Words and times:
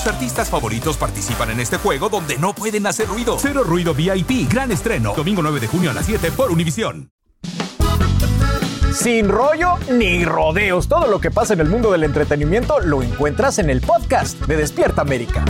Tus 0.00 0.06
artistas 0.06 0.48
favoritos 0.48 0.96
participan 0.96 1.50
en 1.50 1.60
este 1.60 1.76
juego 1.76 2.08
donde 2.08 2.38
no 2.38 2.54
pueden 2.54 2.86
hacer 2.86 3.06
ruido. 3.06 3.36
Cero 3.38 3.64
Ruido 3.64 3.92
VIP, 3.92 4.50
gran 4.50 4.72
estreno, 4.72 5.12
domingo 5.14 5.42
9 5.42 5.60
de 5.60 5.66
junio 5.66 5.90
a 5.90 5.92
las 5.92 6.06
7 6.06 6.32
por 6.32 6.50
Univisión. 6.50 7.10
Sin 8.94 9.28
rollo 9.28 9.74
ni 9.92 10.24
rodeos, 10.24 10.88
todo 10.88 11.06
lo 11.06 11.20
que 11.20 11.30
pasa 11.30 11.52
en 11.52 11.60
el 11.60 11.68
mundo 11.68 11.92
del 11.92 12.04
entretenimiento 12.04 12.80
lo 12.80 13.02
encuentras 13.02 13.58
en 13.58 13.68
el 13.68 13.82
podcast 13.82 14.40
de 14.46 14.56
Despierta 14.56 15.02
América. 15.02 15.44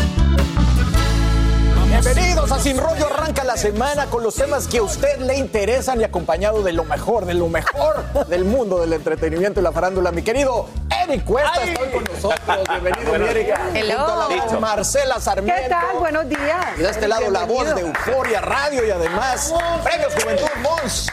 Bienvenidos 2.51 2.53
a 2.53 2.59
Sin 2.59 2.79
Rollo 2.79 3.15
Arranca 3.15 3.45
la 3.45 3.57
semana 3.57 4.07
con 4.07 4.25
los 4.25 4.35
temas 4.35 4.67
que 4.67 4.79
a 4.79 4.83
usted 4.83 5.19
le 5.19 5.37
interesan 5.37 6.01
y 6.01 6.05
acompañado 6.05 6.63
de 6.65 6.73
lo 6.73 6.85
mejor, 6.85 7.25
de 7.25 7.35
lo 7.35 7.49
mejor 7.49 8.05
del 8.27 8.45
mundo 8.45 8.81
del 8.81 8.93
entretenimiento 8.93 9.61
y 9.61 9.63
la 9.63 9.71
farándula. 9.71 10.11
Mi 10.11 10.23
querido 10.23 10.67
Eric 11.05 11.25
Cuesta 11.25 11.63
está 11.63 11.81
hoy 11.81 11.91
con 11.91 12.05
nosotros. 12.05 12.59
Bienvenido, 12.69 13.19
mi 13.19 13.29
Eric. 13.29 13.55
Hello. 13.75 14.29
Junto 14.29 14.57
a. 14.57 14.61
Marcela 14.61 15.21
Sarmiento. 15.21 15.63
¿Qué 15.63 15.69
tal? 15.69 15.99
Buenos 16.01 16.29
días. 16.29 16.67
Y 16.77 16.83
de 16.83 16.91
este 16.91 17.07
lado 17.07 17.31
la 17.31 17.45
voz 17.45 17.73
de. 17.73 17.83
Euforia 17.83 18.41
Radio 18.41 18.85
y 18.85 18.91
además 18.91 19.55
Premios 19.85 20.13
Juventud 20.15 20.49
Mons. 20.61 21.07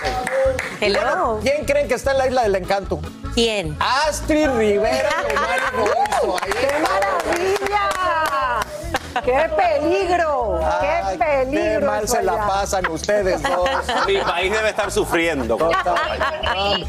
Hello. 0.82 1.00
Bueno, 1.00 1.40
¿Quién 1.44 1.66
creen 1.66 1.88
que 1.88 1.94
está 1.94 2.12
en 2.14 2.18
la 2.18 2.28
Isla 2.28 2.44
del 2.44 2.56
Encanto? 2.56 3.00
¿Quién? 3.36 3.78
Astrid 3.80 4.50
Rivera 4.58 5.10
¡Qué 6.46 6.80
maravilla! 6.80 7.97
¡Qué 9.26 9.50
peligro! 9.56 10.60
¡Qué 10.82 11.18
peligro! 11.18 11.80
Qué 11.80 11.86
mal 11.86 12.08
se 12.08 12.24
la 12.24 12.48
pasan 12.48 12.88
ustedes 12.88 13.42
dos. 13.42 13.70
Mi 14.08 14.18
país 14.18 14.52
debe 14.52 14.70
estar 14.70 14.92
sufriendo. 14.92 15.58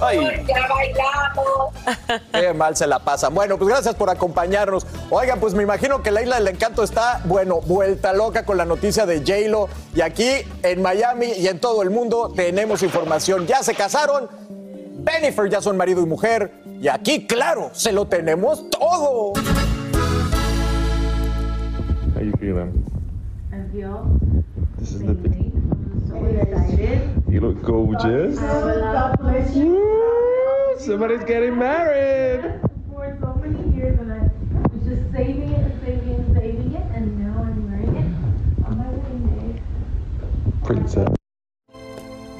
Ay, 0.00 0.44
Ya 0.46 0.68
bailamos. 0.68 1.74
Qué 2.32 2.52
mal 2.52 2.76
se 2.76 2.86
la 2.86 2.98
pasan. 2.98 3.34
Bueno, 3.34 3.58
pues 3.58 3.68
gracias 3.68 3.94
por 3.94 4.10
acompañarnos. 4.10 4.86
Oigan, 5.10 5.40
pues 5.40 5.54
me 5.54 5.62
imagino 5.62 6.02
que 6.02 6.10
la 6.10 6.22
Isla 6.22 6.36
del 6.36 6.48
Encanto 6.48 6.82
está, 6.82 7.20
bueno, 7.24 7.60
vuelta 7.60 8.12
loca 8.12 8.44
con 8.44 8.56
la 8.56 8.64
noticia 8.64 9.06
de 9.06 9.20
J-Lo. 9.20 9.68
Y 9.94 10.00
aquí 10.00 10.30
en 10.62 10.82
Miami 10.82 11.32
y 11.32 11.48
en 11.48 11.60
todo 11.60 11.82
el 11.82 11.90
mundo 11.90 12.32
tenemos 12.34 12.82
información. 12.82 13.46
Ya 13.46 13.62
se 13.62 13.74
casaron. 13.74 14.28
Bennifer 15.00 15.48
ya 15.48 15.60
son 15.62 15.76
marido 15.76 16.02
y 16.02 16.06
mujer. 16.06 16.52
Y 16.80 16.88
aquí, 16.88 17.26
claro, 17.26 17.70
se 17.72 17.92
lo 17.92 18.06
tenemos 18.06 18.68
todo. 18.70 19.32
Feeling? 22.48 22.72
I 23.52 23.60
feel 23.70 24.18
This 24.78 24.92
is 24.92 25.00
the 25.00 25.08
amazing. 25.08 25.52
I'm 25.92 26.08
so 26.08 26.24
excited. 26.24 27.22
You 27.28 27.40
look 27.42 27.62
gorgeous. 27.62 28.38
God 28.38 29.18
bless 29.20 29.54
you. 29.54 30.74
Somebody's 30.78 31.24
getting 31.24 31.58
married. 31.58 32.58
For 32.90 33.18
so 33.20 33.34
many 33.34 33.76
years, 33.76 34.00
and 34.00 34.10
I 34.10 34.30
was 34.72 34.82
just 34.82 35.12
saving 35.12 35.52
it 35.52 35.60
and 35.60 35.80
saving 35.82 36.08
it 36.08 36.18
and 36.20 36.36
saving 36.38 36.72
it, 36.72 36.86
and 36.96 37.18
now 37.20 37.38
I'm 37.42 37.70
wearing 37.70 37.96
it 37.96 38.64
on 38.64 38.78
my 38.78 38.88
wedding 38.88 39.52
day. 39.52 39.62
Princess. 40.64 41.17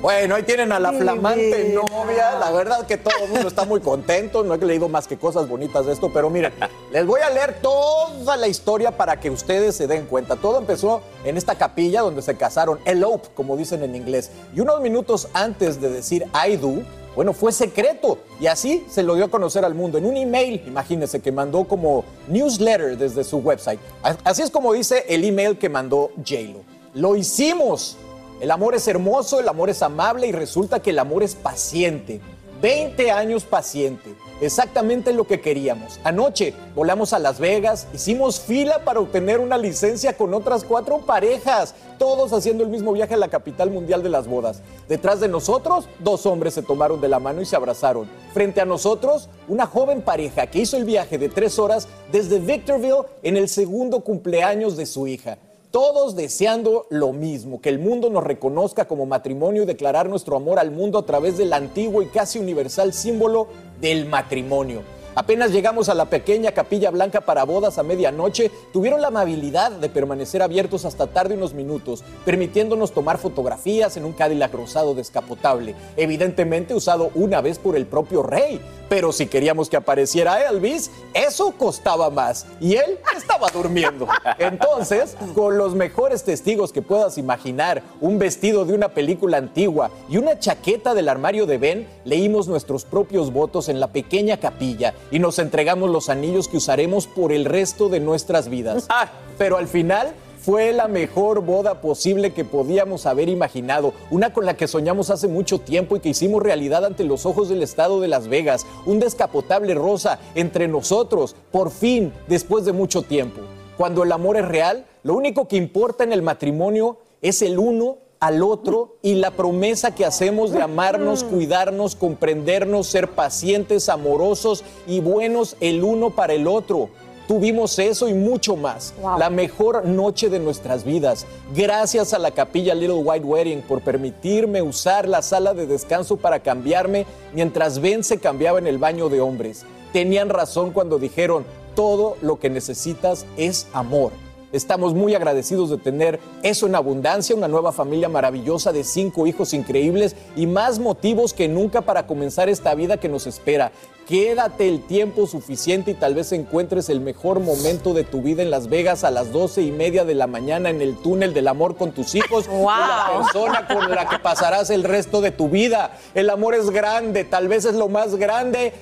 Bueno, 0.01 0.37
ahí 0.37 0.45
tienen 0.45 0.71
a 0.71 0.79
la 0.79 0.93
flamante 0.93 1.75
novia. 1.75 2.39
La 2.39 2.53
verdad 2.53 2.87
que 2.87 2.97
todo 2.97 3.25
el 3.25 3.31
mundo 3.31 3.49
está 3.49 3.65
muy 3.65 3.81
contento. 3.81 4.45
No 4.45 4.55
he 4.55 4.59
leído 4.59 4.89
más 4.89 5.09
que 5.09 5.17
cosas 5.17 5.49
bonitas 5.49 5.87
de 5.87 5.93
esto, 5.93 6.13
pero 6.13 6.31
miren, 6.31 6.53
les 6.93 7.05
voy 7.05 7.21
a 7.21 7.31
leer 7.31 7.61
toda 7.61 8.37
la 8.37 8.47
historia 8.47 8.97
para 8.97 9.19
que 9.19 9.29
ustedes 9.29 9.75
se 9.75 9.89
den 9.89 10.07
cuenta. 10.07 10.37
Todo 10.37 10.59
empezó 10.59 11.03
en 11.25 11.37
esta 11.37 11.57
capilla 11.57 12.03
donde 12.03 12.23
se 12.23 12.37
casaron, 12.37 12.79
elope, 12.85 13.31
como 13.35 13.57
dicen 13.57 13.83
en 13.83 13.97
inglés. 13.97 14.31
Y 14.55 14.61
unos 14.61 14.81
minutos 14.81 15.29
antes 15.33 15.81
de 15.81 15.91
decir 15.91 16.27
I 16.47 16.57
do, 16.57 16.83
bueno, 17.17 17.33
fue 17.33 17.51
secreto. 17.51 18.19
Y 18.39 18.47
así 18.47 18.87
se 18.89 19.03
lo 19.03 19.17
dio 19.17 19.25
a 19.25 19.29
conocer 19.29 19.65
al 19.65 19.75
mundo 19.75 19.99
en 19.99 20.07
un 20.07 20.17
email, 20.17 20.63
imagínense, 20.65 21.19
que 21.19 21.33
mandó 21.33 21.65
como 21.65 22.05
newsletter 22.29 22.97
desde 22.97 23.25
su 23.25 23.39
website. 23.39 23.81
Así 24.23 24.43
es 24.43 24.51
como 24.53 24.73
dice 24.73 25.05
el 25.09 25.25
email 25.25 25.59
que 25.59 25.69
mandó 25.69 26.13
JLo. 26.25 26.63
Lo 26.95 27.17
hicimos. 27.17 27.97
El 28.41 28.53
amor 28.53 28.77
es 28.77 28.87
hermoso, 28.87 29.41
el 29.41 29.49
amor 29.49 29.69
es 29.69 29.83
amable 29.83 30.29
y 30.29 30.33
resulta 30.33 30.81
que 30.81 30.91
el 30.91 31.01
amor 31.01 31.25
es 31.25 31.35
paciente. 31.35 32.21
20 32.63 33.11
años 33.11 33.45
paciente. 33.45 34.15
Exactamente 34.41 35.13
lo 35.13 35.25
que 35.25 35.41
queríamos. 35.41 35.99
Anoche 36.05 36.55
volamos 36.77 37.13
a 37.13 37.19
Las 37.19 37.41
Vegas, 37.41 37.89
hicimos 37.93 38.41
fila 38.41 38.85
para 38.85 39.01
obtener 39.01 39.41
una 39.41 39.59
licencia 39.59 40.17
con 40.17 40.35
otras 40.35 40.63
cuatro 40.63 40.99
parejas, 40.99 41.75
todos 41.99 42.33
haciendo 42.33 42.63
el 42.63 42.71
mismo 42.71 42.93
viaje 42.93 43.15
a 43.15 43.19
la 43.19 43.29
capital 43.29 43.71
mundial 43.71 44.05
de 44.05 44.09
las 44.09 44.29
bodas. 44.29 44.63
Detrás 44.89 45.19
de 45.19 45.27
nosotros, 45.27 45.89
dos 45.99 46.25
hombres 46.27 46.55
se 46.55 46.63
tomaron 46.63 47.01
de 47.01 47.09
la 47.09 47.19
mano 47.19 47.41
y 47.41 47.47
se 47.47 47.57
abrazaron. 47.57 48.09
Frente 48.33 48.61
a 48.61 48.65
nosotros, 48.65 49.29
una 49.49 49.67
joven 49.67 50.03
pareja 50.03 50.47
que 50.47 50.61
hizo 50.61 50.77
el 50.77 50.85
viaje 50.85 51.19
de 51.19 51.29
tres 51.29 51.59
horas 51.59 51.89
desde 52.13 52.39
Victorville 52.39 53.07
en 53.25 53.37
el 53.37 53.49
segundo 53.49 54.01
cumpleaños 54.01 54.77
de 54.77 54.87
su 54.87 55.09
hija. 55.09 55.39
Todos 55.71 56.17
deseando 56.17 56.87
lo 56.89 57.13
mismo, 57.13 57.61
que 57.61 57.69
el 57.69 57.79
mundo 57.79 58.09
nos 58.09 58.25
reconozca 58.25 58.89
como 58.89 59.05
matrimonio 59.05 59.65
y 59.65 59.67
declarar 59.67 60.09
nuestro 60.09 60.37
amor 60.37 60.59
al 60.59 60.71
mundo 60.71 60.99
a 60.99 61.05
través 61.05 61.37
del 61.37 61.53
antiguo 61.53 62.01
y 62.01 62.07
casi 62.07 62.39
universal 62.39 62.95
símbolo 62.95 63.49
del 63.79 64.07
matrimonio. 64.07 64.81
Apenas 65.19 65.51
llegamos 65.51 65.89
a 65.89 65.95
la 65.95 66.05
pequeña 66.05 66.53
capilla 66.53 66.93
blanca 66.93 67.23
para 67.23 67.43
bodas 67.43 67.77
a 67.77 67.83
medianoche, 67.83 68.53
tuvieron 68.73 69.01
la 69.01 69.09
amabilidad 69.09 69.73
de 69.73 69.89
permanecer 69.89 70.43
abiertos 70.43 70.85
hasta 70.85 71.09
tarde 71.09 71.35
unos 71.35 71.55
minutos, 71.55 72.05
permitiéndonos 72.25 72.93
tomar 72.93 73.19
fotografías 73.19 73.97
en 73.97 74.05
un 74.05 74.13
Cadillac 74.13 74.55
rosado 74.55 74.95
descapotable, 74.95 75.75
evidentemente 75.97 76.73
usado 76.73 77.11
una 77.17 77.41
vez 77.41 77.59
por 77.59 77.75
el 77.75 77.87
propio 77.87 78.23
rey. 78.23 78.61
Pero 78.89 79.13
si 79.13 79.27
queríamos 79.27 79.69
que 79.69 79.77
apareciera 79.77 80.49
Elvis, 80.49 80.91
eso 81.13 81.53
costaba 81.59 82.09
más. 82.09 82.47
Y 82.59 82.77
él 82.77 82.99
estaba 83.15 83.49
durmiendo. 83.51 84.09
Entonces, 84.39 85.15
con 85.35 85.59
los 85.59 85.75
mejores 85.75 86.23
testigos 86.23 86.73
que 86.73 86.81
puedas 86.81 87.19
imaginar, 87.19 87.83
un 88.01 88.19
vestido 88.19 88.65
de 88.65 88.73
una 88.73 88.89
película 88.89 89.37
antigua 89.37 89.91
y 90.09 90.17
una 90.17 90.39
chaqueta 90.39 90.95
del 90.95 91.11
armario 91.11 91.45
de 91.45 91.59
Ben, 91.59 91.89
leímos 92.05 92.49
nuestros 92.49 92.87
propios 92.87 93.31
votos 93.31 93.69
en 93.69 93.79
la 93.79 93.89
pequeña 93.89 94.39
capilla 94.39 94.95
y 95.11 95.19
nos 95.19 95.39
entregamos 95.39 95.91
los 95.91 96.09
anillos 96.09 96.49
que 96.49 96.57
usaremos 96.57 97.07
por 97.07 97.33
el 97.33 97.45
resto 97.45 97.89
de 97.89 98.01
nuestras 98.01 98.49
vidas. 98.49 98.89
Pero 99.37 99.57
al 99.57 99.69
final 99.69 100.13
fue 100.41 100.73
la 100.73 100.89
mejor 100.89 101.43
boda 101.43 101.81
posible 101.81 102.33
que 102.33 102.45
podíamos 102.45 103.07
haber 103.07 103.29
imaginado, 103.29 103.93
una 104.11 104.33
con 104.33 104.47
la 104.47 104.57
que 104.57 104.69
soñamos 104.69 105.11
hace 105.11 105.29
mucho 105.29 105.59
tiempo 105.59 105.97
y 105.97 106.01
que 106.01 106.09
hicimos 106.11 106.43
realidad 106.43 106.85
ante 106.85 107.05
los 107.05 107.27
ojos 107.27 107.49
del 107.49 107.63
estado 107.63 108.01
de 108.01 108.09
Las 108.09 108.29
Vegas, 108.29 108.67
un 108.87 108.99
descapotable 108.99 109.75
rosa 109.75 110.19
entre 110.35 110.69
nosotros, 110.69 111.37
por 111.51 111.71
fin, 111.71 112.13
después 112.29 112.65
de 112.65 112.73
mucho 112.73 113.03
tiempo. 113.03 113.41
Cuando 113.77 114.05
el 114.05 114.13
amor 114.13 114.37
es 114.37 114.49
real, 114.49 114.87
lo 115.03 115.15
único 115.15 115.49
que 115.49 115.57
importa 115.57 116.05
en 116.05 116.13
el 116.13 116.23
matrimonio 116.23 116.99
es 117.21 117.43
el 117.43 117.59
uno 117.59 117.99
al 118.21 118.43
otro 118.43 118.97
y 119.03 119.15
la 119.15 119.31
promesa 119.31 119.95
que 119.95 120.05
hacemos 120.05 120.51
de 120.51 120.63
amarnos, 120.63 121.25
cuidarnos, 121.25 121.97
comprendernos, 121.97 122.87
ser 122.87 123.11
pacientes, 123.11 123.89
amorosos 123.89 124.65
y 124.87 125.01
buenos 125.01 125.57
el 125.61 125.85
uno 125.85 126.11
para 126.11 126.33
el 126.33 126.47
otro. 126.47 126.91
Tuvimos 127.29 127.79
eso 127.79 128.09
y 128.09 128.15
mucho 128.15 128.57
más. 128.57 128.95
La 129.19 129.29
mejor 129.29 129.85
noche 129.85 130.31
de 130.31 130.39
nuestras 130.39 130.85
vidas. 130.85 131.27
Gracias 131.55 132.15
a 132.15 132.19
la 132.19 132.31
capilla 132.31 132.75
Little 132.75 133.03
White 133.03 133.27
Wedding 133.27 133.63
por 133.63 133.83
permitirme 133.83 134.63
usar 134.63 135.07
la 135.07 135.21
sala 135.21 135.53
de 135.53 135.67
descanso 135.67 136.17
para 136.17 136.41
cambiarme 136.41 137.05
mientras 137.35 137.81
Ben 137.81 138.03
se 138.03 138.19
cambiaba 138.19 138.59
en 138.59 138.67
el 138.67 138.79
baño 138.79 139.11
de 139.11 139.21
hombres. 139.21 139.67
Tenían 139.93 140.31
razón 140.31 140.71
cuando 140.71 140.99
dijeron, 140.99 141.45
todo 141.75 142.17
lo 142.23 142.41
que 142.41 142.49
necesitas 142.49 143.27
es 143.37 143.67
amor. 143.75 144.13
Estamos 144.53 144.95
muy 144.95 145.15
agradecidos 145.15 145.69
de 145.71 145.77
tener 145.77 146.21
eso 146.43 146.67
en 146.67 146.75
abundancia, 146.75 147.37
una 147.37 147.49
nueva 147.49 147.73
familia 147.73 148.09
maravillosa 148.09 148.73
de 148.73 148.83
cinco 148.85 149.27
hijos 149.27 149.53
increíbles 149.53 150.17
y 150.37 150.47
más 150.47 150.79
motivos 150.79 151.35
que 151.35 151.49
nunca 151.49 151.83
para 151.83 152.07
comenzar 152.07 152.49
esta 152.49 152.75
vida 152.75 152.97
que 152.97 153.09
nos 153.09 153.27
espera. 153.27 153.73
Quédate 154.09 154.67
el 154.69 154.87
tiempo 154.87 155.27
suficiente 155.27 155.91
y 155.91 155.95
tal 155.95 156.15
vez 156.15 156.33
encuentres 156.33 156.89
el 156.89 157.01
mejor 157.01 157.41
momento 157.41 157.93
de 157.93 158.05
tu 158.05 158.23
vida 158.23 158.43
en 158.43 158.51
Las 158.51 158.69
Vegas 158.71 159.05
a 159.05 159.11
las 159.11 159.33
doce 159.33 159.61
y 159.61 159.71
media 159.71 160.07
de 160.07 160.15
la 160.15 160.27
mañana 160.27 160.71
en 160.71 160.81
el 160.81 160.97
túnel 160.97 161.35
del 161.35 161.47
amor 161.47 161.77
con 161.77 161.93
tus 161.93 162.15
hijos, 162.15 162.49
con 162.49 162.63
la 162.65 163.09
Wow. 163.11 163.23
persona 163.23 163.69
con 163.69 163.91
la 163.91 164.09
que 164.09 164.19
pasarás 164.19 164.71
el 164.71 164.85
resto 164.85 165.21
de 165.21 165.31
tu 165.31 165.51
vida. 165.51 165.99
El 166.15 166.31
amor 166.31 166.55
es 166.55 166.71
grande, 166.71 167.25
tal 167.25 167.49
vez 167.49 167.67
es 167.67 167.75
lo 167.75 167.89
más 167.89 168.17
grande 168.17 168.73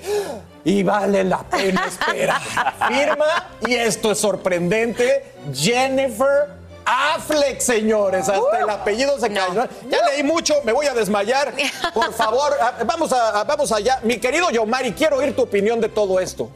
y 0.66 0.82
vale 0.82 1.22
la 1.22 1.44
pena 1.44 1.86
esperar. 1.86 2.40
Firma, 2.88 3.50
y 3.64 3.74
esto 3.74 4.10
es 4.10 4.18
sorprendente, 4.18 5.24
Jennifer 5.54 6.48
Affleck, 6.84 7.60
señores. 7.60 8.28
Hasta 8.28 8.60
el 8.60 8.68
apellido 8.68 9.18
se 9.20 9.32
cayó. 9.32 9.68
Ya 9.88 9.98
leí 10.10 10.24
mucho, 10.24 10.54
me 10.64 10.72
voy 10.72 10.86
a 10.86 10.92
desmayar. 10.92 11.54
Por 11.94 12.12
favor, 12.12 12.52
ah, 12.60 12.74
vamos, 12.84 13.12
a, 13.12 13.44
vamos 13.44 13.70
allá. 13.70 14.00
Mi 14.02 14.18
querido 14.18 14.50
Yomari, 14.50 14.90
quiero 14.90 15.18
oír 15.18 15.36
tu 15.36 15.42
opinión 15.42 15.80
de 15.80 15.88
todo 15.88 16.18
esto. 16.18 16.50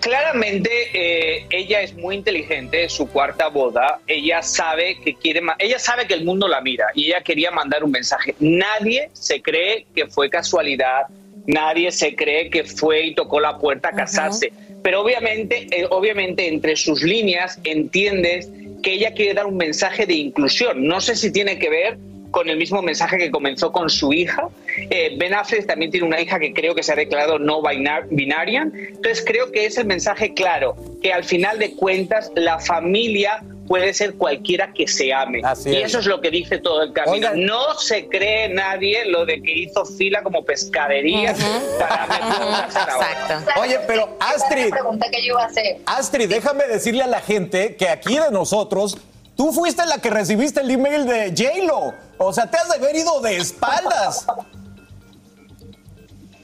Claramente 0.00 0.70
eh, 0.92 1.46
ella 1.50 1.82
es 1.82 1.94
muy 1.94 2.16
inteligente, 2.16 2.88
su 2.88 3.08
cuarta 3.08 3.48
boda, 3.48 4.00
ella 4.06 4.42
sabe 4.42 4.98
que 5.00 5.14
quiere, 5.14 5.40
ella 5.58 5.78
sabe 5.78 6.06
que 6.06 6.14
el 6.14 6.24
mundo 6.24 6.48
la 6.48 6.60
mira 6.60 6.86
y 6.94 7.06
ella 7.06 7.20
quería 7.22 7.50
mandar 7.50 7.84
un 7.84 7.90
mensaje. 7.90 8.34
Nadie 8.40 9.10
se 9.12 9.40
cree 9.40 9.86
que 9.94 10.08
fue 10.08 10.28
casualidad, 10.28 11.06
nadie 11.46 11.90
se 11.92 12.14
cree 12.14 12.50
que 12.50 12.64
fue 12.64 13.06
y 13.06 13.14
tocó 13.14 13.40
la 13.40 13.58
puerta 13.58 13.88
a 13.88 13.92
casarse. 13.92 14.52
Pero 14.82 15.00
obviamente, 15.02 15.66
eh, 15.70 15.86
obviamente 15.90 16.48
entre 16.48 16.76
sus 16.76 17.02
líneas 17.02 17.58
entiendes 17.64 18.50
que 18.82 18.92
ella 18.92 19.12
quiere 19.14 19.34
dar 19.34 19.46
un 19.46 19.56
mensaje 19.56 20.04
de 20.06 20.14
inclusión. 20.14 20.86
No 20.86 21.00
sé 21.00 21.16
si 21.16 21.32
tiene 21.32 21.58
que 21.58 21.70
ver 21.70 21.98
con 22.30 22.48
el 22.50 22.56
mismo 22.58 22.82
mensaje 22.82 23.16
que 23.16 23.30
comenzó 23.30 23.70
con 23.72 23.88
su 23.88 24.12
hija. 24.12 24.48
Eh, 24.90 25.14
ben 25.16 25.32
Affleck 25.34 25.66
también 25.66 25.90
tiene 25.90 26.06
una 26.06 26.20
hija 26.20 26.38
que 26.38 26.52
creo 26.52 26.74
que 26.74 26.82
se 26.82 26.92
ha 26.92 26.96
declarado 26.96 27.38
no 27.38 27.62
binar- 27.62 28.08
binarian. 28.10 28.72
Entonces 28.74 29.24
creo 29.24 29.52
que 29.52 29.66
es 29.66 29.78
el 29.78 29.86
mensaje 29.86 30.34
claro, 30.34 30.74
que 31.00 31.12
al 31.12 31.24
final 31.24 31.58
de 31.60 31.70
cuentas 31.74 32.30
la 32.34 32.58
familia 32.58 33.42
puede 33.66 33.94
ser 33.94 34.14
cualquiera 34.14 34.72
que 34.72 34.86
se 34.86 35.12
ame. 35.12 35.40
y 35.64 35.76
es. 35.76 35.84
eso 35.86 35.98
es 36.00 36.06
lo 36.06 36.20
que 36.20 36.30
dice 36.30 36.58
todo 36.58 36.82
el 36.82 36.92
camino. 36.92 37.12
Oigan. 37.28 37.44
No 37.44 37.74
se 37.74 38.08
cree 38.08 38.48
nadie 38.48 39.04
lo 39.06 39.24
de 39.24 39.40
que 39.42 39.52
hizo 39.52 39.84
fila 39.84 40.22
como 40.22 40.44
pescadería 40.44 41.34
para 41.78 42.06
casar 42.06 42.90
ahora. 42.90 43.44
Oye, 43.60 43.78
pero 43.86 44.16
Astrid. 44.20 44.70
pregunta 44.70 45.06
que 45.10 45.20
yo 45.22 45.34
iba 45.34 45.42
a 45.42 45.46
hacer. 45.46 45.78
Astrid, 45.86 46.28
déjame 46.28 46.66
decirle 46.66 47.02
a 47.02 47.06
la 47.06 47.20
gente 47.20 47.76
que 47.76 47.88
aquí 47.88 48.18
de 48.18 48.30
nosotros, 48.30 48.98
tú 49.36 49.52
fuiste 49.52 49.84
la 49.86 49.98
que 49.98 50.10
recibiste 50.10 50.60
el 50.60 50.70
email 50.70 51.06
de 51.06 51.30
J-Lo. 51.36 51.94
O 52.18 52.32
sea, 52.32 52.50
te 52.50 52.56
has 52.56 52.68
de 52.68 52.76
haber 52.76 52.94
ido 52.96 53.20
de 53.20 53.36
espaldas. 53.36 54.26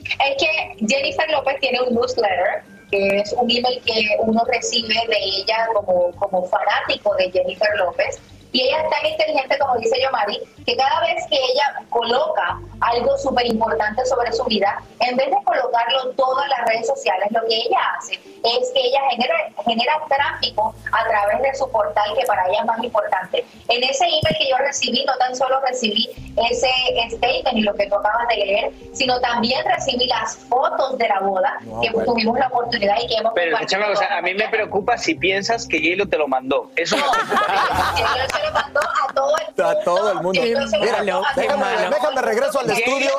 Es 0.04 0.36
que 0.42 0.86
Jennifer 0.88 1.30
López 1.30 1.54
tiene 1.60 1.80
un 1.82 1.94
newsletter, 1.94 2.64
que 2.90 3.18
es 3.18 3.32
un 3.32 3.50
email 3.50 3.80
que 3.84 4.16
uno 4.20 4.42
recibe 4.44 4.94
de 5.08 5.16
ella 5.18 5.66
como, 5.74 6.10
como 6.12 6.46
fanático 6.46 7.14
de 7.16 7.30
Jennifer 7.30 7.68
López. 7.78 8.20
Y 8.52 8.62
ella 8.62 8.82
es 8.82 8.90
tan 8.90 9.06
inteligente, 9.06 9.58
como 9.58 9.76
dice 9.76 10.00
Yomari, 10.02 10.40
que 10.66 10.76
cada 10.76 11.00
vez 11.00 11.24
que 11.28 11.36
ella 11.36 11.82
coloca 11.88 12.58
algo 12.80 13.16
súper 13.18 13.46
importante 13.46 14.04
sobre 14.06 14.32
su 14.32 14.44
vida, 14.44 14.82
en 15.00 15.16
vez 15.16 15.26
de 15.30 15.36
colocarlo 15.44 16.10
todo 16.16 16.42
en 16.42 16.48
las 16.50 16.64
redes 16.66 16.86
sociales, 16.86 17.28
lo 17.30 17.40
que 17.46 17.56
ella 17.56 17.78
hace 17.98 18.14
es 18.14 18.70
que 18.74 18.80
ella 18.80 19.00
genera, 19.10 19.34
genera 19.64 19.92
tráfico 20.08 20.74
a 20.92 21.08
través 21.08 21.42
de 21.42 21.54
su 21.54 21.70
portal, 21.70 22.10
que 22.18 22.26
para 22.26 22.46
ella 22.48 22.60
es 22.60 22.64
más 22.66 22.82
importante. 22.82 23.44
En 23.68 23.84
ese 23.84 24.04
email 24.04 24.36
que 24.38 24.48
yo 24.50 24.56
recibí, 24.58 25.04
no 25.04 25.16
tan 25.18 25.36
solo 25.36 25.60
recibí 25.60 26.08
ese 26.50 26.70
statement 27.10 27.56
y 27.58 27.62
lo 27.62 27.74
que 27.74 27.86
tú 27.86 27.94
acabas 27.96 28.26
de 28.28 28.36
leer, 28.36 28.72
sino 28.94 29.20
también 29.20 29.64
recibí 29.66 30.06
las 30.06 30.36
fotos 30.48 30.96
de 30.98 31.08
la 31.08 31.20
boda, 31.20 31.58
No, 31.62 31.80
que 31.82 31.90
bueno. 31.90 32.12
tuvimos 32.12 32.38
la 32.38 32.46
oportunidad 32.48 32.96
y 33.02 33.06
que 33.06 33.14
hemos 33.16 33.32
Pero 33.34 33.52
compartido 33.52 33.80
escúchame, 33.82 33.92
o 33.92 33.96
sea, 33.96 34.18
a 34.18 34.22
mí 34.22 34.34
me 34.34 34.48
preocupa 34.48 34.96
si 34.98 35.14
piensas 35.14 35.66
que 35.66 35.78
J-Lo 35.78 36.08
te 36.08 36.16
lo 36.18 36.26
mandó. 36.28 36.70
Eso 36.76 36.96
me 36.96 37.02
preocupa. 37.12 38.39
Lo 38.44 38.52
mandó 38.52 38.80
a 38.80 39.12
todo 39.12 39.32
el 39.36 39.64
A 39.64 39.84
todo 39.84 40.12
el 40.12 40.20
mundo. 40.20 40.40
Mira, 40.42 40.98
a 40.98 41.22
déjame, 41.36 42.22
regreso 42.22 42.60
al 42.60 42.70
estudio 42.70 43.10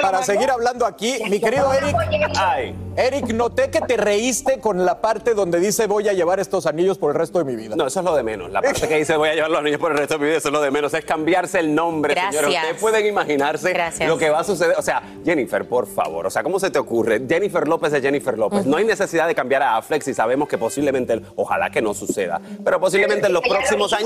para 0.00 0.22
seguir 0.22 0.50
hablando 0.50 0.86
aquí. 0.86 1.18
Mi 1.28 1.40
querido 1.40 1.72
Eric. 1.72 1.96
Ay. 2.36 2.74
Eric, 2.96 3.28
noté 3.28 3.70
que 3.70 3.80
te 3.80 3.96
reíste 3.96 4.60
con 4.60 4.84
la 4.84 5.00
parte 5.00 5.32
donde 5.32 5.58
dice 5.58 5.86
voy 5.86 6.08
a 6.08 6.12
llevar 6.12 6.40
estos 6.40 6.66
anillos 6.66 6.98
por 6.98 7.10
el 7.12 7.16
resto 7.16 7.38
de 7.38 7.44
mi 7.44 7.56
vida. 7.56 7.74
No, 7.74 7.86
eso 7.86 8.00
es 8.00 8.04
lo 8.04 8.14
de 8.14 8.22
menos. 8.22 8.50
La 8.50 8.60
parte 8.60 8.86
que 8.86 8.98
dice 8.98 9.16
voy 9.16 9.30
a 9.30 9.34
llevar 9.34 9.50
los 9.50 9.62
niños 9.62 9.80
por 9.80 9.92
el 9.92 9.98
resto 9.98 10.14
de 10.14 10.20
mi 10.20 10.26
vida, 10.26 10.36
eso 10.36 10.48
es 10.48 10.52
lo 10.52 10.60
de 10.60 10.70
menos. 10.70 10.92
Es 10.92 11.04
cambiarse 11.04 11.58
el 11.58 11.74
nombre, 11.74 12.14
señores. 12.14 12.50
Ustedes 12.50 12.80
pueden 12.80 13.06
imaginarse 13.06 13.72
Gracias. 13.72 14.08
lo 14.08 14.18
que 14.18 14.28
va 14.28 14.40
a 14.40 14.44
suceder. 14.44 14.76
O 14.78 14.82
sea, 14.82 15.02
Jennifer, 15.24 15.66
por 15.66 15.86
favor. 15.86 16.26
O 16.26 16.30
sea, 16.30 16.42
¿cómo 16.42 16.60
se 16.60 16.70
te 16.70 16.78
ocurre? 16.78 17.22
Jennifer 17.26 17.66
López 17.66 17.92
es 17.94 18.02
Jennifer 18.02 18.36
López. 18.36 18.66
No 18.66 18.76
hay 18.76 18.84
necesidad 18.84 19.26
de 19.26 19.34
cambiar 19.34 19.62
a 19.62 19.76
Affleck 19.78 20.02
si 20.02 20.12
sabemos 20.12 20.48
que 20.48 20.58
posiblemente, 20.58 21.20
ojalá 21.36 21.70
que 21.70 21.80
no 21.80 21.94
suceda, 21.94 22.40
pero 22.62 22.78
posiblemente 22.78 23.26
en 23.26 23.32
los 23.32 23.42
próximos 23.42 23.90
dijo. 23.90 24.02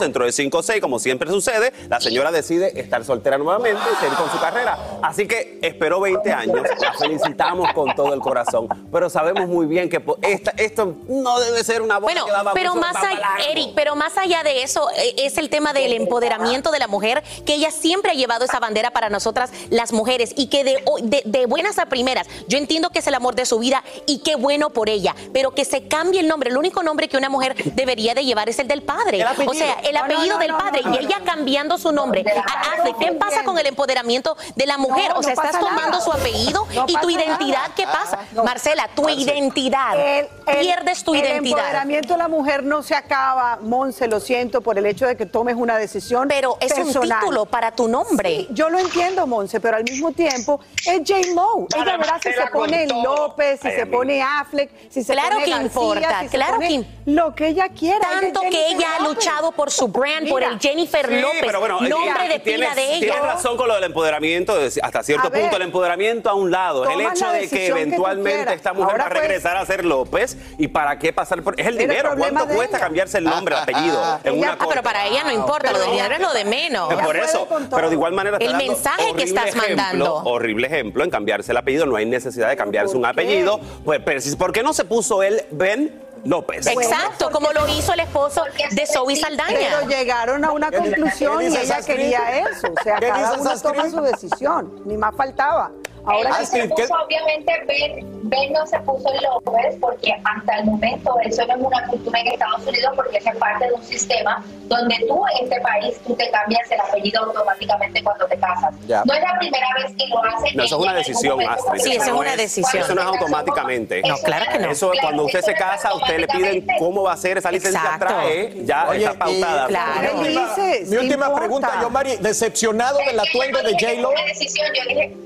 Dentro 0.00 0.24
de 0.24 0.32
5 0.32 0.58
o 0.58 0.62
6, 0.62 0.80
como 0.80 0.98
siempre 0.98 1.30
sucede, 1.30 1.72
la 1.88 2.00
señora 2.00 2.30
decide 2.32 2.78
estar 2.80 3.04
soltera 3.04 3.38
nuevamente 3.38 3.80
y 3.92 3.96
seguir 4.02 4.16
con 4.16 4.30
su 4.30 4.38
carrera. 4.40 4.78
Así 5.02 5.26
que 5.26 5.58
esperó 5.62 6.00
20 6.00 6.32
años. 6.32 6.60
La 6.80 6.92
felicitamos 6.94 7.72
con 7.72 7.94
todo 7.94 8.14
el 8.14 8.20
corazón. 8.20 8.68
Pero 8.92 9.10
sabemos 9.10 9.48
muy 9.48 9.66
bien 9.66 9.88
que 9.88 10.02
esta- 10.22 10.52
esto 10.56 10.94
no 11.08 11.40
debe 11.40 11.62
ser 11.64 11.82
una 11.82 11.98
boda 11.98 12.12
Bueno, 12.12 12.26
que 12.26 12.50
pero 12.54 12.74
más 12.74 12.96
allá. 12.96 13.28
Eric, 13.50 13.72
pero 13.74 13.96
más 13.96 14.16
allá 14.16 14.42
de 14.42 14.62
eso 14.62 14.88
eh, 14.96 15.14
es 15.18 15.38
el 15.38 15.50
tema 15.50 15.72
del 15.72 15.92
empoderamiento 15.92 16.70
de 16.70 16.78
la 16.78 16.86
mujer, 16.88 17.22
que 17.46 17.54
ella 17.54 17.70
siempre 17.70 18.12
ha 18.12 18.14
llevado 18.14 18.44
esa 18.44 18.60
bandera 18.60 18.90
para 18.90 19.08
nosotras 19.10 19.50
las 19.70 19.92
mujeres 19.92 20.32
y 20.36 20.46
que 20.48 20.64
de, 20.64 20.82
hoy- 20.86 21.02
de, 21.02 21.22
de 21.24 21.46
buenas 21.46 21.78
a 21.78 21.86
primeras, 21.86 22.26
yo 22.48 22.58
entiendo 22.58 22.90
que 22.90 22.98
es 23.00 23.06
el 23.06 23.14
amor 23.14 23.34
de 23.34 23.46
su 23.46 23.58
vida 23.58 23.82
y 24.06 24.18
qué 24.20 24.36
bueno 24.36 24.70
por 24.70 24.88
ella, 24.88 25.14
pero 25.32 25.52
que 25.52 25.64
se 25.64 25.88
cambie 25.88 26.20
el 26.20 26.28
nombre, 26.28 26.50
el 26.50 26.56
único 26.56 26.82
nombre 26.82 27.08
que 27.08 27.16
una 27.16 27.28
mujer 27.28 27.54
debería 27.74 28.14
de 28.14 28.24
llevar 28.24 28.48
es 28.48 28.58
el 28.58 28.68
del 28.68 28.82
padre. 28.82 29.24
O 29.46 29.54
sea, 29.54 29.74
el 29.88 29.94
no, 29.94 30.00
apellido 30.04 30.34
no, 30.34 30.38
del 30.38 30.52
padre 30.54 30.80
no, 30.84 30.90
no, 30.90 30.96
y 30.96 31.04
ella 31.04 31.20
cambiando 31.24 31.78
su 31.78 31.92
nombre 31.92 32.24
a 32.46 32.72
Affleck. 32.74 32.98
¿Qué 32.98 33.12
pasa 33.12 33.44
con 33.44 33.58
el 33.58 33.66
empoderamiento 33.66 34.36
de 34.54 34.66
la 34.66 34.78
mujer? 34.78 35.10
No, 35.12 35.20
o 35.20 35.22
sea, 35.22 35.34
no 35.34 35.40
estás 35.42 35.56
pasa 35.56 35.60
tomando 35.60 35.98
nada. 35.98 36.00
su 36.00 36.12
apellido 36.12 36.66
No 36.74 36.84
y 36.86 36.92
tu 36.94 36.94
pasa 36.94 37.10
identidad, 37.12 37.58
nada. 37.62 37.72
¿qué 37.76 37.84
pasa? 37.84 38.18
No. 38.32 38.44
Marcela, 38.44 38.88
tu 38.94 39.08
identidad. 39.08 39.98
El- 39.98 40.28
el- 40.46 40.58
Pierdes 40.60 41.04
tu 41.04 41.14
el 41.14 41.20
identidad. 41.20 41.58
empoderamiento 41.58 42.12
de 42.14 42.18
la 42.18 42.28
mujer 42.28 42.62
no 42.62 42.82
se 42.82 42.94
acaba, 42.94 43.58
Monse, 43.62 44.08
lo 44.08 44.20
siento, 44.20 44.60
por 44.60 44.78
el 44.78 44.86
hecho 44.86 45.06
de 45.06 45.16
que 45.16 45.26
tomes 45.26 45.56
una 45.56 45.76
decisión 45.78 46.28
Pero 46.28 46.56
es 46.60 46.72
un 46.76 46.92
título 46.92 47.46
para 47.46 47.72
tu 47.72 47.88
nombre. 47.88 48.28
Sí, 48.30 48.48
yo 48.50 48.68
lo 48.70 48.78
entiendo, 48.78 49.26
Monse, 49.26 49.60
pero 49.60 49.76
al 49.76 49.84
mismo 49.84 50.12
tiempo 50.12 50.60
es 50.86 50.98
J-Lo. 51.06 51.66
Ella 51.74 51.78
Ahora, 51.78 51.96
verá 51.96 52.18
si 52.22 52.32
se 52.32 52.46
pone. 52.52 52.86
López, 52.86 53.60
si 53.60 53.68
Ay, 53.68 53.76
se 53.76 53.86
pone 53.86 54.22
Affleck, 54.22 54.70
si 54.90 55.02
se 55.04 55.12
Claro 55.12 55.34
pone 55.34 55.44
que 55.44 55.50
García, 55.50 55.66
importa, 55.66 56.20
si 56.20 56.28
se 56.28 56.36
claro 56.36 56.54
pone 56.54 56.68
que 56.68 57.10
lo 57.10 57.34
que 57.34 57.48
ella 57.48 57.68
quiera. 57.68 58.08
Tanto 58.20 58.40
Ella 58.42 58.50
que 58.50 58.66
ella 58.72 58.86
ha 58.96 59.02
López. 59.02 59.16
luchado 59.24 59.52
por 59.52 59.70
su 59.70 59.77
brand, 59.86 60.28
por 60.28 60.42
el 60.42 60.58
Jennifer 60.58 61.06
Sí, 61.08 61.20
López, 61.20 61.42
pero 61.46 61.60
bueno, 61.60 61.80
nombre 61.80 62.28
de 62.28 62.38
tienes, 62.40 62.68
pila 62.70 62.74
de 62.74 62.94
ella. 62.96 62.98
Tienes 63.12 63.22
razón 63.22 63.56
con 63.56 63.68
lo 63.68 63.74
del 63.76 63.84
empoderamiento, 63.84 64.56
de- 64.58 64.72
hasta 64.82 65.04
cierto 65.04 65.28
A 65.28 65.30
ver, 65.30 65.42
punto 65.42 65.56
el 65.56 65.62
empoderamiento 65.62 66.28
a 66.30 66.34
un 66.34 66.50
lado. 66.50 66.88
El 66.90 67.00
hecho 67.02 67.26
la 67.26 67.32
de 67.34 67.48
que 67.48 67.66
eventualmente 67.68 68.52
esta 68.54 68.72
mujer 68.72 68.90
Ahora, 68.92 69.04
va 69.04 69.10
a 69.10 69.12
pues, 69.12 69.22
regresar 69.22 69.56
a 69.56 69.64
ser 69.66 69.84
López 69.84 70.36
y 70.58 70.66
para 70.68 70.98
qué 70.98 71.12
pasar 71.12 71.42
por... 71.42 71.54
Es 71.60 71.66
el 71.68 71.74
el 71.74 71.78
dinero, 71.78 72.08
problema 72.10 72.40
¿cuánto 72.40 72.56
cuesta 72.56 72.76
ella. 72.78 72.86
cambiarse 72.86 73.18
el 73.18 73.24
nombre, 73.24 73.54
el 73.54 73.62
apellido? 73.62 74.02
en 74.24 74.32
Ella- 74.34 74.38
una 74.38 74.52
ah, 74.52 74.56
Ah, 74.60 74.66
pero 74.68 74.82
para 74.82 75.06
ella 75.06 75.22
no 75.24 75.32
importa, 75.32 75.70
lo 75.72 75.78
del 75.78 75.90
dinero 75.92 76.14
es 76.14 76.20
lo 76.20 76.32
de 76.32 76.44
menos. 76.44 76.90
Eh, 76.92 76.96
Por 77.04 77.16
eso, 77.16 77.46
pero 77.74 77.88
de 77.88 77.94
igual 77.94 78.12
manera 78.12 78.38
El 78.40 78.56
mensaje 78.56 79.12
que 79.14 79.22
estás 79.24 79.46
ejemplo, 79.48 79.68
mandando. 79.68 80.14
Horrible 80.24 80.66
ejemplo 80.66 81.04
en 81.04 81.10
cambiarse 81.10 81.52
el 81.52 81.58
apellido, 81.58 81.86
no 81.86 81.96
hay 81.96 82.06
necesidad 82.06 82.48
de 82.48 82.56
cambiarse 82.56 82.92
¿por 82.92 82.98
un 83.00 83.06
apellido. 83.06 83.60
Pues, 83.84 84.00
pero 84.04 84.20
¿por 84.38 84.52
qué 84.52 84.62
no 84.62 84.72
se 84.72 84.84
puso 84.84 85.22
él 85.22 85.44
Ben 85.50 86.02
López? 86.24 86.66
Exacto, 86.66 87.30
como 87.30 87.52
lo 87.52 87.66
hizo 87.68 87.92
el 87.92 88.00
esposo 88.00 88.44
de 88.70 88.86
Zoe 88.86 89.16
Saldaña. 89.16 89.56
Pero 89.58 89.88
llegaron 89.88 90.44
a 90.44 90.52
una 90.52 90.70
conclusión 90.70 91.38
¿Qué 91.38 91.48
y 91.48 91.56
ella 91.56 91.82
quería 91.82 92.40
eso. 92.40 92.68
O 92.68 92.82
sea, 92.82 92.96
¿Qué 92.96 93.08
cada 93.08 93.32
uno 93.34 93.60
toma 93.60 93.90
su 93.90 94.00
decisión. 94.02 94.82
Ni 94.84 94.96
más 94.96 95.14
faltaba. 95.14 95.70
Ahora 96.08 96.22
que 96.22 96.28
no 96.28 96.34
se 96.34 96.42
Astrid, 96.42 96.62
¿qué- 96.76 96.82
puso, 96.82 96.94
obviamente, 97.04 97.52
Ben, 97.66 98.06
Ben 98.28 98.52
no 98.52 98.66
se 98.66 98.78
puso 98.80 99.08
López 99.22 99.76
porque 99.80 100.12
hasta 100.24 100.58
el 100.58 100.64
momento 100.66 101.14
eso 101.24 101.46
no 101.46 101.54
es 101.54 101.60
una 101.60 101.86
cultura 101.88 102.20
en 102.20 102.26
Estados 102.28 102.66
Unidos 102.66 102.92
porque 102.96 103.16
es 103.18 103.36
parte 103.38 103.66
de 103.66 103.72
un 103.72 103.82
sistema 103.84 104.44
donde 104.66 104.94
tú 105.08 105.22
en 105.38 105.44
este 105.44 105.60
país 105.60 105.98
tú 106.06 106.14
te 106.14 106.30
cambias 106.30 106.70
el 106.70 106.80
apellido 106.80 107.24
automáticamente 107.24 108.02
cuando 108.02 108.26
te 108.26 108.38
casas. 108.38 108.74
Ya. 108.86 109.02
No 109.06 109.14
es 109.14 109.20
la 109.22 109.38
primera 109.38 109.66
vez 109.76 109.94
que 109.96 110.06
lo 110.08 110.22
hacen. 110.24 110.56
No, 110.56 110.64
eso 110.64 110.76
es 110.76 110.82
una 110.82 110.90
en 110.92 110.96
decisión, 110.98 111.40
Astrid. 111.40 111.80
Sí, 111.82 111.92
eso 111.92 112.02
es 112.04 112.10
una 112.12 112.36
decisión. 112.36 112.82
Eso 112.82 112.94
no 112.94 113.00
es 113.00 113.06
automáticamente. 113.06 114.02
No, 114.06 114.16
claro 114.18 114.44
que 114.52 114.58
no. 114.58 114.70
Eso 114.70 114.92
cuando 115.00 115.24
usted 115.24 115.40
se 115.42 115.54
casa, 115.54 115.94
usted 115.94 116.18
le 116.18 116.28
piden 116.28 116.66
cómo 116.78 117.02
va 117.04 117.12
a 117.12 117.16
ser 117.16 117.38
esa 117.38 117.50
licencia 117.50 117.80
Exacto. 117.80 118.06
trae, 118.06 118.64
ya 118.64 118.88
Oye, 118.88 119.04
está 119.04 119.18
pautada. 119.18 119.64
y- 119.64 119.68
Claro. 119.68 120.00
¿Qué 120.00 120.14
Mi 120.14 120.20
última- 120.28 120.54
dices? 120.56 120.88
Mi 120.90 120.96
última 120.96 121.34
pregunta, 121.34 121.78
Yomari, 121.82 122.16
decepcionado 122.16 122.98
del 122.98 123.18
atuendo 123.20 123.62
de 123.62 123.72
J-Lo. 123.72 124.10
Una 124.10 124.24
decisión, 124.24 124.66
yo 124.74 124.82
dije, 124.88 125.16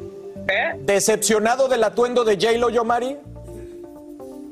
¿Eh? 0.49 0.73
¿Decepcionado 0.81 1.69
del 1.69 1.85
atuendo 1.85 2.25
de 2.25 2.37
J-Lo, 2.37 2.71
Yomari? 2.71 3.19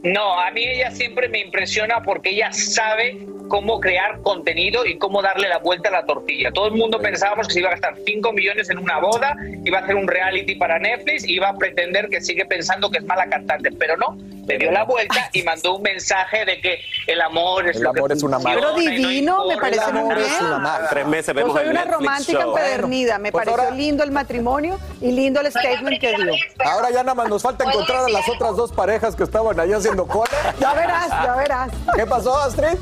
No, 0.02 0.40
a 0.40 0.50
mí 0.50 0.64
ella 0.64 0.90
siempre 0.92 1.28
me 1.28 1.40
impresiona 1.40 2.02
porque 2.02 2.30
ella 2.30 2.50
sabe 2.52 3.26
cómo 3.48 3.80
crear 3.80 4.20
contenido 4.22 4.86
y 4.86 4.96
cómo 4.96 5.20
darle 5.22 5.48
la 5.48 5.58
vuelta 5.58 5.88
a 5.88 5.92
la 5.92 6.06
tortilla. 6.06 6.50
Todo 6.52 6.68
el 6.68 6.74
mundo 6.74 7.00
pensábamos 7.00 7.48
que 7.48 7.54
se 7.54 7.58
iba 7.60 7.68
a 7.68 7.72
gastar 7.72 7.94
5 8.06 8.32
millones 8.32 8.70
en 8.70 8.78
una 8.78 8.98
boda, 9.00 9.36
iba 9.64 9.78
a 9.78 9.82
hacer 9.82 9.96
un 9.96 10.06
reality 10.06 10.54
para 10.54 10.78
Netflix, 10.78 11.28
iba 11.28 11.48
a 11.48 11.56
pretender 11.56 12.08
que 12.08 12.20
sigue 12.20 12.46
pensando 12.46 12.90
que 12.90 12.98
es 12.98 13.04
mala 13.04 13.28
cantante, 13.28 13.70
pero 13.72 13.96
no, 13.96 14.16
le 14.46 14.56
dio 14.56 14.70
la 14.70 14.84
vuelta 14.84 15.28
y 15.32 15.42
mandó 15.42 15.76
un 15.76 15.82
mensaje 15.82 16.44
de 16.44 16.60
que 16.60 16.78
el 17.08 17.20
amor 17.20 17.68
es 17.68 17.76
El 17.76 17.82
lo 17.82 17.92
que 17.92 17.98
amor 17.98 18.12
es 18.12 18.22
una 18.22 18.38
magia. 18.38 18.58
Pero 18.60 18.70
no 18.72 18.78
divino, 18.78 19.44
me 19.46 19.56
parece 19.56 19.92
muy 19.92 20.14
bien. 20.14 20.26
es 20.28 20.40
una 20.40 20.58
magia. 20.58 20.86
Tres 20.88 21.06
meses 21.08 21.26
Yo 21.26 21.34
vemos 21.34 21.56
soy 21.58 21.68
una 21.68 21.84
romántica 21.84 22.40
show. 22.42 22.56
empedernida. 22.56 23.18
Me 23.18 23.32
Pues 23.32 23.44
pareció 23.44 23.64
ahora- 23.64 23.76
lindo 23.76 24.04
el 24.04 24.12
matrimonio 24.12 24.78
y 25.00 25.10
lindo 25.10 25.40
el 25.40 25.48
statement 25.50 26.00
que 26.00 26.14
dio. 26.14 26.32
Ahora 26.64 26.90
ya 26.90 27.02
nada 27.02 27.14
más 27.14 27.28
nos 27.28 27.42
falta 27.42 27.64
encontrar 27.64 28.04
a 28.04 28.08
las 28.08 28.28
otras 28.28 28.54
dos 28.56 28.70
parejas 28.72 29.16
que 29.16 29.24
estaban 29.24 29.58
ahí 29.58 29.72
haciendo 29.72 29.89
cola. 29.96 30.54
Ya 30.58 30.74
verás, 30.74 31.08
ya 31.08 31.34
verás. 31.36 31.70
¿Qué 31.94 32.06
pasó, 32.06 32.38
Astrid? 32.38 32.78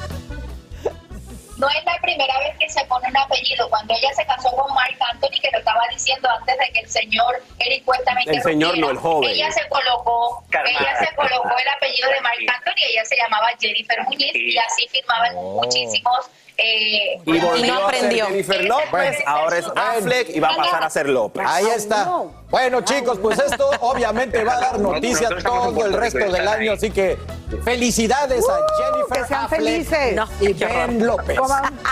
No 1.56 1.68
es 1.70 1.84
la 1.84 1.98
primera 2.00 2.38
vez 2.38 2.56
que 2.60 2.68
se 2.70 2.84
pone 2.84 3.08
un 3.08 3.16
apellido. 3.16 3.68
Cuando 3.68 3.92
ella 3.94 4.12
se 4.14 4.24
casó 4.24 4.48
con 4.52 4.72
Mark 4.74 4.96
Anthony, 5.12 5.40
que 5.42 5.50
lo 5.50 5.58
estaba 5.58 5.82
diciendo 5.90 6.28
antes 6.30 6.56
de 6.56 6.72
que 6.72 6.80
el 6.80 6.88
señor 6.88 7.42
Eric 7.58 7.84
supuestamente 7.88 8.30
El 8.30 8.42
señor, 8.42 8.70
rompiera, 8.70 8.86
no, 8.86 8.92
el 8.92 8.98
joven. 8.98 9.30
Ella 9.30 9.50
se 9.50 9.68
colocó, 9.68 10.44
ella 10.52 10.96
se 10.98 11.14
colocó 11.14 11.58
el 11.58 11.68
apellido 11.68 12.10
de 12.10 12.20
Mark 12.20 12.38
Anthony, 12.56 12.82
ella 12.90 13.04
se 13.04 13.16
llamaba 13.16 13.48
Jennifer 13.58 14.02
Muñiz 14.04 14.34
y 14.34 14.58
así 14.58 14.88
firmaban 14.88 15.34
muchísimos. 15.34 16.30
Eh, 16.60 17.20
Y 17.24 17.38
volvió 17.38 17.72
no 17.72 17.86
a 17.86 17.92
ser. 17.92 18.12
Jennifer 18.12 18.64
López, 18.64 19.16
ahora 19.26 19.58
es 19.58 19.66
Affleck 19.76 20.28
y 20.30 20.40
va 20.40 20.48
a 20.48 20.56
pasar 20.56 20.82
a 20.82 20.90
ser 20.90 21.08
López. 21.08 21.44
Ahí 21.46 21.66
está. 21.66 22.24
Bueno, 22.50 22.80
chicos, 22.80 23.18
pues 23.22 23.38
esto 23.38 23.70
obviamente 23.80 24.42
va 24.42 24.54
a 24.54 24.60
dar 24.60 24.80
noticias 24.80 25.30
todo 25.42 25.86
el 25.86 25.92
resto 25.92 26.18
del 26.18 26.48
año, 26.48 26.72
así 26.72 26.90
que 26.90 27.16
felicidades 27.62 28.44
a 28.48 28.56
Jennifer 28.82 29.22
que 29.22 29.28
sean 29.28 29.44
Affleck 29.44 29.60
felices. 29.60 30.16
No, 30.16 30.28
y. 30.40 30.52
Ben 30.54 31.06
López. 31.06 31.38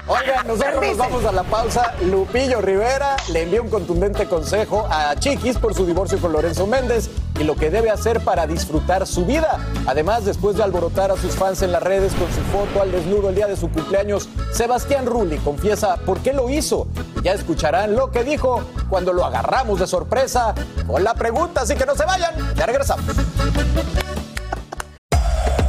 Oigan, 0.08 0.46
nosotros 0.46 0.86
nos 0.86 0.96
vamos 0.96 1.24
a 1.24 1.32
la 1.32 1.42
pausa. 1.44 1.94
Lupillo 2.02 2.60
Rivera 2.60 3.16
le 3.30 3.42
envió 3.42 3.62
un 3.62 3.70
contundente 3.70 4.26
consejo 4.26 4.88
a 4.90 5.14
Chiquis 5.16 5.58
por 5.58 5.74
su 5.74 5.86
divorcio 5.86 6.18
con 6.18 6.32
Lorenzo 6.32 6.66
Méndez 6.66 7.08
y 7.38 7.44
lo 7.44 7.54
que 7.54 7.70
debe 7.70 7.90
hacer 7.90 8.20
para 8.20 8.46
disfrutar 8.46 9.06
su 9.06 9.26
vida. 9.26 9.58
Además, 9.86 10.24
después 10.24 10.56
de 10.56 10.64
alborotar 10.64 11.12
a 11.12 11.16
sus 11.16 11.34
fans 11.36 11.62
en 11.62 11.70
las 11.70 11.82
redes 11.82 12.14
con 12.14 12.28
su 12.32 12.40
foto 12.50 12.80
al 12.82 12.90
desnudo 12.92 13.28
el 13.28 13.34
día 13.34 13.46
de 13.46 13.56
su 13.56 13.70
cumpleaños, 13.70 14.28
Sebastián 14.56 15.04
Rulli 15.04 15.36
confiesa 15.36 15.98
por 15.98 16.20
qué 16.20 16.32
lo 16.32 16.48
hizo. 16.48 16.88
Ya 17.22 17.34
escucharán 17.34 17.94
lo 17.94 18.10
que 18.10 18.24
dijo 18.24 18.64
cuando 18.88 19.12
lo 19.12 19.26
agarramos 19.26 19.78
de 19.78 19.86
sorpresa 19.86 20.54
con 20.86 21.04
la 21.04 21.12
pregunta, 21.12 21.60
así 21.60 21.74
que 21.74 21.84
no 21.84 21.94
se 21.94 22.06
vayan. 22.06 22.34
Ya 22.54 22.64
regresamos. 22.64 23.04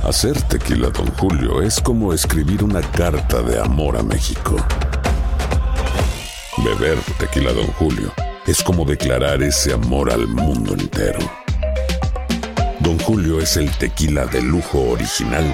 Hacer 0.08 0.42
tequila, 0.44 0.88
Don 0.92 1.12
Julio, 1.18 1.62
es 1.62 1.82
como 1.82 2.14
escribir 2.14 2.64
una 2.64 2.80
carta 2.80 3.42
de 3.42 3.60
amor 3.60 3.98
a 3.98 4.04
México. 4.04 4.56
Beber 6.64 6.98
tequila, 7.20 7.52
Don 7.52 7.68
Julio, 7.74 8.14
es 8.46 8.64
como 8.64 8.86
declarar 8.86 9.44
ese 9.44 9.74
amor 9.74 10.10
al 10.10 10.30
mundo 10.30 10.74
entero. 10.74 11.20
Don 12.80 12.98
Julio 13.00 13.42
es 13.42 13.58
el 13.58 13.70
tequila 13.80 14.28
de 14.28 14.42
lujo 14.42 14.80
original, 14.92 15.54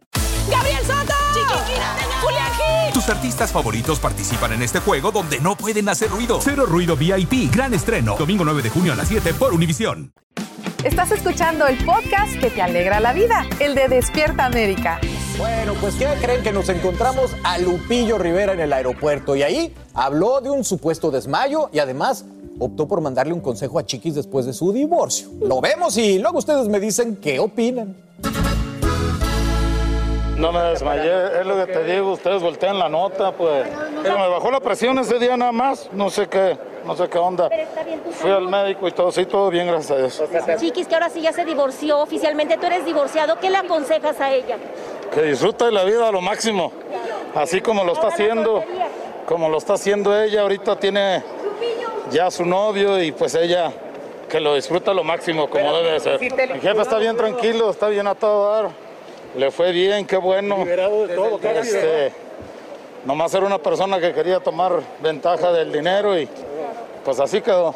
Artistas 3.09 3.51
favoritos 3.51 3.99
participan 3.99 4.53
en 4.53 4.61
este 4.61 4.79
juego 4.79 5.11
donde 5.11 5.39
no 5.39 5.55
pueden 5.55 5.89
hacer 5.89 6.09
ruido. 6.09 6.39
Cero 6.41 6.65
Ruido 6.65 6.95
VIP, 6.95 7.51
gran 7.51 7.73
estreno. 7.73 8.15
Domingo 8.17 8.43
9 8.45 8.61
de 8.61 8.69
junio 8.69 8.93
a 8.93 8.95
las 8.95 9.07
7 9.07 9.33
por 9.33 9.53
Univisión. 9.53 10.13
Estás 10.83 11.11
escuchando 11.11 11.67
el 11.67 11.77
podcast 11.85 12.39
que 12.39 12.49
te 12.49 12.61
alegra 12.61 12.99
la 12.99 13.13
vida, 13.13 13.45
el 13.59 13.75
de 13.75 13.87
Despierta 13.87 14.45
América. 14.45 14.99
Bueno, 15.37 15.73
pues 15.79 15.95
¿qué 15.95 16.07
creen 16.21 16.43
que 16.43 16.51
nos 16.51 16.69
encontramos 16.69 17.35
a 17.43 17.57
Lupillo 17.57 18.17
Rivera 18.17 18.53
en 18.53 18.59
el 18.59 18.73
aeropuerto? 18.73 19.35
Y 19.35 19.43
ahí 19.43 19.73
habló 19.93 20.41
de 20.41 20.49
un 20.49 20.63
supuesto 20.63 21.11
desmayo 21.11 21.69
y 21.73 21.79
además 21.79 22.25
optó 22.59 22.87
por 22.87 23.01
mandarle 23.01 23.33
un 23.33 23.41
consejo 23.41 23.79
a 23.79 23.85
Chiquis 23.85 24.15
después 24.15 24.45
de 24.45 24.53
su 24.53 24.71
divorcio. 24.71 25.29
Lo 25.41 25.61
vemos 25.61 25.97
y 25.97 26.19
luego 26.19 26.39
ustedes 26.39 26.67
me 26.67 26.79
dicen 26.79 27.15
qué 27.15 27.39
opinan. 27.39 27.95
No 30.37 30.51
me 30.51 30.61
desmayé, 30.63 31.39
es 31.39 31.45
lo 31.45 31.55
que 31.65 31.71
te 31.71 31.83
digo, 31.83 32.13
ustedes 32.13 32.41
voltean 32.41 32.79
la 32.79 32.89
nota, 32.89 33.31
pues. 33.31 33.67
Pero 34.01 34.17
me 34.17 34.27
bajó 34.27 34.49
la 34.49 34.59
presión 34.59 34.97
ese 34.97 35.19
día 35.19 35.37
nada 35.37 35.51
más, 35.51 35.89
no 35.93 36.09
sé 36.09 36.27
qué, 36.27 36.57
no 36.85 36.95
sé 36.95 37.07
qué 37.09 37.17
onda. 37.19 37.49
Fui 38.11 38.31
al 38.31 38.47
médico 38.47 38.87
y 38.87 38.91
todo, 38.91 39.11
sí, 39.11 39.25
todo 39.25 39.49
bien, 39.49 39.67
gracias 39.67 39.91
a 39.91 39.97
Dios. 39.97 40.23
Chiquis, 40.59 40.87
que 40.87 40.95
ahora 40.95 41.09
sí 41.09 41.21
ya 41.21 41.31
se 41.31 41.45
divorció 41.45 41.99
oficialmente, 41.99 42.57
tú 42.57 42.65
eres 42.65 42.85
divorciado, 42.85 43.37
¿qué 43.39 43.49
le 43.49 43.57
aconsejas 43.57 44.19
a 44.19 44.33
ella? 44.33 44.57
Que 45.13 45.21
disfrute 45.23 45.65
de 45.65 45.71
la 45.71 45.83
vida 45.83 46.07
a 46.07 46.11
lo 46.11 46.21
máximo, 46.21 46.71
así 47.35 47.61
como 47.61 47.83
lo 47.83 47.93
está 47.93 48.07
haciendo, 48.07 48.63
como 49.27 49.47
lo 49.49 49.57
está 49.59 49.73
haciendo 49.73 50.19
ella, 50.19 50.41
ahorita 50.41 50.77
tiene 50.77 51.23
ya 52.09 52.31
su 52.31 52.45
novio 52.45 53.01
y 53.01 53.11
pues 53.11 53.35
ella 53.35 53.71
que 54.27 54.39
lo 54.39 54.55
disfruta 54.55 54.91
a 54.91 54.93
lo 54.93 55.03
máximo, 55.03 55.49
como 55.49 55.73
debe 55.73 55.91
de 55.91 55.99
ser. 55.99 56.19
Mi 56.19 56.59
jefe 56.59 56.81
está 56.81 56.97
bien 56.97 57.15
tranquilo, 57.15 57.69
está 57.69 57.89
bien 57.89 58.07
a 58.07 58.15
todo 58.15 58.51
dar. 58.51 58.90
Le 59.35 59.51
fue 59.51 59.71
bien, 59.71 60.05
qué 60.05 60.17
bueno. 60.17 60.65
Este, 61.43 62.11
nomás 63.05 63.33
era 63.33 63.45
una 63.45 63.57
persona 63.57 63.99
que 63.99 64.13
quería 64.13 64.39
tomar 64.39 64.81
ventaja 65.01 65.51
del 65.51 65.71
dinero 65.71 66.19
y 66.19 66.27
pues 67.03 67.19
así 67.19 67.41
quedó. 67.41 67.73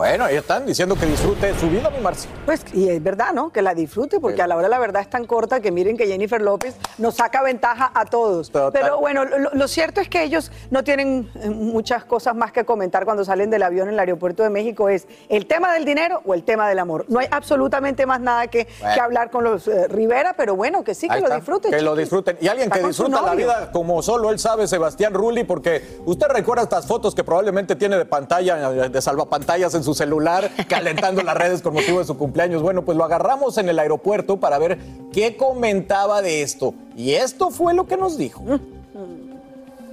Bueno, 0.00 0.24
ahí 0.24 0.36
están 0.36 0.64
diciendo 0.64 0.96
que 0.96 1.04
disfrute 1.04 1.52
su 1.58 1.68
vida, 1.68 1.90
mi 1.90 2.00
Marcia. 2.00 2.30
Pues, 2.46 2.64
y 2.72 2.88
es 2.88 3.02
verdad, 3.02 3.34
¿no? 3.34 3.50
Que 3.52 3.60
la 3.60 3.74
disfrute, 3.74 4.18
porque 4.18 4.40
a 4.40 4.46
la 4.46 4.56
hora 4.56 4.66
la 4.66 4.78
verdad 4.78 5.02
es 5.02 5.10
tan 5.10 5.26
corta 5.26 5.60
que 5.60 5.70
miren 5.70 5.98
que 5.98 6.06
Jennifer 6.06 6.40
López 6.40 6.74
nos 6.96 7.16
saca 7.16 7.42
ventaja 7.42 7.90
a 7.92 8.06
todos. 8.06 8.50
Total. 8.50 8.72
Pero 8.72 8.98
bueno, 8.98 9.26
lo, 9.26 9.50
lo 9.52 9.68
cierto 9.68 10.00
es 10.00 10.08
que 10.08 10.22
ellos 10.22 10.50
no 10.70 10.82
tienen 10.84 11.30
eh, 11.34 11.50
muchas 11.50 12.06
cosas 12.06 12.34
más 12.34 12.50
que 12.50 12.64
comentar 12.64 13.04
cuando 13.04 13.26
salen 13.26 13.50
del 13.50 13.62
avión 13.62 13.88
en 13.88 13.92
el 13.92 14.00
aeropuerto 14.00 14.42
de 14.42 14.48
México. 14.48 14.88
Es 14.88 15.06
el 15.28 15.44
tema 15.44 15.74
del 15.74 15.84
dinero 15.84 16.22
o 16.24 16.32
el 16.32 16.44
tema 16.44 16.66
del 16.66 16.78
amor. 16.78 17.04
No 17.08 17.18
hay 17.18 17.26
absolutamente 17.30 18.06
más 18.06 18.22
nada 18.22 18.46
que, 18.46 18.68
Bueno. 18.80 18.94
que 18.94 19.00
hablar 19.02 19.30
con 19.30 19.44
los 19.44 19.68
eh, 19.68 19.86
Rivera, 19.88 20.32
pero 20.34 20.56
bueno, 20.56 20.82
que 20.82 20.94
sí, 20.94 21.10
que 21.10 21.20
lo 21.20 21.28
disfruten. 21.28 21.72
Que 21.72 21.82
lo 21.82 21.94
disfruten. 21.94 22.38
Y 22.40 22.48
alguien 22.48 22.68
Está 22.68 22.80
que 22.80 22.86
disfruta 22.86 23.20
la 23.20 23.34
vida 23.34 23.70
como 23.70 24.02
solo 24.02 24.30
él 24.30 24.38
sabe, 24.38 24.66
Sebastián 24.66 25.12
Rulli, 25.12 25.44
porque 25.44 26.00
usted 26.06 26.28
recuerda 26.28 26.62
estas 26.62 26.86
fotos 26.86 27.14
que 27.14 27.22
probablemente 27.22 27.76
tiene 27.76 27.98
de 27.98 28.06
pantalla, 28.06 28.70
de 28.88 29.02
salvapantallas 29.02 29.74
en 29.74 29.84
su 29.84 29.89
celular, 29.94 30.50
calentando 30.68 31.22
las 31.22 31.36
redes 31.36 31.62
con 31.62 31.74
motivo 31.74 31.98
de 31.98 32.04
su 32.04 32.16
cumpleaños. 32.16 32.62
Bueno, 32.62 32.84
pues 32.84 32.96
lo 32.96 33.04
agarramos 33.04 33.58
en 33.58 33.68
el 33.68 33.78
aeropuerto 33.78 34.38
para 34.38 34.58
ver 34.58 34.78
qué 35.12 35.36
comentaba 35.36 36.22
de 36.22 36.42
esto. 36.42 36.74
Y 36.96 37.12
esto 37.12 37.50
fue 37.50 37.74
lo 37.74 37.86
que 37.86 37.96
nos 37.96 38.18
dijo. 38.18 38.44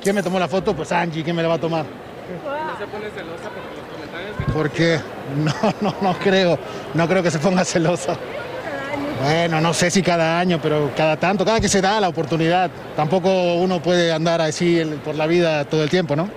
¿Quién 0.02 0.16
me 0.16 0.24
tomó 0.24 0.40
la 0.40 0.48
foto? 0.48 0.76
Pues 0.76 0.92
Angie, 0.92 1.24
¿quién 1.24 1.36
me 1.36 1.42
la 1.42 1.50
va 1.50 1.56
a 1.56 1.60
tomar? 1.60 1.86
¿No 1.86 2.78
se 2.78 2.88
pone 2.88 3.10
celosa 3.10 3.50
por 3.50 3.64
los 3.76 3.88
comentarios 3.94 4.38
que 4.38 4.52
¿Por 4.52 4.70
qué? 4.70 5.00
No, 5.38 5.54
no, 5.82 5.96
no 6.02 6.20
creo. 6.20 6.58
No 6.94 7.08
creo 7.08 7.24
que 7.24 7.32
se 7.32 7.40
ponga 7.40 7.66
celosa. 7.66 8.18
Bueno, 9.22 9.60
no 9.60 9.74
sé 9.74 9.90
si 9.90 10.04
cada 10.04 10.40
año, 10.40 10.60
pero 10.62 10.92
cada 10.96 11.18
tanto, 11.18 11.44
cada 11.44 11.60
que 11.60 11.70
se 11.70 11.82
da 11.82 12.00
la 12.00 12.10
oportunidad. 12.10 12.70
Tampoco 12.96 13.56
uno 13.56 13.82
puede 13.82 14.12
andar 14.12 14.42
así 14.42 14.82
por 15.04 15.16
la 15.16 15.26
vida 15.26 15.66
todo 15.66 15.84
el 15.84 15.90
tiempo, 15.90 16.16
¿no? 16.16 16.30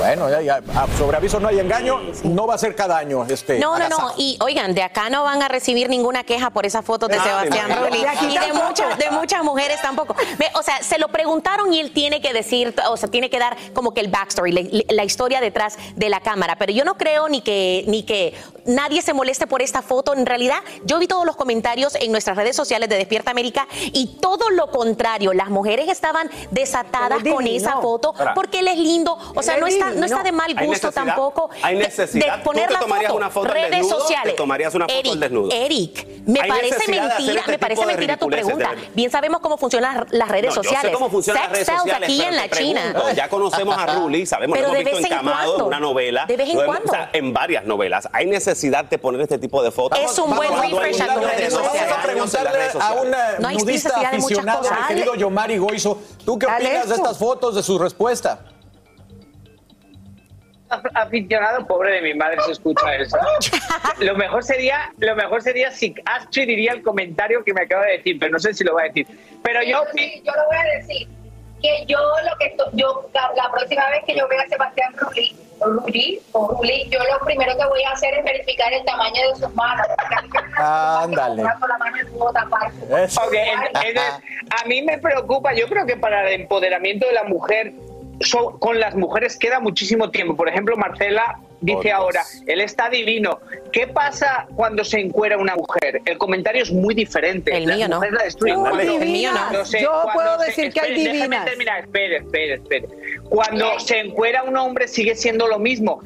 Bueno, 0.00 0.30
ya, 0.30 0.40
ya, 0.40 0.62
ah, 0.74 0.86
sobre 0.96 1.18
aviso 1.18 1.38
no 1.40 1.48
hay 1.48 1.58
engaño, 1.58 2.00
no 2.24 2.46
va 2.46 2.54
a 2.54 2.58
ser 2.58 2.74
cada 2.74 2.96
año 2.96 3.26
este 3.28 3.58
No, 3.58 3.78
no, 3.78 3.86
no. 3.90 4.12
Y 4.16 4.38
oigan, 4.40 4.74
de 4.74 4.82
acá 4.82 5.10
no 5.10 5.24
van 5.24 5.42
a 5.42 5.48
recibir 5.48 5.90
ninguna 5.90 6.24
queja 6.24 6.48
por 6.48 6.64
esa 6.64 6.80
foto 6.80 7.06
de 7.06 7.16
Ah, 7.16 7.22
Sebastián. 7.22 7.70
Rulli. 7.84 8.00
De 8.00 8.08
Y 8.30 8.38
de 8.38 8.52
muchas, 8.54 8.96
de 8.98 9.10
muchas 9.10 9.44
mujeres 9.44 9.78
tampoco. 9.82 10.16
O 10.54 10.62
sea, 10.62 10.82
se 10.82 10.98
lo 10.98 11.08
preguntaron 11.08 11.70
y 11.74 11.80
él 11.80 11.92
tiene 11.92 12.22
que 12.22 12.32
decir, 12.32 12.74
o 12.88 12.96
sea, 12.96 13.10
tiene 13.10 13.28
que 13.28 13.38
dar 13.38 13.58
como 13.74 13.92
que 13.92 14.00
el 14.00 14.08
backstory, 14.08 14.52
la, 14.52 14.62
la 14.88 15.04
historia 15.04 15.42
detrás 15.42 15.76
de 15.96 16.08
la 16.08 16.20
cámara. 16.20 16.56
Pero 16.56 16.72
yo 16.72 16.84
no 16.86 16.96
creo 16.96 17.28
ni 17.28 17.42
que, 17.42 17.84
ni 17.86 18.02
que 18.04 18.34
nadie 18.64 19.02
se 19.02 19.12
moleste 19.12 19.46
por 19.46 19.60
esta 19.60 19.82
foto. 19.82 20.14
En 20.14 20.24
realidad, 20.24 20.60
yo 20.84 20.98
vi 20.98 21.08
todos 21.08 21.26
los 21.26 21.36
comentarios 21.36 21.94
en 21.96 22.10
nuestras 22.10 22.38
redes 22.38 22.56
sociales 22.56 22.88
de 22.88 22.96
Despierta 22.96 23.30
América 23.32 23.68
y 23.92 24.16
todo 24.18 24.48
lo 24.48 24.70
contrario. 24.70 25.34
Las 25.34 25.50
mujeres 25.50 25.88
estaban 25.90 26.30
desatadas 26.50 27.22
con 27.30 27.46
esa 27.46 27.82
foto 27.82 28.14
porque 28.34 28.60
él 28.60 28.68
es 28.68 28.78
lindo. 28.78 29.18
O 29.34 29.42
sea, 29.42 29.58
no 29.58 29.66
es 29.66 29.78
está, 29.90 30.00
no 30.00 30.06
está 30.06 30.22
de 30.22 30.32
mal 30.32 30.54
¿Hay 30.56 30.66
gusto 30.66 30.90
tampoco. 30.92 31.50
¿Hay 31.62 31.76
de- 31.76 31.82
necesidad? 31.84 32.36
De, 32.36 32.38
¿Tú 32.38 32.44
poner 32.44 32.66
te 32.68 32.72
la 32.74 32.80
tomarías 32.80 33.10
foto. 33.10 33.16
una 33.18 33.30
foto 33.30 33.48
redes 33.48 33.70
desnudo? 33.70 34.00
sociales. 34.00 34.32
¿Te 34.32 34.36
tomarías 34.36 34.74
una 34.74 34.84
foto 34.86 34.94
al 34.98 35.06
Eric, 35.06 35.14
desnudo? 35.20 35.48
Eric, 35.52 36.06
me 36.26 36.40
parece 36.44 36.76
mentira, 36.90 37.16
este 37.40 37.50
me 37.50 37.58
parece 37.58 37.86
mentira 37.86 38.16
tu 38.16 38.26
pregunta. 38.28 38.70
Bien 38.94 39.10
sabemos 39.10 39.40
cómo 39.40 39.56
funcionan 39.58 40.06
las- 40.10 40.28
redes 40.28 40.50
No, 40.50 40.56
yo 40.56 40.62
sociales. 40.62 40.90
sé 40.90 40.92
cómo 40.92 41.10
funcionan 41.10 41.42
Sex 41.42 41.50
las 41.50 41.66
redes 41.66 41.80
sociales, 41.80 42.08
aquí 42.08 42.18
pero 42.18 42.30
en 42.30 42.34
te 42.42 42.48
la 42.48 42.56
China. 42.56 42.80
pregunto, 42.92 43.12
Ya 43.16 43.28
conocemos 43.28 43.76
a 43.78 43.86
Ruli, 43.94 44.26
sabemos, 44.26 44.56
Pero 44.56 44.68
lo 44.68 44.74
de 44.74 44.80
hemos 44.80 44.92
visto 44.98 45.06
en 45.06 45.12
en 45.12 45.18
Camado, 45.26 45.66
una 45.66 45.80
novela. 45.80 46.26
De 46.26 46.36
vez 46.36 46.48
en 46.50 46.64
cuando. 46.64 46.92
o 46.92 46.94
sea, 46.94 47.10
en 47.12 47.32
varias 47.32 47.64
novelas. 47.64 48.08
¿Hay 48.12 48.26
necesidad 48.26 48.84
de 48.84 48.98
poner 48.98 49.20
este 49.22 49.38
tipo 49.38 49.62
de 49.62 49.70
fotos? 49.70 49.98
Es 49.98 50.18
un 50.18 50.34
buen 50.34 50.50
refresh 50.60 51.00
a 51.02 51.14
tus 51.14 51.24
redes 51.24 51.52
12 51.52 51.64
sociales. 51.64 51.82
en 51.82 51.90
las 51.90 52.06
preguntarle 52.06 52.60
a 52.80 52.92
una 52.94 53.38
No 53.38 53.48
hay 53.48 53.56
nudista 53.56 54.10
mi 54.12 54.86
querido 54.88 55.14
Yomari 55.14 55.58
Goizo. 55.58 55.98
¿Tú 56.24 56.38
qué 56.38 56.46
opinas 56.46 56.88
de 56.88 56.94
estas 56.94 57.18
fotos, 57.18 57.54
de 57.54 57.62
su 57.62 57.78
respuesta? 57.78 58.40
Aficionado 60.94 61.66
pobre 61.66 61.92
de 61.94 62.02
mi 62.02 62.14
madre 62.14 62.38
se 62.46 62.52
escucha 62.52 62.94
eso. 62.96 63.16
Lo 63.98 64.14
mejor 64.16 64.42
sería, 64.44 64.92
lo 64.98 65.14
mejor 65.16 65.42
sería 65.42 65.70
si 65.70 65.94
Astrid 66.06 66.46
diría 66.46 66.72
el 66.72 66.82
comentario 66.82 67.44
que 67.44 67.52
me 67.52 67.62
acaba 67.62 67.84
de 67.84 67.98
decir, 67.98 68.18
pero 68.18 68.32
no 68.32 68.38
sé 68.38 68.54
si 68.54 68.64
lo 68.64 68.74
va 68.74 68.82
a 68.82 68.84
decir. 68.84 69.06
Pero 69.42 69.62
yo 69.62 69.82
Sí, 69.94 70.22
yo 70.24 70.32
lo 70.32 70.46
voy 70.46 70.56
a 70.56 70.78
decir 70.78 71.08
que 71.60 71.84
yo 71.86 71.98
lo 71.98 72.38
que 72.38 72.46
esto- 72.46 72.70
yo 72.72 73.10
la, 73.12 73.30
la 73.36 73.50
próxima 73.50 73.90
vez 73.90 74.02
que 74.06 74.16
yo 74.16 74.26
vea 74.28 74.40
a 74.42 74.48
Sebastián 74.48 74.94
Rulli 74.96 75.36
o 75.58 75.66
Rulli 75.68 76.20
o 76.32 76.48
Rulli, 76.48 76.88
yo 76.88 76.98
lo 77.00 77.18
primero 77.26 77.54
que 77.58 77.66
voy 77.66 77.82
a 77.82 77.90
hacer 77.90 78.14
es 78.14 78.24
verificar 78.24 78.72
el 78.72 78.82
tamaño 78.86 79.28
de 79.28 79.36
sus 79.36 79.54
manos. 79.54 79.86
Ándale. 80.56 81.42
con 81.60 81.68
la 81.68 81.78
mano 81.78 81.96
y 82.00 82.04
puedo 82.16 82.32
tapar. 82.32 82.70
Ok, 82.70 83.34
en- 83.34 83.86
en- 83.88 83.98
a 83.98 84.64
mí 84.66 84.80
me 84.82 84.96
preocupa, 84.98 85.52
yo 85.52 85.66
creo 85.68 85.84
que 85.84 85.96
para 85.98 86.26
el 86.30 86.40
empoderamiento 86.40 87.06
de 87.06 87.12
la 87.12 87.24
mujer, 87.24 87.72
so- 88.20 88.58
con 88.58 88.78
las 88.80 88.94
mujeres 88.94 89.36
queda 89.36 89.60
muchísimo 89.60 90.10
tiempo. 90.10 90.36
Por 90.36 90.48
ejemplo, 90.48 90.76
Marcela 90.76 91.38
dice 91.60 91.92
ahora, 91.92 92.22
él 92.46 92.60
está 92.60 92.88
divino. 92.88 93.40
¿Qué 93.72 93.86
pasa 93.86 94.46
cuando 94.56 94.84
se 94.84 94.98
encuera 95.00 95.36
una 95.38 95.54
mujer? 95.56 96.00
El 96.04 96.16
comentario 96.18 96.62
es 96.62 96.70
muy 96.72 96.94
diferente. 96.94 97.54
El 97.56 97.66
Las 97.66 97.76
mío 97.76 97.88
no. 97.88 98.00
la. 98.02 98.54
No, 98.54 98.60
Cuando- 98.60 98.80
el 99.02 99.08
mío 99.10 99.30
no. 99.32 99.64
Yo 99.64 100.02
puedo 100.12 100.38
se- 100.40 100.46
decir 100.46 100.72
que 100.72 100.80
hay 100.80 100.86
espere, 100.92 101.02
déjame 101.12 101.18
divinas. 101.18 101.44
terminar, 101.44 101.80
espere, 101.80 102.16
espere, 102.18 102.54
espere. 102.54 102.88
Cuando 103.28 103.78
se 103.80 103.98
encuera 104.00 104.42
un 104.44 104.56
hombre 104.56 104.88
sigue 104.88 105.14
siendo 105.14 105.46
lo 105.46 105.58
mismo. 105.58 106.00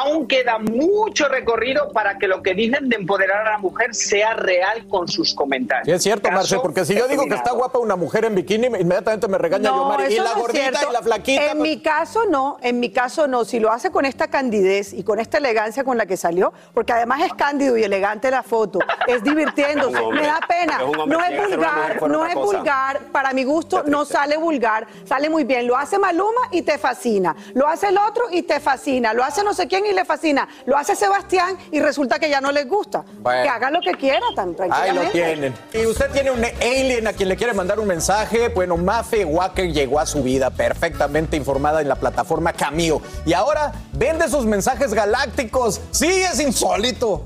Aún 0.00 0.28
queda 0.28 0.58
mucho 0.60 1.28
recorrido 1.28 1.90
para 1.92 2.18
que 2.18 2.28
lo 2.28 2.40
que 2.42 2.54
dicen 2.54 2.88
de 2.88 2.96
empoderar 2.96 3.46
a 3.48 3.50
la 3.52 3.58
mujer 3.58 3.94
sea 3.94 4.34
real 4.34 4.86
con 4.88 5.08
sus 5.08 5.34
comentarios. 5.34 5.86
Sí, 5.86 5.92
es 5.92 6.02
cierto, 6.02 6.30
Marce, 6.30 6.56
porque 6.60 6.84
si 6.84 6.94
yo 6.94 7.08
digo 7.08 7.24
que 7.26 7.34
está 7.34 7.50
guapa 7.52 7.78
una 7.80 7.96
mujer 7.96 8.24
en 8.24 8.34
bikini, 8.36 8.66
inmediatamente 8.66 9.26
me 9.26 9.38
regaña 9.38 9.70
Yomari. 9.70 10.04
Y 10.04 10.14
eso 10.14 10.22
la 10.22 10.30
no 10.30 10.36
es 10.36 10.42
gordita 10.42 10.64
cierto. 10.70 10.86
y 10.88 10.92
la 10.92 11.02
flaquita. 11.02 11.50
En 11.50 11.62
mi 11.62 11.80
caso 11.80 12.20
no, 12.30 12.58
en 12.62 12.78
mi 12.78 12.90
caso 12.92 13.26
no. 13.26 13.44
Si 13.44 13.58
lo 13.58 13.72
hace 13.72 13.90
con 13.90 14.04
esta 14.04 14.28
candidez 14.28 14.92
y 14.92 15.02
con 15.02 15.18
esta 15.18 15.38
elegancia 15.38 15.82
con 15.82 15.98
la 15.98 16.06
que 16.06 16.16
salió, 16.16 16.52
porque 16.74 16.92
además 16.92 17.22
es 17.24 17.34
cándido 17.34 17.76
y 17.76 17.82
elegante 17.82 18.30
la 18.30 18.42
foto, 18.44 18.78
es 19.08 19.22
divirtiéndose, 19.24 19.98
hombre. 19.98 20.20
me 20.20 20.26
da 20.28 20.40
pena. 20.46 20.78
Es 20.80 21.06
No 21.08 21.24
es 21.24 21.48
vulgar, 21.48 22.08
no 22.08 22.24
es 22.26 22.34
cosa. 22.34 22.46
vulgar. 22.58 23.00
Para 23.10 23.32
mi 23.32 23.42
gusto 23.42 23.82
no 23.86 24.04
sale 24.04 24.36
vulgar, 24.36 24.86
sale 25.04 25.28
muy 25.28 25.42
bien. 25.44 25.66
Lo 25.66 25.76
hace 25.76 25.98
Maluma 25.98 26.42
y 26.52 26.62
te 26.62 26.78
fascina. 26.78 27.34
Lo 27.54 27.66
hace 27.66 27.88
el 27.88 27.98
otro 27.98 28.24
y 28.30 28.42
te 28.42 28.60
fascina. 28.60 29.12
Lo 29.12 29.24
hace 29.24 29.42
no 29.42 29.54
sé 29.54 29.66
quién 29.66 29.86
y 29.90 29.94
le 29.94 30.04
fascina. 30.04 30.48
Lo 30.66 30.76
hace 30.76 30.94
Sebastián 30.96 31.56
y 31.70 31.80
resulta 31.80 32.18
que 32.18 32.28
ya 32.28 32.40
no 32.40 32.52
les 32.52 32.68
gusta. 32.68 33.04
Bueno. 33.20 33.42
Que 33.42 33.48
hagan 33.48 33.72
lo 33.72 33.80
que 33.80 33.92
quieran, 33.92 34.34
tan 34.34 34.50
Ahí 34.50 34.54
tranquilamente. 34.56 35.04
lo 35.04 35.10
tienen. 35.10 35.54
Y 35.72 35.86
usted 35.86 36.10
tiene 36.10 36.30
un 36.30 36.44
alien 36.44 37.06
a 37.06 37.12
quien 37.12 37.28
le 37.28 37.36
quiere 37.36 37.52
mandar 37.54 37.78
un 37.80 37.86
mensaje. 37.86 38.48
Bueno, 38.48 38.76
Mafe 38.76 39.24
Walker 39.24 39.70
llegó 39.72 40.00
a 40.00 40.06
su 40.06 40.22
vida 40.22 40.50
perfectamente 40.50 41.36
informada 41.36 41.80
en 41.80 41.88
la 41.88 41.96
plataforma 41.96 42.52
Cameo. 42.52 43.00
Y 43.24 43.32
ahora 43.32 43.72
vende 43.92 44.28
sus 44.28 44.44
mensajes 44.44 44.94
galácticos. 44.94 45.80
Sí, 45.90 46.06
es 46.06 46.40
insólito. 46.40 47.24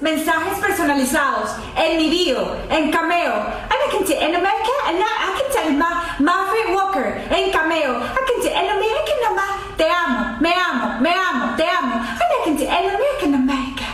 Mensajes 0.00 0.58
personalizados 0.60 1.50
en 1.76 1.96
mi 1.96 2.08
bio, 2.08 2.56
en 2.70 2.90
Cameo. 2.90 3.32
And 3.34 3.72
I 3.86 3.90
can 3.96 4.04
t- 4.04 4.14
en 4.18 4.34
América, 4.34 4.72
and 4.86 4.98
I, 4.98 5.02
I 5.02 5.42
can 5.42 5.52
tell 5.52 5.72
Ma, 5.72 6.16
Mafre 6.18 6.74
Walker 6.74 7.26
en 7.30 7.50
Cameo. 7.50 7.96
I 8.00 8.14
can 8.26 8.42
t- 8.42 8.52
en 8.52 8.68
América 8.70 9.12
nomás, 9.28 9.76
te 9.76 9.86
amo, 9.90 10.36
me 10.40 10.52
amo, 10.54 11.00
me 11.00 11.10
amo, 11.12 11.56
te 11.56 11.64
amo. 11.68 11.94
And 11.96 12.20
I 12.20 12.44
can 12.44 12.56
t- 12.56 12.64
en 12.66 12.72
América, 12.90 13.24
en 13.24 13.34
América. 13.34 13.84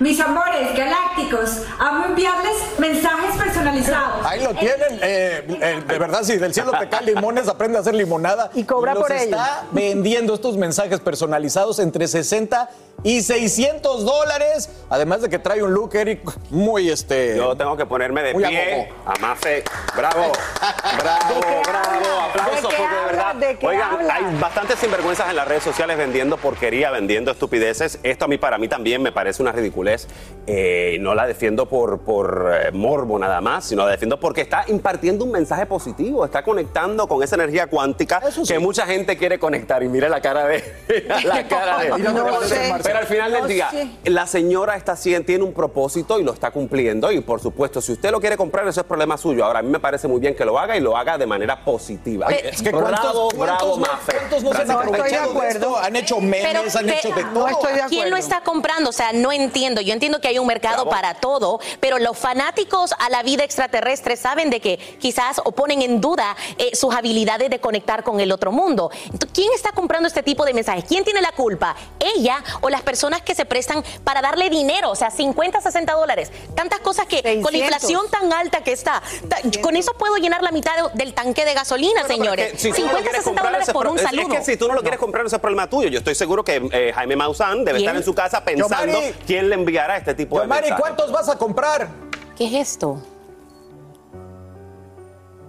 Mis 0.00 0.18
amores 0.18 0.74
galácticos, 0.74 1.62
amo 1.78 2.06
enviarles 2.06 2.56
mensajes 2.78 3.36
personalizados. 3.36 4.24
Ahí 4.24 4.42
lo 4.42 4.54
tienen. 4.54 4.98
Eh, 5.02 5.44
eh, 5.60 5.82
de 5.86 5.98
verdad, 5.98 6.22
si 6.22 6.38
del 6.38 6.54
cielo 6.54 6.72
te 6.72 6.88
caen 6.88 7.04
limones, 7.04 7.48
aprende 7.48 7.76
a 7.76 7.82
hacer 7.82 7.94
limonada. 7.94 8.50
Y 8.54 8.64
cobra 8.64 8.94
los 8.94 9.02
por 9.02 9.12
ello. 9.12 9.24
está 9.36 9.64
vendiendo 9.72 10.32
estos 10.34 10.56
mensajes 10.56 11.00
personalizados 11.00 11.78
entre 11.80 12.08
60 12.08 12.70
y 12.89 12.89
600 13.04 14.04
dólares. 14.04 14.70
Además 14.88 15.22
de 15.22 15.28
que 15.28 15.38
trae 15.38 15.62
un 15.62 15.72
look, 15.72 15.94
Eric, 15.94 16.20
muy 16.50 16.90
este. 16.90 17.36
Yo 17.36 17.56
tengo 17.56 17.76
que 17.76 17.86
ponerme 17.86 18.22
de 18.22 18.34
pie. 18.34 18.92
A 19.06 19.18
Mafe. 19.20 19.64
Bravo. 19.96 20.32
Bravo, 21.00 21.62
bravo. 21.64 22.20
Aplausos 22.28 22.70
¿De 22.70 22.76
de 22.76 23.04
verdad. 23.06 23.34
¿De 23.34 23.58
Oigan, 23.66 24.10
hay 24.10 24.38
bastantes 24.40 24.78
sinvergüenzas 24.78 25.30
en 25.30 25.36
las 25.36 25.46
redes 25.46 25.62
sociales 25.62 25.96
vendiendo 25.96 26.36
porquería, 26.36 26.90
vendiendo 26.90 27.30
estupideces. 27.30 27.98
Esto 28.02 28.24
a 28.24 28.28
mí, 28.28 28.38
para 28.38 28.58
mí 28.58 28.68
también 28.68 29.02
me 29.02 29.12
parece 29.12 29.42
una 29.42 29.52
ridiculez. 29.52 30.08
Eh, 30.46 30.98
no 31.00 31.14
la 31.14 31.26
defiendo 31.26 31.66
por, 31.66 32.00
por 32.00 32.52
eh, 32.52 32.72
morbo 32.72 33.18
nada 33.18 33.40
más, 33.40 33.66
sino 33.66 33.84
la 33.84 33.92
defiendo 33.92 34.18
porque 34.18 34.40
está 34.42 34.64
impartiendo 34.68 35.24
un 35.24 35.30
mensaje 35.30 35.66
positivo, 35.66 36.24
está 36.24 36.42
conectando 36.42 37.06
con 37.06 37.22
esa 37.22 37.36
energía 37.36 37.66
cuántica 37.68 38.20
que 38.46 38.58
mucha 38.58 38.86
gente 38.86 39.16
quiere 39.16 39.38
conectar. 39.38 39.82
Y 39.82 39.88
mire 39.88 40.08
la 40.08 40.20
cara 40.20 40.46
de. 40.46 40.62
la 41.24 41.48
cara 41.48 41.78
de. 41.78 41.88
No 41.90 42.24
pero, 42.24 42.42
sé. 42.42 42.70
Pero 42.90 42.98
al 43.00 43.06
final 43.06 43.32
del 43.32 43.40
No 43.42 43.46
día, 43.48 43.70
sé. 43.70 43.88
la 44.04 44.26
señora 44.26 44.76
está 44.76 44.96
tiene 45.24 45.44
un 45.44 45.52
propósito 45.52 46.18
y 46.18 46.22
lo 46.22 46.32
está 46.32 46.50
cumpliendo. 46.50 47.10
Y 47.10 47.20
por 47.20 47.40
supuesto, 47.40 47.80
si 47.80 47.92
usted 47.92 48.10
lo 48.10 48.20
quiere 48.20 48.36
comprar, 48.36 48.66
eso 48.68 48.80
es 48.80 48.86
problema 48.86 49.16
suyo. 49.16 49.44
Ahora, 49.44 49.60
a 49.60 49.62
mí 49.62 49.70
me 49.70 49.80
parece 49.80 50.08
muy 50.08 50.20
bien 50.20 50.34
que 50.34 50.44
lo 50.44 50.58
haga 50.58 50.76
y 50.76 50.80
lo 50.80 50.96
haga 50.96 51.16
de 51.16 51.26
manera 51.26 51.64
positiva. 51.64 52.26
Ay, 52.28 52.36
es 52.44 52.62
que 52.62 52.70
¿cuántos, 52.70 52.90
bravo, 53.00 53.28
cuántos 53.34 53.38
bravo, 53.38 53.76
no, 53.76 53.86
Mafe. 53.86 54.12
cuántos 54.16 54.42
no 54.42 54.52
se 54.52 54.62
han 54.62 54.70
aprovechado 54.70 55.40
de 55.40 55.48
esto? 55.48 55.76
Han 55.78 55.96
hecho 55.96 56.20
memes, 56.20 56.76
han 56.76 56.88
hecho 56.88 57.10
de 57.14 57.24
todo. 57.24 57.48
¿Quién 57.88 58.10
lo 58.10 58.16
está 58.16 58.40
comprando? 58.42 58.90
O 58.90 58.92
sea, 58.92 59.12
no 59.12 59.32
entiendo. 59.32 59.80
Yo 59.80 59.92
entiendo 59.92 60.20
que 60.20 60.28
hay 60.28 60.38
un 60.38 60.46
mercado 60.46 60.88
para 60.88 61.14
todo, 61.14 61.60
pero 61.80 61.98
los 61.98 62.18
fanáticos 62.18 62.92
a 62.98 63.08
la 63.10 63.22
vida 63.22 63.44
extraterrestre 63.44 64.16
saben 64.16 64.50
de 64.50 64.60
que 64.60 64.76
quizás 64.98 65.40
o 65.44 65.52
ponen 65.52 65.82
en 65.82 66.00
duda 66.00 66.36
eh, 66.58 66.70
sus 66.74 66.94
habilidades 66.94 67.50
de 67.50 67.58
conectar 67.60 68.02
con 68.02 68.20
el 68.20 68.32
otro 68.32 68.52
mundo. 68.52 68.90
Entonces, 69.04 69.30
¿quién 69.32 69.48
está 69.54 69.72
comprando 69.72 70.06
este 70.08 70.22
tipo 70.22 70.44
de 70.44 70.52
mensajes? 70.54 70.84
¿Quién 70.86 71.04
tiene 71.04 71.20
la 71.20 71.32
culpa? 71.32 71.74
¿Ella 71.98 72.42
o 72.60 72.68
las 72.68 72.79
personas 72.82 73.22
que 73.22 73.34
se 73.34 73.44
prestan 73.44 73.82
para 74.04 74.20
darle 74.22 74.50
dinero? 74.50 74.90
O 74.90 74.96
sea, 74.96 75.10
50, 75.10 75.60
60 75.60 75.92
dólares. 75.94 76.30
Tantas 76.54 76.80
cosas 76.80 77.06
que 77.06 77.20
con 77.40 77.52
la 77.52 77.58
600. 77.58 77.60
inflación 77.60 78.10
tan 78.10 78.32
alta 78.32 78.62
que 78.62 78.72
está, 78.72 79.02
ta- 79.28 79.38
con 79.62 79.76
eso 79.76 79.92
puedo 79.94 80.16
llenar 80.16 80.42
la 80.42 80.50
mitad 80.52 80.72
de- 80.92 80.98
del 81.04 81.14
tanque 81.14 81.44
de 81.44 81.54
gasolina, 81.54 82.04
señores. 82.04 82.52
Que 82.52 82.58
si 82.58 82.72
tú 82.72 82.80
no 82.80 82.92
lo 82.92 82.98
50, 82.98 83.00
quieres 83.02 83.18
60 83.24 83.30
comprar, 83.30 83.46
dólares 83.46 83.68
ese 83.68 83.72
por 83.72 83.86
un 83.88 83.96
es- 83.98 84.02
saludo. 84.04 84.32
Es 84.34 84.38
que 84.38 84.44
si 84.44 84.56
tú 84.56 84.68
no 84.68 84.74
lo 84.74 84.80
quieres 84.82 84.98
comprar, 85.00 85.26
ese 85.26 85.36
es 85.36 85.42
problema 85.42 85.68
tuyo. 85.68 85.88
Yo 85.88 85.98
estoy 85.98 86.14
seguro 86.14 86.44
que 86.44 86.62
eh, 86.72 86.92
Jaime 86.94 87.16
Maussan 87.16 87.64
debe 87.64 87.78
¿Quién? 87.78 87.88
estar 87.88 87.96
en 87.96 88.04
su 88.04 88.14
casa 88.14 88.44
pensando 88.44 88.86
Yomari. 88.92 89.14
quién 89.26 89.48
le 89.48 89.54
enviará 89.54 89.96
este 89.96 90.14
tipo 90.14 90.36
de 90.38 90.44
Yomari, 90.44 90.62
mensajes. 90.62 90.80
¿cuántos 90.82 91.12
vas 91.12 91.28
a 91.28 91.36
comprar? 91.38 91.88
¿Qué 92.36 92.46
es 92.46 92.68
esto? 92.68 93.02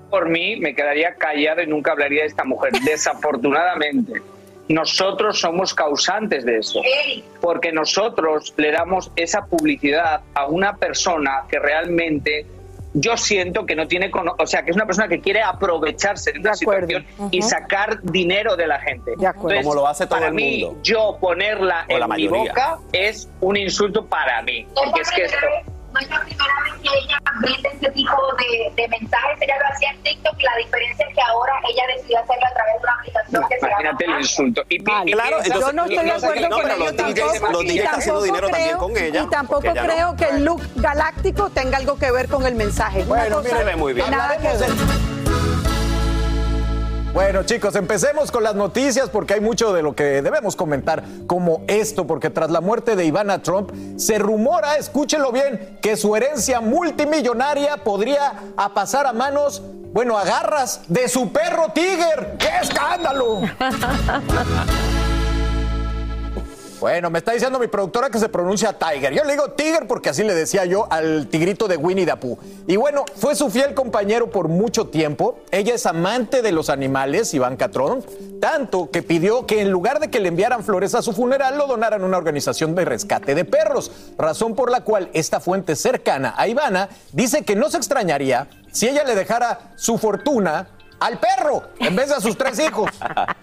por 0.09 0.27
mí 0.27 0.57
me 0.57 0.75
quedaría 0.75 1.15
callado 1.15 1.61
y 1.61 1.67
nunca 1.67 1.93
hablaría 1.93 2.23
de 2.23 2.27
esta 2.27 2.43
mujer. 2.43 2.73
Desafortunadamente, 2.83 4.21
nosotros 4.71 5.39
somos 5.39 5.73
causantes 5.73 6.45
de 6.45 6.57
eso. 6.57 6.81
Porque 7.39 7.71
nosotros 7.71 8.53
le 8.57 8.71
damos 8.71 9.11
esa 9.15 9.45
publicidad 9.45 10.21
a 10.33 10.47
una 10.47 10.75
persona 10.75 11.43
que 11.49 11.59
realmente 11.59 12.45
yo 12.93 13.15
siento 13.15 13.65
que 13.65 13.75
no 13.75 13.87
tiene, 13.87 14.11
o 14.37 14.47
sea, 14.47 14.63
que 14.63 14.71
es 14.71 14.75
una 14.75 14.85
persona 14.85 15.07
que 15.07 15.21
quiere 15.21 15.41
aprovecharse 15.41 16.33
de 16.33 16.39
una 16.39 16.53
situación 16.55 17.05
y 17.31 17.41
sacar 17.41 18.01
dinero 18.03 18.55
de 18.55 18.67
la 18.67 18.79
gente. 18.79 19.13
acuerdo. 19.25 19.61
Como 19.61 19.75
lo 19.75 19.87
hace 19.87 20.05
todo 20.05 20.15
para 20.19 20.27
el 20.27 20.33
mí, 20.33 20.63
mundo. 20.63 20.79
yo 20.83 21.17
ponerla 21.19 21.85
O 21.89 21.97
la 21.97 22.05
en 22.05 22.11
mi 22.11 22.27
boca 22.27 22.79
es 22.91 23.29
un 23.39 23.55
insulto 23.55 24.05
para 24.05 24.41
mí. 24.41 24.67
Porque 24.75 25.01
es 25.01 25.11
que 25.11 25.23
esto... 25.25 25.37
No 25.93 25.99
es 25.99 26.09
la 26.09 26.19
primera 26.21 26.53
vez 26.63 26.73
que 26.81 26.89
ella 26.99 27.17
vende 27.41 27.69
este 27.73 27.91
tipo 27.91 28.15
de, 28.37 28.81
de 28.81 28.87
mensajes. 28.87 29.41
Ella 29.41 29.55
lo 29.59 29.75
hacía 29.75 29.89
en 29.91 30.03
TikTok. 30.03 30.41
La 30.41 30.55
diferencia 30.57 31.05
es 31.07 31.15
que 31.15 31.21
ahora 31.21 31.53
ella 31.69 31.83
decidió 31.95 32.19
hacerlo 32.19 32.45
a 32.45 32.53
través 32.53 32.73
de 32.73 32.79
una 32.83 32.93
aplicación 32.93 33.43
que 33.49 33.55
se 33.55 33.61
llama 33.61 33.81
Imagínate 33.81 34.05
el 34.05 34.11
insulto. 34.19 34.63
Y, 34.69 34.75
y- 34.75 35.11
Claro, 35.11 35.37
y- 35.43 35.45
entonces, 35.47 35.59
Yo 35.67 35.73
no 35.73 35.85
estoy 35.85 36.05
de 36.05 36.11
acuerdo 36.11 36.49
no, 36.49 36.55
con 36.55 36.61
pero 36.63 36.75
ello 36.75 36.85
los 36.85 36.95
DJs 36.95 37.31
tampoco. 37.33 37.51
los 37.51 37.63
y 37.63 37.67
DJs 37.67 37.75
está 37.83 37.91
haciendo 37.97 38.21
tampoco 38.21 38.23
dinero 38.25 38.47
también 38.49 38.67
creo- 38.69 38.79
con 38.79 38.97
ella. 38.97 39.21
Y 39.21 39.27
tampoco 39.29 39.61
ella 39.67 39.73
no. 39.83 39.87
creo 39.93 40.15
que 40.15 40.25
el 40.35 40.45
look 40.45 40.61
galáctico 40.75 41.49
tenga 41.49 41.77
algo 41.77 41.97
que 41.97 42.11
ver 42.11 42.27
con 42.29 42.45
el 42.45 42.55
mensaje. 42.55 43.03
Bueno, 43.03 43.43
Se 43.43 43.63
ve 43.63 43.75
muy 43.75 43.93
bien. 43.93 44.09
Nada 44.09 44.37
que 44.37 44.47
ver. 44.47 44.69
Bueno, 47.13 47.43
chicos, 47.43 47.75
empecemos 47.75 48.31
con 48.31 48.41
las 48.43 48.55
noticias 48.55 49.09
porque 49.09 49.33
hay 49.33 49.41
mucho 49.41 49.73
de 49.73 49.81
lo 49.81 49.93
que 49.93 50.21
debemos 50.21 50.55
comentar, 50.55 51.03
como 51.27 51.61
esto, 51.67 52.07
porque 52.07 52.29
tras 52.29 52.49
la 52.51 52.61
muerte 52.61 52.95
de 52.95 53.03
Ivana 53.03 53.43
Trump, 53.43 53.69
se 53.97 54.17
rumora, 54.17 54.77
escúchelo 54.77 55.33
bien, 55.33 55.77
que 55.81 55.97
su 55.97 56.15
herencia 56.15 56.61
multimillonaria 56.61 57.77
podría 57.83 58.33
pasar 58.73 59.07
a 59.07 59.13
manos, 59.13 59.61
bueno, 59.91 60.17
a 60.17 60.23
garras 60.23 60.83
de 60.87 61.09
su 61.09 61.33
perro 61.33 61.73
Tiger. 61.73 62.37
¡Qué 62.39 62.49
escándalo! 62.61 63.41
Bueno, 66.81 67.11
me 67.11 67.19
está 67.19 67.33
diciendo 67.33 67.59
mi 67.59 67.67
productora 67.67 68.09
que 68.09 68.17
se 68.17 68.27
pronuncia 68.27 68.73
Tiger. 68.73 69.13
Yo 69.13 69.23
le 69.23 69.33
digo 69.33 69.51
Tiger 69.51 69.85
porque 69.85 70.09
así 70.09 70.23
le 70.23 70.33
decía 70.33 70.65
yo 70.65 70.87
al 70.89 71.27
tigrito 71.27 71.67
de 71.67 71.77
Winnie 71.77 72.07
the 72.07 72.17
Pooh. 72.17 72.39
Y 72.65 72.75
bueno, 72.75 73.05
fue 73.17 73.35
su 73.35 73.51
fiel 73.51 73.75
compañero 73.75 74.31
por 74.31 74.47
mucho 74.47 74.87
tiempo. 74.87 75.37
Ella 75.51 75.75
es 75.75 75.85
amante 75.85 76.41
de 76.41 76.51
los 76.51 76.71
animales, 76.71 77.35
Ivanka 77.35 77.69
Trump, 77.69 78.03
tanto 78.41 78.89
que 78.89 79.03
pidió 79.03 79.45
que 79.45 79.61
en 79.61 79.69
lugar 79.69 79.99
de 79.99 80.09
que 80.09 80.19
le 80.19 80.29
enviaran 80.29 80.63
flores 80.63 80.95
a 80.95 81.03
su 81.03 81.13
funeral, 81.13 81.55
lo 81.55 81.67
donaran 81.67 82.01
a 82.01 82.05
una 82.07 82.17
organización 82.17 82.73
de 82.73 82.83
rescate 82.83 83.35
de 83.35 83.45
perros. 83.45 83.91
Razón 84.17 84.55
por 84.55 84.71
la 84.71 84.81
cual 84.81 85.11
esta 85.13 85.39
fuente 85.39 85.75
cercana 85.75 86.33
a 86.35 86.47
Ivana 86.47 86.89
dice 87.13 87.43
que 87.43 87.55
no 87.55 87.69
se 87.69 87.77
extrañaría 87.77 88.47
si 88.71 88.87
ella 88.87 89.03
le 89.03 89.13
dejara 89.13 89.71
su 89.75 89.99
fortuna 89.99 90.67
al 90.99 91.19
perro 91.19 91.61
en 91.77 91.95
vez 91.95 92.09
de 92.09 92.15
a 92.15 92.21
sus 92.21 92.35
tres 92.35 92.57
hijos. 92.57 92.89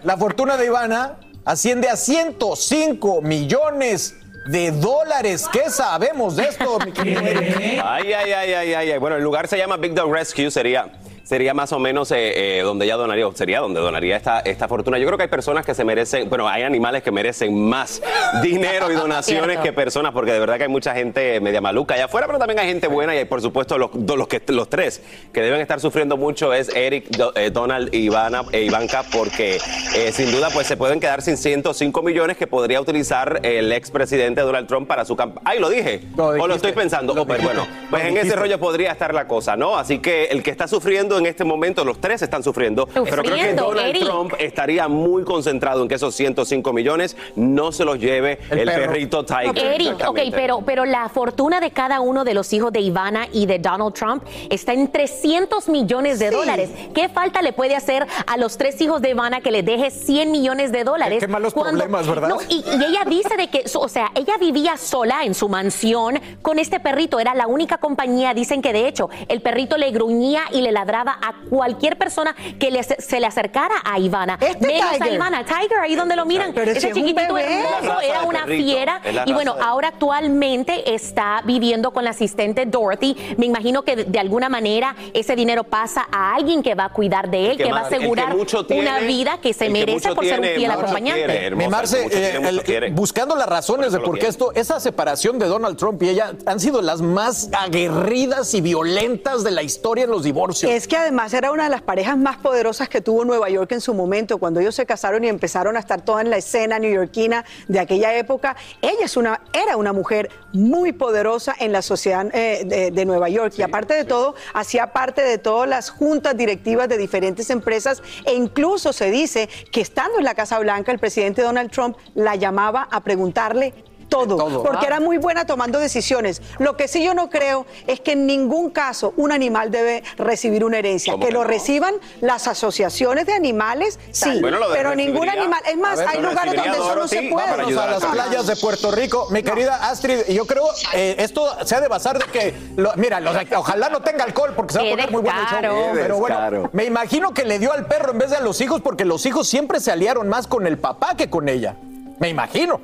La 0.03 0.17
fortuna 0.17 0.57
de 0.57 0.65
Ivana 0.65 1.15
asciende 1.45 1.89
a 1.89 1.95
105 1.95 3.21
millones 3.21 4.15
de 4.47 4.71
dólares. 4.71 5.47
¿Qué 5.51 5.69
sabemos 5.69 6.35
de 6.35 6.43
esto, 6.43 6.79
mi 6.79 6.91
querido 6.91 7.21
ay, 7.21 8.13
ay, 8.13 8.31
ay, 8.31 8.53
ay, 8.53 8.73
ay. 8.91 8.97
Bueno, 8.97 9.17
el 9.17 9.23
lugar 9.23 9.47
se 9.47 9.57
llama 9.57 9.77
Big 9.77 9.93
Dog 9.93 10.11
Rescue, 10.11 10.49
sería, 10.49 10.91
sería 11.29 11.53
más 11.53 11.71
o 11.73 11.77
menos 11.77 12.09
eh, 12.09 12.57
eh, 12.57 12.61
donde 12.63 12.85
ella 12.85 12.95
donaría, 12.95 13.27
o 13.27 13.31
sería 13.35 13.59
donde 13.59 13.79
donaría 13.79 14.17
esta, 14.17 14.39
esta 14.39 14.67
fortuna. 14.67 14.97
Yo 14.97 15.05
creo 15.05 15.15
que 15.15 15.25
hay 15.25 15.29
personas 15.29 15.63
que 15.63 15.75
se 15.75 15.85
merecen, 15.85 16.27
bueno, 16.27 16.47
hay 16.49 16.63
animales 16.63 17.03
que 17.03 17.11
merecen 17.11 17.53
más 17.69 18.01
dinero 18.41 18.91
y 18.91 18.95
donaciones 18.95 19.59
que 19.59 19.71
personas, 19.71 20.11
porque 20.11 20.31
de 20.33 20.39
verdad 20.39 20.57
que 20.57 20.63
hay 20.63 20.69
mucha 20.69 20.95
gente 20.95 21.39
media 21.39 21.61
maluca 21.61 21.93
allá 21.93 22.05
afuera, 22.05 22.25
pero 22.25 22.39
también 22.39 22.57
hay 22.57 22.67
gente 22.67 22.87
buena 22.87 23.13
y 23.13 23.19
hay, 23.19 23.25
por 23.25 23.43
supuesto, 23.43 23.77
los, 23.77 23.91
los, 23.93 24.27
que, 24.27 24.41
los 24.47 24.69
tres 24.71 25.03
que 25.31 25.41
deben 25.41 25.61
estar 25.61 25.79
sufriendo 25.79 26.17
mucho 26.17 26.51
es 26.51 26.69
Eric, 26.75 27.09
Do- 27.09 27.31
eh, 27.35 27.51
Donald 27.51 27.93
y 27.93 28.05
Ivana, 28.05 28.41
e 28.51 28.63
Ivanka, 28.63 29.03
porque 29.11 29.59
eh, 29.95 30.11
sin 30.11 30.31
duda 30.31 30.49
pues 30.51 30.65
se 30.65 30.77
pueden 30.77 30.99
quedar 30.99 31.21
sin 31.21 31.37
105 31.37 32.01
millones 32.01 32.37
que 32.37 32.47
podría 32.47 32.81
utilizar 32.81 33.39
el 33.43 33.71
expresidente 33.71 34.41
Donald 34.41 34.67
Trump 34.67 34.87
para 34.87 35.05
su 35.05 35.15
campaña. 35.15 35.43
Ay, 35.45 35.59
lo 35.59 35.69
dije. 35.69 36.01
Lo 36.17 36.29
o 36.29 36.47
lo 36.47 36.55
estoy 36.55 36.71
pensando. 36.71 37.13
Lo 37.13 37.19
Oh, 37.21 37.27
pero 37.27 37.43
bueno, 37.43 37.67
pues 37.91 38.03
en 38.05 38.17
ese 38.17 38.35
rollo 38.35 38.57
podría 38.59 38.91
estar 38.93 39.13
la 39.13 39.27
cosa, 39.27 39.55
¿no? 39.55 39.77
Así 39.77 39.99
que 39.99 40.23
el 40.25 40.41
que 40.41 40.49
está 40.49 40.67
sufriendo 40.67 41.18
en 41.19 41.25
este 41.27 41.43
momento, 41.43 41.85
los 41.85 41.99
tres 41.99 42.21
están 42.21 42.43
sufriendo, 42.43 42.87
pero 42.87 43.05
creo 43.23 43.35
que 43.35 43.53
Donald 43.53 43.89
Eric. 43.89 44.03
Trump 44.03 44.33
estaría 44.39 44.87
muy 44.87 45.23
concentrado 45.23 45.81
en 45.83 45.87
que 45.87 45.95
esos 45.95 46.15
105 46.15 46.73
millones 46.73 47.15
no 47.35 47.71
se 47.71 47.85
los 47.85 47.99
lleve 47.99 48.39
El 48.49 48.65
perrito 48.65 49.23
Tiger. 49.25 49.57
Eric, 49.57 50.03
ok, 50.07 50.19
pero, 50.31 50.61
pero 50.65 50.85
la 50.85 51.07
fortuna 51.09 51.59
de 51.59 51.71
cada 51.71 52.01
uno 52.01 52.23
de 52.23 52.33
los 52.33 52.51
hijos 52.53 52.71
de 52.71 52.81
Ivana 52.81 53.27
y 53.31 53.45
de 53.45 53.59
Donald 53.59 53.93
Trump 53.93 54.23
está 54.49 54.73
en 54.73 54.91
300 54.91 55.69
millones 55.69 56.19
de 56.19 56.29
Sí. 56.29 56.35
dólares. 56.35 56.69
¿Qué 56.93 57.09
falta 57.09 57.41
le 57.41 57.53
puede 57.53 57.75
hacer 57.75 58.05
a 58.27 58.37
los 58.37 58.57
tres 58.57 58.79
hijos 58.81 59.01
de 59.01 59.09
Ivana 59.11 59.41
que 59.41 59.51
le 59.51 59.63
deje 59.63 59.91
100 59.91 60.31
millones 60.31 60.71
de 60.71 60.83
dólares? 60.83 61.19
Qué- 61.19 61.27
malos 61.27 61.53
problemas, 61.53 62.07
¿verdad? 62.07 62.29
No, 62.29 62.37
y, 62.49 62.55
y 62.57 62.83
ella 62.85 63.03
dice 63.07 63.35
de 63.37 63.49
que, 63.49 63.63
o 63.75 63.87
sea, 63.87 64.11
ella 64.15 64.33
vivía 64.39 64.77
sola 64.77 65.23
en 65.23 65.33
su 65.33 65.49
mansión 65.49 66.19
con 66.41 66.59
este 66.59 66.79
perrito. 66.79 67.19
Era 67.19 67.33
la 67.35 67.47
única 67.47 67.77
compañía, 67.77 68.33
dicen 68.33 68.61
que 68.61 68.73
de 68.73 68.87
hecho, 68.87 69.09
el 69.27 69.41
perrito 69.41 69.77
le 69.77 69.91
gruñía 69.91 70.43
y 70.51 70.61
le 70.61 70.71
ladraba 70.71 71.08
a 71.13 71.33
cualquier 71.49 71.97
persona 71.97 72.35
que 72.59 72.71
le- 72.71 72.83
se 72.83 73.19
le 73.19 73.25
acercara 73.25 73.75
a 73.83 73.99
Ivana. 73.99 74.37
Este 74.39 74.67
menos 74.67 75.01
a. 75.01 75.09
Ivana. 75.09 75.43
Tiger, 75.45 75.79
ahí 75.81 75.95
donde 75.95 76.15
lo 76.15 76.25
miran. 76.25 76.51
Pero 76.53 76.71
Ese 76.71 76.91
chiquitito 76.93 77.37
hermoso, 77.37 77.99
era 78.01 78.23
una 78.23 78.45
perrito, 78.45 78.63
fiera. 78.63 79.01
Y 79.25 79.33
bueno, 79.33 79.55
de- 79.55 79.61
ahora 79.61 79.87
actualmente 79.89 80.93
está 80.93 81.41
viviendo 81.45 81.91
con 81.91 82.03
la 82.03 82.11
asistente 82.11 82.65
Dorothy. 82.65 83.15
Me 83.37 83.45
imagino 83.45 83.83
que 83.83 83.95
de, 83.95 84.03
de 84.05 84.19
alguna 84.19 84.49
manera 84.49 84.95
ese 85.13 85.35
dinero 85.35 85.63
pasa 85.63 86.07
a 86.11 86.35
alguien 86.35 86.61
que 86.61 86.75
va 86.75 86.85
a 86.85 86.89
cuidar 86.89 87.29
de 87.29 87.51
él, 87.51 87.57
que, 87.57 87.71
va 87.71 87.79
a 87.79 87.81
asegurar 87.87 88.35
mucho 88.35 88.65
tiene, 88.65 88.81
una 88.83 88.99
vida 88.99 89.39
que 89.41 89.53
se 89.53 89.65
que 89.65 89.71
merece 89.71 90.13
por 90.13 90.25
ser 90.25 90.39
un 90.39 90.45
fiel 90.45 90.71
acompañante. 90.71 91.25
quiere, 91.25 91.45
hermosa, 91.47 91.69
Marce, 91.69 92.07
eh, 92.11 92.39
el- 92.43 92.91
buscando 92.93 93.35
las 93.35 93.47
razones 93.47 93.89
Por 93.91 93.99
de 93.99 94.05
por 94.05 94.19
qué 94.19 94.27
esto, 94.27 94.51
esa 94.53 94.79
separación 94.79 95.39
de 95.39 95.47
Donald 95.47 95.77
Trump 95.77 96.01
y 96.03 96.09
ella 96.09 96.33
han 96.45 96.59
sido 96.59 96.81
las 96.81 97.01
más 97.01 97.49
aguerridas 97.53 98.53
y 98.53 98.61
violentas 98.61 99.43
de 99.43 99.51
la 99.51 99.63
historia 99.63 100.03
en 100.05 100.09
los 100.11 100.23
divorcios. 100.23 100.71
Es 100.71 100.87
que 100.89 100.97
además 100.97 101.33
era 101.33 101.51
una 101.51 101.65
de 101.65 101.69
las 101.69 101.83
parejas 101.83 102.17
más 102.17 102.37
poderosas 102.37 102.89
que 102.89 102.99
tuvo 102.99 103.23
Nueva 103.23 103.47
York 103.49 103.71
en 103.71 103.79
su 103.79 103.93
momento, 103.93 104.39
cuando 104.39 104.59
ellos 104.59 104.73
se 104.73 104.85
casaron 104.85 105.23
y 105.23 105.29
empezaron 105.29 105.77
a 105.77 105.79
estar 105.79 106.01
toda 106.01 106.21
en 106.21 106.31
la 106.31 106.37
escena 106.37 106.79
neoyorquina 106.79 107.45
de 107.67 107.79
aquella 107.79 108.15
época. 108.15 108.55
Ella 108.81 109.05
es 109.05 109.15
una, 109.15 109.41
era 109.53 109.77
una 109.77 109.93
mujer 109.93 110.29
muy 110.51 110.91
poderosa 110.91 111.55
en 111.59 111.71
la 111.71 111.83
sociedad 111.83 112.27
eh, 112.33 112.63
de, 112.65 112.91
de 112.91 113.05
Nueva 113.05 113.29
York 113.29 113.53
y 113.57 113.61
aparte 113.61 113.93
de 113.93 114.03
todo, 114.03 114.33
hacía 114.53 114.91
parte 114.91 115.21
de 115.21 115.37
todas 115.37 115.69
las 115.69 115.91
juntas 115.91 116.35
directivas 116.35 116.89
de 116.89 116.97
diferentes 116.97 117.51
empresas 117.51 118.01
e 118.25 118.33
incluso 118.33 118.91
se 118.91 119.11
dice 119.11 119.47
que 119.71 119.81
estando 119.81 120.17
en 120.17 120.23
la 120.23 120.33
Casa 120.33 120.57
Blanca, 120.57 120.91
el 120.91 120.99
presidente 120.99 121.43
Donald 121.43 121.69
Trump 121.69 121.97
la 122.15 122.35
llamaba 122.35 122.87
a 122.89 123.01
preguntarle 123.03 123.88
todo, 124.09 124.35
todo. 124.37 124.63
porque 124.63 124.85
Ah. 124.85 124.87
era 124.87 124.99
muy 124.99 125.17
buena 125.17 125.45
tomando 125.45 125.79
decisiones. 125.79 126.41
Lo 126.57 126.75
que 126.75 126.87
sí 126.87 127.03
yo 127.03 127.13
no 127.13 127.29
creo 127.29 127.65
es 127.87 127.99
que 127.99 128.13
en 128.13 128.25
ningún 128.25 128.69
caso 128.71 129.13
un 129.15 129.31
animal 129.31 129.71
debe 129.71 130.03
recibir 130.17 130.65
una 130.65 130.79
herencia. 130.79 131.13
¿Cómo 131.13 131.21
Que 131.23 131.27
que 131.29 131.33
lo 131.33 131.43
no? 131.43 131.47
reciban 131.47 131.93
las 132.21 132.47
asociaciones 132.47 133.25
de 133.27 133.33
animales, 133.33 133.99
sí, 134.11 134.39
Bueno, 134.41 134.57
lo 134.59 134.69
de 134.69 134.75
pero 134.75 134.95
ningún 134.95 135.29
animal. 135.29 135.61
Es 135.69 135.77
más, 135.77 135.97
ver, 135.99 136.07
hay 136.07 136.21
lugares 136.21 136.55
donde 136.55 136.71
eso 136.77 136.95
no 136.95 137.07
se 137.07 137.23
puede. 137.23 137.47
Vámonos 137.51 137.77
a 137.77 137.87
las 137.87 138.05
playas 138.05 138.47
de 138.47 138.55
Puerto 138.55 138.91
Rico. 138.91 139.27
Mi 139.31 139.43
querida 139.43 139.89
Astrid, 139.89 140.19
y 140.27 140.33
yo 140.33 140.45
creo 140.45 140.65
eh, 140.93 141.15
esto 141.19 141.45
se 141.65 141.75
ha 141.75 141.81
de 141.81 141.87
basar 141.87 142.17
de 142.17 142.25
que, 142.25 142.53
lo- 142.75 142.91
mira, 142.95 143.19
lo- 143.19 143.31
ojalá 143.57 143.89
no 143.89 144.01
tenga 144.01 144.23
alcohol 144.23 144.53
porque 144.55 144.73
se 144.73 144.79
va 144.79 144.87
a 144.87 144.89
poner 144.89 145.11
muy 145.11 145.21
bueno 145.21 145.39
el 145.39 145.63
show. 145.65 145.89
Pero 145.93 146.17
bueno, 146.17 146.69
me 146.73 146.85
imagino 146.85 147.33
que 147.33 147.45
le 147.45 147.59
dio 147.59 147.71
al 147.71 147.85
perro 147.85 148.11
en 148.13 148.17
vez 148.17 148.31
de 148.31 148.37
a 148.37 148.41
los 148.41 148.59
hijos 148.61 148.81
porque 148.81 149.05
los 149.05 149.25
hijos 149.25 149.47
siempre 149.47 149.79
se 149.79 149.91
aliaron 149.91 150.27
más 150.27 150.47
con 150.47 150.65
el 150.65 150.77
papá 150.77 151.15
que 151.15 151.29
con 151.29 151.47
ella. 151.47 151.75
Me 152.19 152.29
imagino. 152.29 152.81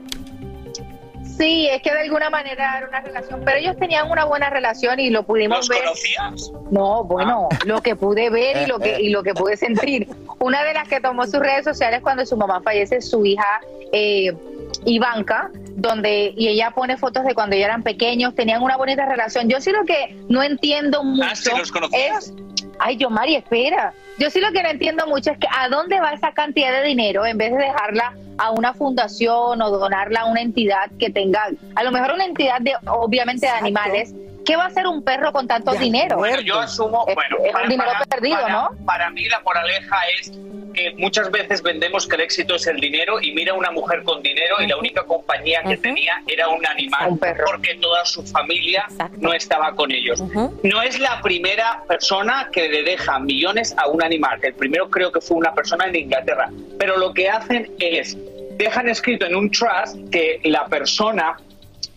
Sí, 1.37 1.67
es 1.67 1.81
que 1.81 1.91
de 1.91 1.99
alguna 1.99 2.29
manera 2.29 2.77
era 2.77 2.87
una 2.87 3.01
relación, 3.01 3.41
pero 3.43 3.57
ellos 3.57 3.75
tenían 3.77 4.09
una 4.09 4.25
buena 4.25 4.49
relación 4.49 4.99
y 4.99 5.09
lo 5.09 5.23
pudimos 5.23 5.57
¿Los 5.57 5.69
ver. 5.69 5.79
conocías? 5.83 6.51
No, 6.71 7.03
bueno, 7.03 7.49
lo 7.65 7.81
que 7.81 7.95
pude 7.95 8.29
ver 8.29 8.63
y 8.63 8.65
lo 8.67 8.79
que 8.79 9.01
y 9.01 9.09
lo 9.09 9.21
que 9.23 9.33
pude 9.33 9.57
sentir. 9.57 10.07
Una 10.39 10.63
de 10.63 10.73
las 10.73 10.87
que 10.87 11.01
tomó 11.01 11.25
sus 11.25 11.39
redes 11.39 11.65
sociales 11.65 12.01
cuando 12.01 12.25
su 12.25 12.37
mamá 12.37 12.61
fallece, 12.61 13.01
su 13.01 13.25
hija 13.25 13.61
eh, 13.91 14.33
Ivanka, 14.85 15.49
donde 15.75 16.33
y 16.35 16.47
ella 16.47 16.71
pone 16.71 16.97
fotos 16.97 17.25
de 17.25 17.33
cuando 17.33 17.55
ellos 17.55 17.65
eran 17.65 17.83
pequeños, 17.83 18.33
tenían 18.35 18.61
una 18.61 18.77
bonita 18.77 19.05
relación. 19.05 19.49
Yo 19.49 19.59
sí 19.59 19.71
lo 19.71 19.83
que 19.83 20.15
no 20.29 20.41
entiendo 20.41 21.03
mucho 21.03 21.35
¿sí 21.35 21.49
los 21.57 21.71
es 21.93 22.33
Ay, 22.79 22.97
yo 22.97 23.09
Mari, 23.09 23.35
espera. 23.35 23.93
Yo 24.17 24.29
sí 24.29 24.39
lo 24.39 24.51
que 24.51 24.63
no 24.63 24.69
entiendo 24.69 25.07
mucho 25.07 25.31
es 25.31 25.37
que 25.37 25.47
a 25.49 25.69
dónde 25.69 25.99
va 25.99 26.11
esa 26.11 26.33
cantidad 26.33 26.71
de 26.71 26.87
dinero 26.87 27.25
en 27.25 27.37
vez 27.37 27.51
de 27.51 27.57
dejarla 27.57 28.13
a 28.37 28.51
una 28.51 28.73
fundación 28.73 29.61
o 29.61 29.69
donarla 29.69 30.21
a 30.21 30.25
una 30.25 30.41
entidad 30.41 30.91
que 30.99 31.09
tenga, 31.09 31.47
a 31.75 31.83
lo 31.83 31.91
mejor 31.91 32.13
una 32.13 32.25
entidad 32.25 32.61
de, 32.61 32.73
obviamente, 32.87 33.45
de 33.45 33.51
animales. 33.51 34.13
¿Qué 34.45 34.55
va 34.55 34.65
a 34.65 34.67
hacer 34.67 34.85
un 34.87 35.03
perro 35.03 35.31
con 35.31 35.47
tanto 35.47 35.71
dinero? 35.73 36.17
Bueno, 36.17 36.39
yo 36.41 36.59
asumo, 36.59 37.05
Es- 37.07 37.15
bueno, 37.15 37.37
es 37.43 37.55
un 37.63 37.69
dinero 37.69 37.91
perdido, 38.09 38.41
para- 38.41 38.53
¿no? 38.53 38.69
Para 38.85 39.09
mí 39.09 39.25
la 39.27 39.39
moraleja 39.41 39.97
es 40.19 40.31
que 40.73 40.93
muchas 40.97 41.31
veces 41.31 41.61
vendemos 41.63 42.05
que 42.05 42.15
el 42.15 42.21
éxito 42.21 42.55
es 42.55 42.67
el 42.67 42.79
dinero 42.81 43.21
y 43.21 43.31
mira 43.33 43.53
una 43.53 43.71
mujer 43.71 44.03
con 44.03 44.21
dinero 44.21 44.57
y 44.59 44.67
la 44.67 44.75
única 44.77 45.03
compañía 45.03 45.61
que 45.63 45.77
tenía 45.77 46.21
era 46.27 46.49
un 46.49 46.65
animal, 46.67 47.11
Un 47.11 47.17
perro. 47.17 47.45
porque 47.45 47.75
toda 47.75 48.03
su 48.05 48.23
familia 48.23 48.85
Exacto. 48.89 49.17
no 49.21 49.33
estaba 49.33 49.73
con 49.73 49.89
ellos. 49.91 50.21
No 50.63 50.81
es 50.81 50.99
la 50.99 51.21
primera 51.21 51.81
persona 51.87 52.49
que 52.51 52.67
le 52.67 52.83
deja 52.83 53.17
millones 53.19 53.73
a 53.77 53.87
un 53.87 54.03
animal. 54.03 54.37
El 54.43 54.53
primero 54.53 54.89
creo 54.89 55.11
que 55.13 55.21
fue 55.21 55.37
una 55.37 55.53
persona 55.53 55.85
en 55.85 55.95
Inglaterra. 55.95 56.49
Pero 56.77 56.97
lo 56.97 57.13
que 57.13 57.29
hacen 57.29 57.71
es, 57.79 58.17
dejan 58.57 58.89
escrito 58.89 59.25
en 59.25 59.35
un 59.35 59.49
trust 59.51 59.95
que 60.11 60.41
la 60.43 60.65
persona 60.65 61.37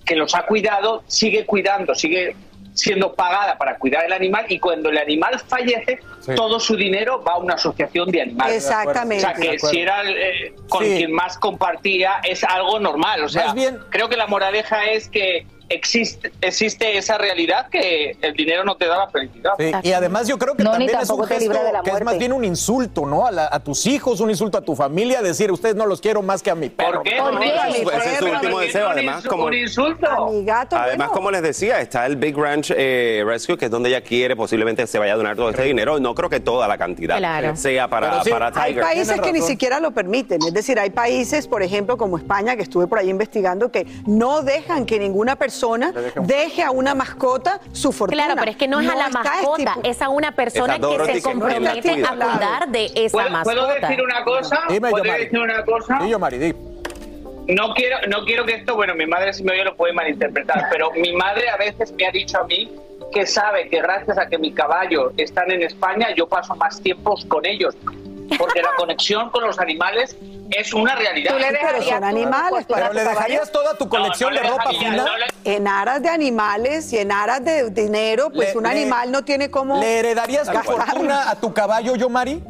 que 0.08 0.16
los 0.16 0.34
ha 0.34 0.42
cuidado 0.46 1.04
sigue 1.06 1.44
cuidando, 1.44 1.94
sigue 1.94 2.34
siendo 2.72 3.12
pagada 3.14 3.58
para 3.58 3.76
cuidar 3.76 4.04
el 4.06 4.12
animal 4.12 4.46
y 4.48 4.58
cuando 4.60 4.88
el 4.88 4.98
animal 4.98 5.38
fallece, 5.46 5.98
Sí. 6.20 6.32
todo 6.36 6.58
su 6.60 6.76
dinero 6.76 7.22
va 7.22 7.32
a 7.32 7.38
una 7.38 7.54
asociación 7.54 8.10
de 8.10 8.22
animales. 8.22 8.54
O 8.54 8.56
Exactamente. 8.68 9.20
sea, 9.24 9.34
De 9.34 9.48
que 9.50 9.58
si 9.58 9.80
era 9.80 10.02
eh, 10.08 10.54
con 10.68 10.84
Sí. 10.84 10.96
quien 10.96 11.12
más 11.12 11.36
compartía, 11.38 12.20
es 12.22 12.42
algo 12.44 12.78
normal. 12.78 13.24
O 13.24 13.28
sea, 13.28 13.52
bien- 13.52 13.78
creo 13.90 14.08
que 14.08 14.16
la 14.16 14.26
moraleja 14.28 14.84
es 14.86 15.08
que 15.08 15.44
existe, 15.68 16.32
existe 16.40 16.96
esa 16.98 17.18
realidad 17.18 17.68
que 17.68 18.16
el 18.20 18.34
dinero 18.34 18.64
no 18.64 18.76
te 18.76 18.86
da 18.86 18.96
la 18.98 19.08
felicidad. 19.10 19.52
Sí, 19.58 19.70
y 19.82 19.92
además 19.92 20.26
yo 20.28 20.38
creo 20.38 20.54
que 20.54 20.62
No, 20.64 20.70
también 20.72 20.90
es 21.00 21.10
un 21.10 21.24
gesto 21.26 21.52
que 21.84 21.90
es 21.90 22.02
más 22.04 22.18
bien 22.18 22.32
un 22.32 22.44
insulto, 22.44 23.04
¿no? 23.06 23.26
A, 23.26 23.30
la- 23.30 23.48
a 23.50 23.60
tus 23.60 23.86
hijos, 23.86 24.20
un 24.20 24.30
insulto 24.30 24.58
a 24.58 24.60
tu 24.62 24.74
familia, 24.74 25.22
decir, 25.22 25.50
ustedes 25.52 25.74
no 25.74 25.86
los 25.86 26.00
quiero 26.00 26.22
más 26.22 26.42
que 26.42 26.50
a 26.50 26.54
mi 26.54 26.68
perro. 26.68 27.02
qué? 27.02 27.16
No, 27.18 27.32
no, 27.32 27.40
qué? 27.40 27.48
ese 27.48 27.78
es- 27.78 27.82
¿Por 27.84 27.94
ese 27.94 28.12
es 28.12 28.18
su 28.18 28.24
último 28.26 28.52
¿Por 28.54 28.62
deseo. 28.64 28.88
Además, 28.88 29.24
como, 29.26 29.44
un 29.44 29.54
insulto. 29.54 30.06
A 30.08 30.30
mi 30.30 30.44
gato, 30.44 30.76
además, 30.76 30.96
bueno. 31.08 31.12
como 31.12 31.30
les 31.30 31.42
decía, 31.42 31.80
está 31.80 32.06
el 32.06 32.16
Big 32.16 32.36
Ranch 32.36 32.72
eh, 32.74 33.22
Rescue, 33.26 33.58
que 33.58 33.66
es 33.66 33.70
donde 33.70 33.90
ella 33.90 34.00
quiere 34.00 34.36
posiblemente 34.36 34.86
se 34.86 34.98
vaya 34.98 35.12
a 35.12 35.16
donar 35.16 35.36
todo 35.36 35.50
este 35.50 35.64
dinero. 35.64 36.00
No 36.00 36.14
creo 36.14 36.30
que 36.30 36.40
toda 36.40 36.66
la 36.68 36.78
cantidad 36.78 37.18
Claro. 37.18 37.56
sea 37.56 37.88
para, 37.88 38.10
Pero 38.10 38.24
sí, 38.24 38.30
para 38.30 38.52
Hay 38.54 38.74
países 38.74 39.20
que 39.20 39.32
ni 39.32 39.42
siquiera 39.42 39.80
lo 39.80 39.90
permiten. 39.90 40.40
Es 40.42 40.54
decir, 40.54 40.78
hay 40.78 40.90
países, 40.90 41.46
por 41.46 41.62
ejemplo, 41.62 41.96
como 41.96 42.16
España, 42.16 42.56
que 42.56 42.62
estuve 42.62 42.86
por 42.86 42.98
ahí 42.98 43.10
investigando, 43.10 43.70
que 43.70 43.86
no 44.06 44.42
dejan 44.42 44.86
que 44.86 44.98
ninguna 44.98 45.36
persona 45.36 45.57
deje 46.22 46.62
a 46.62 46.70
una 46.70 46.94
mascota 46.94 47.60
su 47.72 47.92
fortuna. 47.92 48.24
Claro, 48.24 48.38
pero 48.40 48.50
es 48.50 48.56
que 48.56 48.68
no 48.68 48.80
es 48.80 48.88
a 48.88 48.94
la 48.96 49.08
mascota, 49.08 49.74
estipu- 49.74 49.80
es 49.84 50.02
a 50.02 50.08
una 50.08 50.32
persona 50.32 50.78
que 50.78 51.14
se 51.14 51.22
compromete 51.22 51.90
a 51.90 51.94
cuida. 51.94 52.08
cuidar 52.10 52.68
de 52.68 52.90
esa 52.94 53.12
¿Puedo, 53.12 53.30
mascota. 53.30 53.54
¿Puedo 53.60 53.74
decir 53.80 54.02
una 54.02 54.24
cosa? 54.24 54.60
Dime, 54.68 54.90
¿Puedo 54.90 55.04
Yomari. 55.04 55.24
decir 55.24 55.38
una 55.38 55.64
cosa? 55.64 55.98
Sí, 56.00 56.08
Yomari, 56.10 56.38
di. 56.38 56.54
No 57.48 57.72
quiero, 57.74 57.96
no 58.08 58.24
quiero 58.26 58.44
que 58.44 58.54
esto, 58.56 58.74
bueno, 58.76 58.94
mi 58.94 59.06
madre 59.06 59.32
si 59.32 59.42
me 59.42 59.52
oye 59.52 59.64
lo 59.64 59.74
puede 59.74 59.94
malinterpretar, 59.94 60.66
pero 60.70 60.90
mi 60.92 61.14
madre 61.14 61.48
a 61.48 61.56
veces 61.56 61.92
me 61.92 62.06
ha 62.06 62.10
dicho 62.10 62.38
a 62.38 62.44
mí 62.44 62.70
que 63.10 63.24
sabe 63.26 63.70
que 63.70 63.80
gracias 63.80 64.18
a 64.18 64.28
que 64.28 64.36
mi 64.36 64.52
caballo 64.52 65.12
están 65.16 65.50
en 65.50 65.62
España, 65.62 66.08
yo 66.14 66.28
paso 66.28 66.54
más 66.56 66.78
tiempos 66.82 67.24
con 67.24 67.46
ellos. 67.46 67.74
Porque 68.36 68.60
la 68.60 68.74
conexión 68.76 69.30
con 69.30 69.44
los 69.46 69.58
animales 69.58 70.16
es 70.50 70.72
una 70.74 70.94
realidad. 70.94 71.32
Tú 71.32 71.38
le 71.38 71.50
dejarías 71.52 71.84
son 71.86 72.04
animales, 72.04 72.66
para 72.66 72.88
Pero 72.90 72.92
le 72.94 73.04
dejarías 73.08 73.50
toda 73.52 73.74
tu 73.78 73.88
colección 73.88 74.34
no 74.34 74.40
de 74.40 74.46
ropa 74.48 74.64
dejaría, 74.70 74.90
fina. 74.90 75.04
no 75.04 75.16
le- 75.16 75.54
En 75.56 75.66
aras 75.68 76.02
de 76.02 76.08
animales 76.10 76.92
y 76.92 76.98
en 76.98 77.10
aras 77.12 77.44
de 77.44 77.70
dinero, 77.70 78.28
pues 78.30 78.50
Le- 78.52 78.58
un 78.58 78.64
le- 78.64 78.70
animal 78.70 79.10
no 79.12 79.24
tiene 79.24 79.50
cómo. 79.50 79.80
¿Le 79.80 79.98
heredarías 80.00 80.46
tu 80.48 80.52
gastar. 80.54 80.76
fortuna 80.76 81.30
a 81.30 81.36
tu 81.36 81.54
caballo, 81.54 81.96
Yomari? 81.96 82.42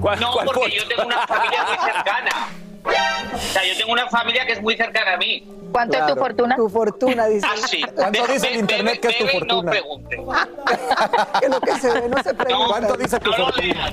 No, 0.00 0.32
porque 0.44 0.70
yo 0.76 0.88
tengo 0.88 1.04
una 1.06 1.26
familia 1.26 1.64
muy 1.68 1.76
cercana. 1.92 2.48
O 2.84 3.38
sea, 3.38 3.64
yo 3.64 3.76
tengo 3.76 3.92
una 3.92 4.08
familia 4.08 4.46
que 4.46 4.52
es 4.52 4.62
muy 4.62 4.76
cercana 4.76 5.14
a 5.14 5.16
mí. 5.16 5.46
¿Cuánto 5.72 5.96
es 5.96 6.06
tu 6.06 6.16
fortuna? 6.16 6.56
Tu 6.56 6.68
fortuna, 6.68 7.26
dice. 7.26 7.46
Ah, 7.48 7.66
sí. 7.66 7.82
¿Cuánto 7.94 8.26
dice 8.26 8.48
el 8.48 8.60
internet 8.60 9.00
que 9.00 9.08
es 9.08 9.18
tu 9.18 9.26
fortuna? 9.26 9.62
No 9.62 9.70
pregunte. 9.70 10.16
que 11.40 11.48
lo 11.48 11.60
que 11.60 11.78
se 11.78 11.92
ve 11.92 12.08
no 12.08 12.22
se 12.22 12.34
pregunta. 12.34 12.68
¿Cuánto 12.68 12.96
dice 12.96 13.18
tu 13.20 13.32
fortuna? 13.32 13.92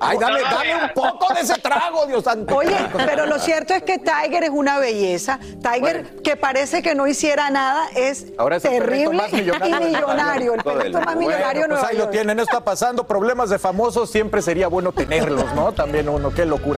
Ay, 0.00 0.18
dame, 0.18 0.40
dame 0.40 0.84
un 0.84 0.90
poco 0.94 1.32
de 1.34 1.40
ese 1.40 1.54
trago, 1.60 2.06
Dios 2.06 2.24
santo. 2.24 2.56
Oye, 2.56 2.76
pero 3.06 3.26
lo 3.26 3.38
cierto 3.38 3.74
es 3.74 3.82
que 3.84 3.98
Tiger 3.98 4.44
es 4.44 4.50
una 4.50 4.78
belleza. 4.78 5.38
Tiger, 5.62 6.20
que 6.22 6.36
parece 6.36 6.82
que 6.82 6.94
no 6.94 7.06
hiciera 7.06 7.50
nada, 7.50 7.88
es 7.94 8.26
Ahora 8.36 8.56
es 8.56 8.62
terrible 8.62 9.16
más 9.16 9.32
millonario 9.32 9.80
y 9.80 9.84
millonario. 9.92 10.54
El 10.54 10.62
perrito 10.62 11.00
más 11.00 11.14
Bueno, 11.14 11.30
millonario 11.30 11.62
de 11.62 11.68
pues 11.68 11.84
ahí 11.84 11.96
lo 11.96 12.08
tienen, 12.08 12.40
está 12.40 12.64
pasando. 12.64 13.06
Problemas 13.06 13.50
de 13.50 13.58
famosos 13.58 14.10
siempre 14.10 14.42
sería 14.42 14.66
bueno 14.66 14.92
tenerlos, 14.92 15.54
¿no? 15.54 15.72
También 15.72 16.08
uno, 16.08 16.34
qué 16.34 16.44
locura. 16.44 16.79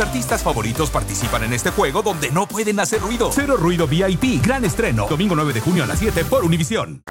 Artistas 0.00 0.42
favoritos 0.42 0.90
participan 0.90 1.44
en 1.44 1.52
este 1.52 1.70
juego 1.70 2.02
donde 2.02 2.30
no 2.30 2.46
pueden 2.46 2.78
hacer 2.80 3.00
ruido. 3.00 3.30
Cero 3.32 3.56
Ruido 3.56 3.86
VIP, 3.86 4.44
gran 4.44 4.64
estreno, 4.64 5.06
domingo 5.08 5.34
9 5.34 5.52
de 5.52 5.60
junio 5.60 5.84
a 5.84 5.86
las 5.86 5.98
7 5.98 6.24
por 6.24 6.44
Univisión. 6.44 7.02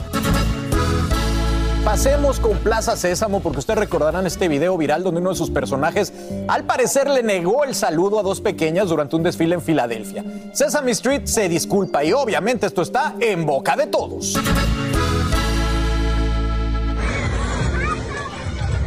Pasemos 1.83 2.41
con 2.41 2.57
Plaza 2.57 2.97
Sésamo 2.97 3.39
porque 3.39 3.59
ustedes 3.59 3.79
recordarán 3.79 4.27
este 4.27 4.49
video 4.49 4.77
viral 4.77 5.03
donde 5.03 5.21
uno 5.21 5.29
de 5.29 5.37
sus 5.37 5.49
personajes 5.49 6.11
al 6.49 6.65
parecer 6.65 7.09
le 7.09 7.23
negó 7.23 7.63
el 7.63 7.75
saludo 7.75 8.19
a 8.19 8.23
dos 8.23 8.41
pequeñas 8.41 8.89
durante 8.89 9.15
un 9.15 9.23
desfile 9.23 9.55
en 9.55 9.61
Filadelfia. 9.61 10.25
Sesame 10.51 10.91
Street 10.91 11.21
se 11.25 11.47
disculpa 11.47 12.03
y 12.03 12.11
obviamente 12.11 12.65
esto 12.67 12.81
está 12.81 13.15
en 13.21 13.45
boca 13.45 13.77
de 13.77 13.87
todos. 13.87 14.37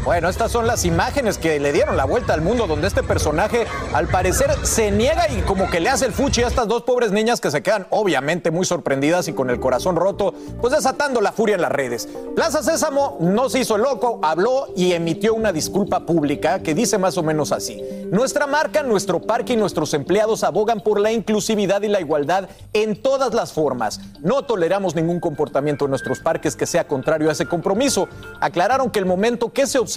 Bueno, 0.05 0.31
estas 0.31 0.51
son 0.51 0.67
las 0.67 0.87
imágenes 0.87 1.37
que 1.37 1.61
le 1.61 1.73
dieron 1.73 1.95
la 1.97 2.07
vuelta 2.07 2.33
al 2.33 2.41
mundo 2.41 2.67
donde 2.67 2.87
este 2.89 3.03
personaje 3.03 3.67
al 3.93 4.09
parecer 4.09 4.51
se 4.63 4.91
niega 4.91 5.31
y 5.31 5.43
como 5.43 5.69
que 5.69 5.79
le 5.79 5.91
hace 5.91 6.07
el 6.07 6.13
fuchi 6.13 6.43
a 6.43 6.49
estas 6.49 6.67
dos 6.67 6.85
pobres 6.85 7.13
niñas 7.13 7.39
que 7.39 7.51
se 7.51 7.63
quedan 7.63 7.87
obviamente 7.91 8.51
muy 8.51 8.65
sorprendidas 8.65 9.29
y 9.29 9.35
con 9.35 9.51
el 9.51 9.61
corazón 9.61 9.97
roto, 9.97 10.33
pues 10.63 10.73
desatando 10.73 11.21
la 11.21 11.33
furia 11.33 11.57
en 11.57 11.61
las 11.61 11.71
redes. 11.71 12.09
Plaza 12.35 12.63
Sésamo 12.63 13.19
no 13.21 13.51
se 13.51 13.61
hizo 13.61 13.77
loco, 13.77 14.21
habló 14.23 14.69
y 14.75 14.93
emitió 14.93 15.35
una 15.35 15.53
disculpa 15.53 16.07
pública 16.07 16.61
que 16.61 16.75
dice 16.75 16.97
más 16.97 17.19
o 17.19 17.23
menos 17.23 17.53
así. 17.53 17.83
Nuestra 18.11 18.47
marca, 18.47 18.83
nuestro 18.83 19.21
parque 19.21 19.53
y 19.53 19.57
nuestros 19.57 19.93
empleados 19.93 20.45
abogan 20.45 20.81
por 20.81 20.99
la 20.99 21.13
inclusividad 21.13 21.83
y 21.83 21.89
la 21.89 22.01
igualdad 22.01 22.49
en 22.73 23.01
todas 23.01 23.35
las 23.35 23.53
formas. 23.53 24.01
No 24.21 24.43
toleramos 24.47 24.95
ningún 24.95 25.21
comportamiento 25.21 25.85
en 25.85 25.91
nuestros 25.91 26.21
parques 26.21 26.57
que 26.57 26.67
sea 26.67 26.89
contrario 26.89 27.29
a 27.29 27.33
ese 27.33 27.47
compromiso. 27.47 28.09
Aclararon 28.41 28.91
que 28.91 28.99
el 28.99 29.07
momento 29.07 29.53
que 29.53 29.67
se 29.67 29.79
observa, 29.79 29.90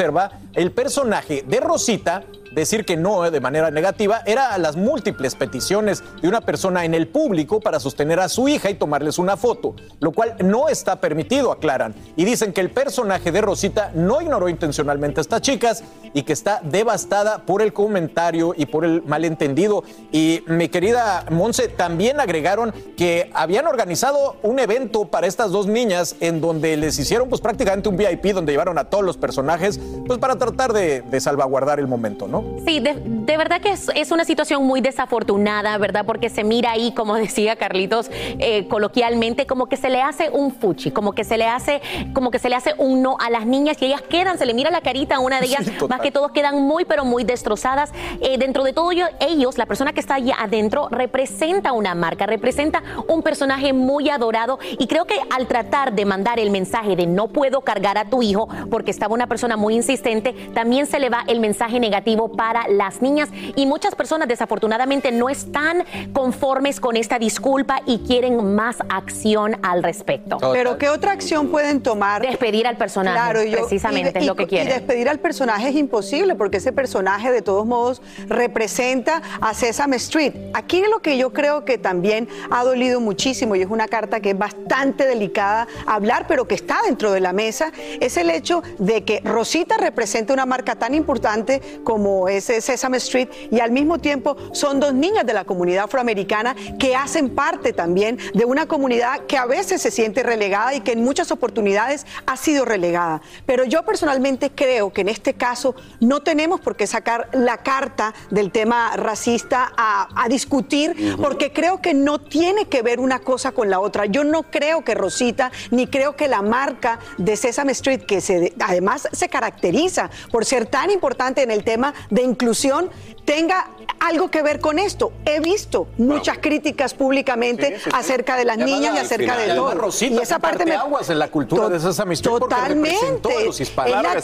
el 0.53 0.71
personaje 0.71 1.43
de 1.47 1.59
Rosita 1.59 2.23
decir 2.53 2.85
que 2.85 2.97
no 2.97 3.25
eh, 3.25 3.31
de 3.31 3.39
manera 3.39 3.71
negativa 3.71 4.21
era 4.25 4.53
a 4.53 4.57
las 4.57 4.75
múltiples 4.75 5.35
peticiones 5.35 6.03
de 6.21 6.27
una 6.27 6.41
persona 6.41 6.85
en 6.85 6.93
el 6.93 7.07
público 7.07 7.59
para 7.59 7.79
sostener 7.79 8.19
a 8.19 8.29
su 8.29 8.47
hija 8.47 8.69
y 8.69 8.75
tomarles 8.75 9.17
una 9.17 9.37
foto, 9.37 9.75
lo 9.99 10.11
cual 10.11 10.35
no 10.39 10.69
está 10.69 10.99
permitido, 10.99 11.51
aclaran. 11.51 11.93
Y 12.15 12.25
dicen 12.25 12.53
que 12.53 12.61
el 12.61 12.71
personaje 12.71 13.31
de 13.31 13.41
Rosita 13.41 13.91
no 13.93 14.21
ignoró 14.21 14.49
intencionalmente 14.49 15.19
a 15.19 15.21
estas 15.21 15.41
chicas 15.41 15.83
y 16.13 16.23
que 16.23 16.33
está 16.33 16.61
devastada 16.63 17.39
por 17.45 17.61
el 17.61 17.73
comentario 17.73 18.53
y 18.55 18.65
por 18.65 18.85
el 18.85 19.01
malentendido. 19.03 19.83
Y 20.11 20.43
mi 20.47 20.69
querida 20.69 21.25
Monse, 21.29 21.67
también 21.67 22.19
agregaron 22.19 22.73
que 22.95 23.31
habían 23.33 23.67
organizado 23.67 24.37
un 24.43 24.59
evento 24.59 25.05
para 25.05 25.27
estas 25.27 25.51
dos 25.51 25.67
niñas 25.67 26.15
en 26.19 26.41
donde 26.41 26.77
les 26.77 26.97
hicieron 26.99 27.29
pues 27.29 27.41
prácticamente 27.41 27.89
un 27.89 27.97
VIP 27.97 28.33
donde 28.33 28.51
llevaron 28.51 28.77
a 28.77 28.85
todos 28.85 29.03
los 29.03 29.17
personajes 29.17 29.79
pues 30.05 30.19
para 30.19 30.35
tratar 30.37 30.73
de, 30.73 31.01
de 31.01 31.19
salvaguardar 31.19 31.79
el 31.79 31.87
momento, 31.87 32.27
¿no? 32.27 32.42
Sí, 32.65 32.79
de, 32.79 32.95
de 32.95 33.37
verdad 33.37 33.59
que 33.59 33.71
es, 33.71 33.89
es 33.93 34.11
una 34.11 34.23
situación 34.23 34.65
muy 34.65 34.79
desafortunada, 34.79 35.77
¿verdad? 35.77 36.05
Porque 36.05 36.29
se 36.29 36.45
mira 36.45 36.71
ahí, 36.71 36.93
como 36.93 37.15
decía 37.23 37.55
Carlitos, 37.57 38.09
eh, 38.11 38.67
coloquialmente, 38.69 39.45
como 39.45 39.67
que 39.67 39.75
se 39.75 39.89
le 39.89 40.01
hace 40.01 40.29
un 40.29 40.51
fuchi, 40.51 40.91
como 40.91 41.13
que 41.13 41.23
se 41.23 41.37
le 41.37 41.45
hace, 41.45 41.81
como 42.13 42.31
que 42.31 42.39
se 42.39 42.49
le 42.49 42.55
hace 42.55 42.73
un 42.77 43.01
no 43.01 43.17
a 43.19 43.29
las 43.29 43.45
niñas 43.45 43.81
y 43.81 43.85
ellas 43.85 44.01
quedan, 44.01 44.37
se 44.37 44.45
le 44.45 44.53
mira 44.53 44.71
la 44.71 44.81
carita 44.81 45.15
a 45.15 45.19
una 45.19 45.41
de 45.41 45.47
ellas, 45.47 45.69
más 45.89 45.99
que 45.99 46.11
todos 46.11 46.31
quedan 46.31 46.61
muy, 46.61 46.85
pero 46.85 47.03
muy 47.03 47.23
destrozadas. 47.25 47.91
Eh, 48.21 48.37
dentro 48.37 48.63
de 48.63 48.71
todo 48.71 48.91
ello, 48.91 49.07
ellos, 49.19 49.57
la 49.57 49.65
persona 49.65 49.91
que 49.91 49.99
está 49.99 50.15
allá 50.15 50.35
adentro, 50.39 50.87
representa 50.89 51.73
una 51.73 51.95
marca, 51.95 52.25
representa 52.25 52.81
un 53.07 53.23
personaje 53.23 53.73
muy 53.73 54.09
adorado 54.09 54.59
y 54.79 54.87
creo 54.87 55.05
que 55.05 55.15
al 55.31 55.47
tratar 55.47 55.93
de 55.93 56.05
mandar 56.05 56.39
el 56.39 56.49
mensaje 56.49 56.95
de 56.95 57.07
no 57.07 57.27
puedo 57.27 57.61
cargar 57.61 57.97
a 57.97 58.05
tu 58.05 58.21
hijo 58.21 58.47
porque 58.69 58.91
estaba 58.91 59.13
una 59.13 59.27
persona 59.27 59.57
muy 59.57 59.75
insistente, 59.75 60.33
también 60.53 60.85
se 60.85 60.99
le 60.99 61.09
va 61.09 61.23
el 61.27 61.39
mensaje 61.39 61.79
negativo 61.79 62.31
para 62.35 62.67
las 62.67 63.01
niñas 63.01 63.29
y 63.55 63.65
muchas 63.65 63.95
personas 63.95 64.27
desafortunadamente 64.27 65.11
no 65.11 65.29
están 65.29 65.83
conformes 66.13 66.79
con 66.79 66.95
esta 66.97 67.19
disculpa 67.19 67.81
y 67.85 67.99
quieren 67.99 68.55
más 68.55 68.77
acción 68.89 69.57
al 69.63 69.83
respecto. 69.83 70.37
Pero 70.53 70.77
¿qué 70.77 70.89
otra 70.89 71.11
acción 71.11 71.49
pueden 71.49 71.81
tomar? 71.81 72.21
Despedir 72.21 72.67
al 72.67 72.77
personaje, 72.77 73.15
Claro, 73.17 73.43
yo- 73.43 73.57
precisamente, 73.59 74.19
y 74.19 74.21
es 74.21 74.27
lo 74.27 74.33
y- 74.33 74.35
que 74.37 74.43
Y 74.43 74.47
quieren. 74.47 74.67
despedir 74.69 75.09
al 75.09 75.19
personaje 75.19 75.69
es 75.69 75.75
imposible 75.75 76.35
porque 76.35 76.57
ese 76.57 76.71
personaje 76.71 77.31
de 77.31 77.41
todos 77.41 77.65
modos 77.65 78.01
representa 78.27 79.21
a 79.41 79.53
Sesame 79.53 79.95
Street. 79.97 80.33
Aquí 80.53 80.83
lo 80.89 80.99
que 80.99 81.17
yo 81.17 81.31
creo 81.33 81.65
que 81.65 81.77
también 81.77 82.27
ha 82.51 82.63
dolido 82.63 82.99
muchísimo 82.99 83.55
y 83.55 83.61
es 83.61 83.69
una 83.69 83.87
carta 83.87 84.19
que 84.19 84.31
es 84.31 84.37
bastante 84.37 85.05
delicada 85.05 85.67
hablar, 85.85 86.25
pero 86.27 86.47
que 86.47 86.55
está 86.55 86.77
dentro 86.85 87.11
de 87.11 87.19
la 87.19 87.33
mesa, 87.33 87.71
es 87.99 88.17
el 88.17 88.29
hecho 88.29 88.63
de 88.79 89.03
que 89.03 89.21
Rosita 89.23 89.77
representa 89.77 90.33
una 90.33 90.45
marca 90.45 90.75
tan 90.75 90.93
importante 90.95 91.61
como 91.83 92.22
es 92.27 92.45
Sesame 92.45 92.97
Street 92.97 93.29
y 93.51 93.59
al 93.59 93.71
mismo 93.71 93.99
tiempo 93.99 94.37
son 94.51 94.79
dos 94.79 94.93
niñas 94.93 95.25
de 95.25 95.33
la 95.33 95.45
comunidad 95.45 95.85
afroamericana 95.85 96.55
que 96.79 96.95
hacen 96.95 97.29
parte 97.29 97.73
también 97.73 98.17
de 98.33 98.45
una 98.45 98.67
comunidad 98.67 99.21
que 99.27 99.37
a 99.37 99.45
veces 99.45 99.81
se 99.81 99.91
siente 99.91 100.23
relegada 100.23 100.73
y 100.73 100.81
que 100.81 100.93
en 100.93 101.03
muchas 101.03 101.31
oportunidades 101.31 102.05
ha 102.25 102.37
sido 102.37 102.65
relegada. 102.65 103.21
Pero 103.45 103.63
yo 103.63 103.83
personalmente 103.83 104.51
creo 104.51 104.93
que 104.93 105.01
en 105.01 105.09
este 105.09 105.33
caso 105.33 105.75
no 105.99 106.21
tenemos 106.21 106.61
por 106.61 106.75
qué 106.75 106.87
sacar 106.87 107.29
la 107.33 107.57
carta 107.57 108.13
del 108.29 108.51
tema 108.51 108.95
racista 108.95 109.71
a, 109.77 110.09
a 110.15 110.29
discutir, 110.29 111.15
porque 111.19 111.51
creo 111.51 111.81
que 111.81 111.93
no 111.93 112.19
tiene 112.19 112.65
que 112.65 112.81
ver 112.81 112.99
una 112.99 113.19
cosa 113.19 113.51
con 113.51 113.69
la 113.69 113.79
otra. 113.79 114.05
Yo 114.05 114.23
no 114.23 114.43
creo 114.43 114.83
que 114.83 114.95
Rosita, 114.95 115.51
ni 115.71 115.87
creo 115.87 116.15
que 116.15 116.27
la 116.27 116.41
marca 116.41 116.99
de 117.17 117.35
Sesame 117.35 117.71
Street, 117.73 118.01
que 118.01 118.21
se, 118.21 118.53
además 118.59 119.07
se 119.11 119.29
caracteriza 119.29 120.09
por 120.31 120.45
ser 120.45 120.65
tan 120.65 120.91
importante 120.91 121.43
en 121.43 121.51
el 121.51 121.63
tema 121.63 121.93
de 122.13 122.23
inclusión, 122.23 122.89
tenga 123.25 123.67
algo 123.99 124.29
que 124.29 124.41
ver 124.41 124.59
con 124.59 124.79
esto. 124.79 125.13
He 125.25 125.39
visto 125.39 125.87
muchas 125.97 126.37
críticas 126.39 126.93
públicamente 126.93 127.67
Sí, 127.67 127.73
sí, 127.75 127.81
sí. 127.85 127.89
acerca 127.93 128.35
de 128.35 128.45
las 128.45 128.57
niñas 128.57 128.95
y 128.95 128.99
acerca 128.99 129.37
de 129.37 129.47
y 129.47 129.49
además 129.51 129.71
todo. 129.73 129.81
Rosita 129.81 130.15
y 130.15 130.17
esa 130.17 130.39
parte 130.39 130.65
me 130.65 130.71
parteaguas 130.73 131.09
en 131.09 131.19
la 131.19 131.27
cultura 131.29 131.69
de 131.69 131.77
Street 131.77 132.21
porque 132.39 132.55
Totalmente. 132.55 133.37
a 133.37 133.45
los. 133.45 133.59
Es 133.61 133.73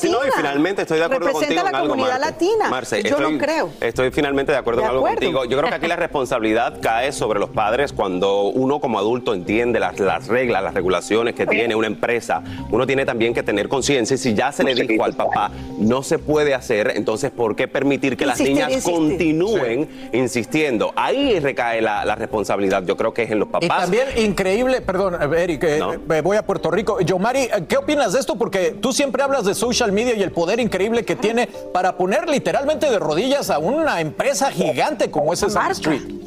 no, 0.03 0.25
y 0.27 0.31
finalmente 0.35 0.81
estoy 0.81 0.99
de 0.99 1.05
acuerdo 1.05 1.27
Representa 1.27 1.61
contigo 1.61 1.71
la 1.71 1.77
algo, 1.77 1.89
comunidad 1.93 2.19
Marce. 2.19 2.31
latina. 2.31 2.69
Marce, 2.69 3.03
Yo 3.03 3.09
estoy, 3.17 3.33
no 3.33 3.37
creo. 3.39 3.69
Estoy 3.79 4.11
finalmente 4.11 4.51
de 4.51 4.57
acuerdo 4.57 4.81
De 4.81 4.85
en 4.85 4.91
algo 4.91 5.03
contigo. 5.05 5.45
Yo 5.45 5.57
creo 5.57 5.69
que 5.69 5.75
aquí 5.75 5.87
la 5.87 5.95
responsabilidad 5.97 6.79
cae 6.81 7.11
sobre 7.11 7.39
los 7.39 7.49
padres 7.49 7.93
cuando 7.93 8.43
uno 8.43 8.79
como 8.79 8.99
adulto 8.99 9.33
entiende 9.33 9.79
las, 9.79 9.99
las 9.99 10.27
reglas, 10.27 10.63
las 10.63 10.73
regulaciones 10.73 11.35
que 11.35 11.45
tiene 11.47 11.75
una 11.75 11.87
empresa. 11.87 12.43
Uno 12.69 12.85
tiene 12.85 13.05
también 13.05 13.33
que 13.33 13.43
tener 13.43 13.69
conciencia 13.69 14.15
y 14.15 14.17
si 14.17 14.33
ya 14.33 14.51
se 14.51 14.63
le 14.63 14.75
dijo 14.75 15.03
al 15.03 15.13
papá 15.13 15.51
no 15.77 16.03
se 16.03 16.19
puede 16.19 16.53
hacer, 16.53 16.91
entonces 16.95 17.31
¿por 17.31 17.55
qué 17.55 17.67
permitir 17.67 18.17
que 18.17 18.25
las 18.25 18.39
niñas 18.39 18.85
continúen 18.91 20.09
insistiendo? 20.13 20.91
Ahí 20.95 21.39
recae 21.39 21.81
la, 21.81 22.05
la 22.05 22.15
responsabilidad. 22.15 22.83
Yo 22.85 22.97
creo 22.97 23.13
que 23.13 23.23
es 23.23 23.31
en 23.31 23.39
los 23.39 23.49
papás. 23.49 23.65
Y 23.65 23.69
también 23.69 24.07
increíble, 24.17 24.81
perdón, 24.81 25.17
Eric, 25.33 25.63
eh, 25.63 25.79
eh, 26.09 26.21
voy 26.21 26.37
a 26.37 26.45
Puerto 26.45 26.71
Rico. 26.71 26.99
Yomari, 27.01 27.41
eh, 27.41 27.65
¿qué 27.67 27.77
opinas 27.77 28.13
de 28.13 28.19
esto? 28.19 28.35
Porque 28.35 28.75
tú 28.79 28.93
siempre 28.93 29.23
hablas 29.23 29.45
de 29.45 29.53
social 29.53 29.91
media 29.91 30.15
y 30.15 30.23
el 30.23 30.31
poder 30.31 30.59
increíble 30.59 31.03
que 31.03 31.15
tiene 31.15 31.47
para 31.73 31.97
poner 31.97 32.29
literalmente 32.29 32.89
de 32.89 32.99
rodillas 32.99 33.49
a 33.49 33.59
una 33.59 34.01
empresa 34.01 34.51
gigante 34.51 35.11
como 35.11 35.33
es 35.33 35.39
Sesame 35.39 35.71
Street. 35.71 36.18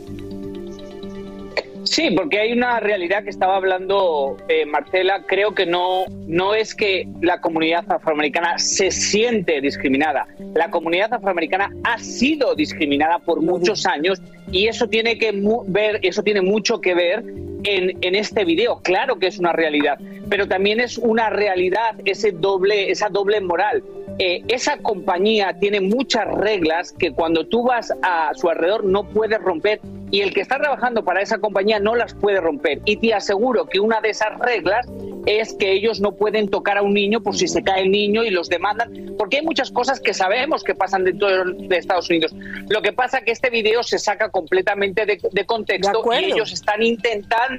Sí, 1.93 2.11
porque 2.17 2.39
hay 2.39 2.53
una 2.55 2.81
realidad 2.81 3.23
que 3.23 3.29
estaba 3.29 3.55
hablando 3.57 4.39
eh, 4.49 4.65
Marcela. 4.65 5.25
Creo 5.27 5.55
que 5.55 5.67
no, 5.67 6.05
no 6.27 6.55
es 6.55 6.75
que 6.75 7.07
la 7.21 7.43
comunidad 7.43 7.85
afroamericana 7.93 8.59
se 8.59 8.91
siente 8.91 9.61
discriminada. 9.61 10.27
La 10.55 10.71
comunidad 10.71 11.13
afroamericana 11.13 11.71
ha 11.85 11.99
sido 11.99 12.55
discriminada 12.55 13.19
por 13.19 13.43
muchos 13.43 13.85
años 13.85 14.23
y 14.51 14.69
eso 14.69 14.89
tiene 14.89 15.19
que 15.19 15.33
mu- 15.35 15.65
ver, 15.67 15.99
eso 16.03 16.23
tiene 16.23 16.41
mucho 16.41 16.81
que 16.81 16.95
ver 16.95 17.25
en, 17.64 17.98
en 18.03 18.14
este 18.14 18.44
video. 18.44 18.81
Claro 18.83 19.18
que 19.18 19.27
es 19.27 19.38
una 19.38 19.53
realidad, 19.53 19.98
pero 20.29 20.48
también 20.48 20.81
es 20.81 20.98
una 20.98 21.31
realidad 21.31 21.96
ese 22.05 22.33
doble, 22.33 22.90
esa 22.90 23.09
doble 23.09 23.40
moral. 23.40 23.83
Eh, 24.18 24.42
esa 24.48 24.77
compañía 24.77 25.57
tiene 25.59 25.81
muchas 25.81 26.27
reglas 26.27 26.92
que 26.92 27.12
cuando 27.12 27.46
tú 27.46 27.64
vas 27.64 27.92
a 28.03 28.33
su 28.35 28.48
alrededor 28.48 28.85
no 28.85 29.05
puedes 29.05 29.40
romper 29.40 29.81
y 30.11 30.20
el 30.20 30.35
que 30.35 30.42
está 30.42 30.59
trabajando 30.59 31.03
para 31.05 31.22
esa 31.22 31.38
compañía 31.38 31.81
no 31.81 31.94
las 31.94 32.14
puede 32.14 32.40
romper. 32.40 32.81
Y 32.85 32.98
te 32.98 33.14
aseguro 33.14 33.66
que 33.66 33.81
una 33.81 34.01
de 34.03 34.11
esas 34.11 34.38
reglas 34.38 34.87
es 35.27 35.55
que 35.55 35.72
ellos 35.72 36.01
no 36.01 36.12
pueden 36.12 36.48
tocar 36.48 36.79
a 36.79 36.83
un 36.83 36.92
niño 36.92 37.22
por 37.22 37.37
si 37.37 37.48
se 37.48 37.62
cae 37.62 37.83
el 37.83 37.90
niño 37.90 38.22
y 38.22 38.31
los 38.31 38.48
demandan, 38.48 39.14
porque 39.16 39.38
hay 39.38 39.44
muchas 39.44 39.70
cosas 39.70 40.01
que 40.01 40.12
sabemos 40.12 40.64
que 40.64 40.75
pasan 40.75 41.05
dentro 41.05 41.29
de 41.44 41.77
Estados 41.77 42.11
Unidos. 42.11 42.35
Lo 42.68 42.83
que 42.83 42.92
pasa 42.92 43.22
que 43.22 43.31
este 43.31 43.48
video 43.48 43.83
se 43.83 43.98
saca 43.98 44.31
completamente 44.31 45.07
de, 45.07 45.18
de 45.31 45.46
contexto 45.46 46.01
acuerdo. 46.01 46.29
y 46.29 46.33
ellos 46.33 46.53
están 46.53 46.83
intentando 46.83 47.52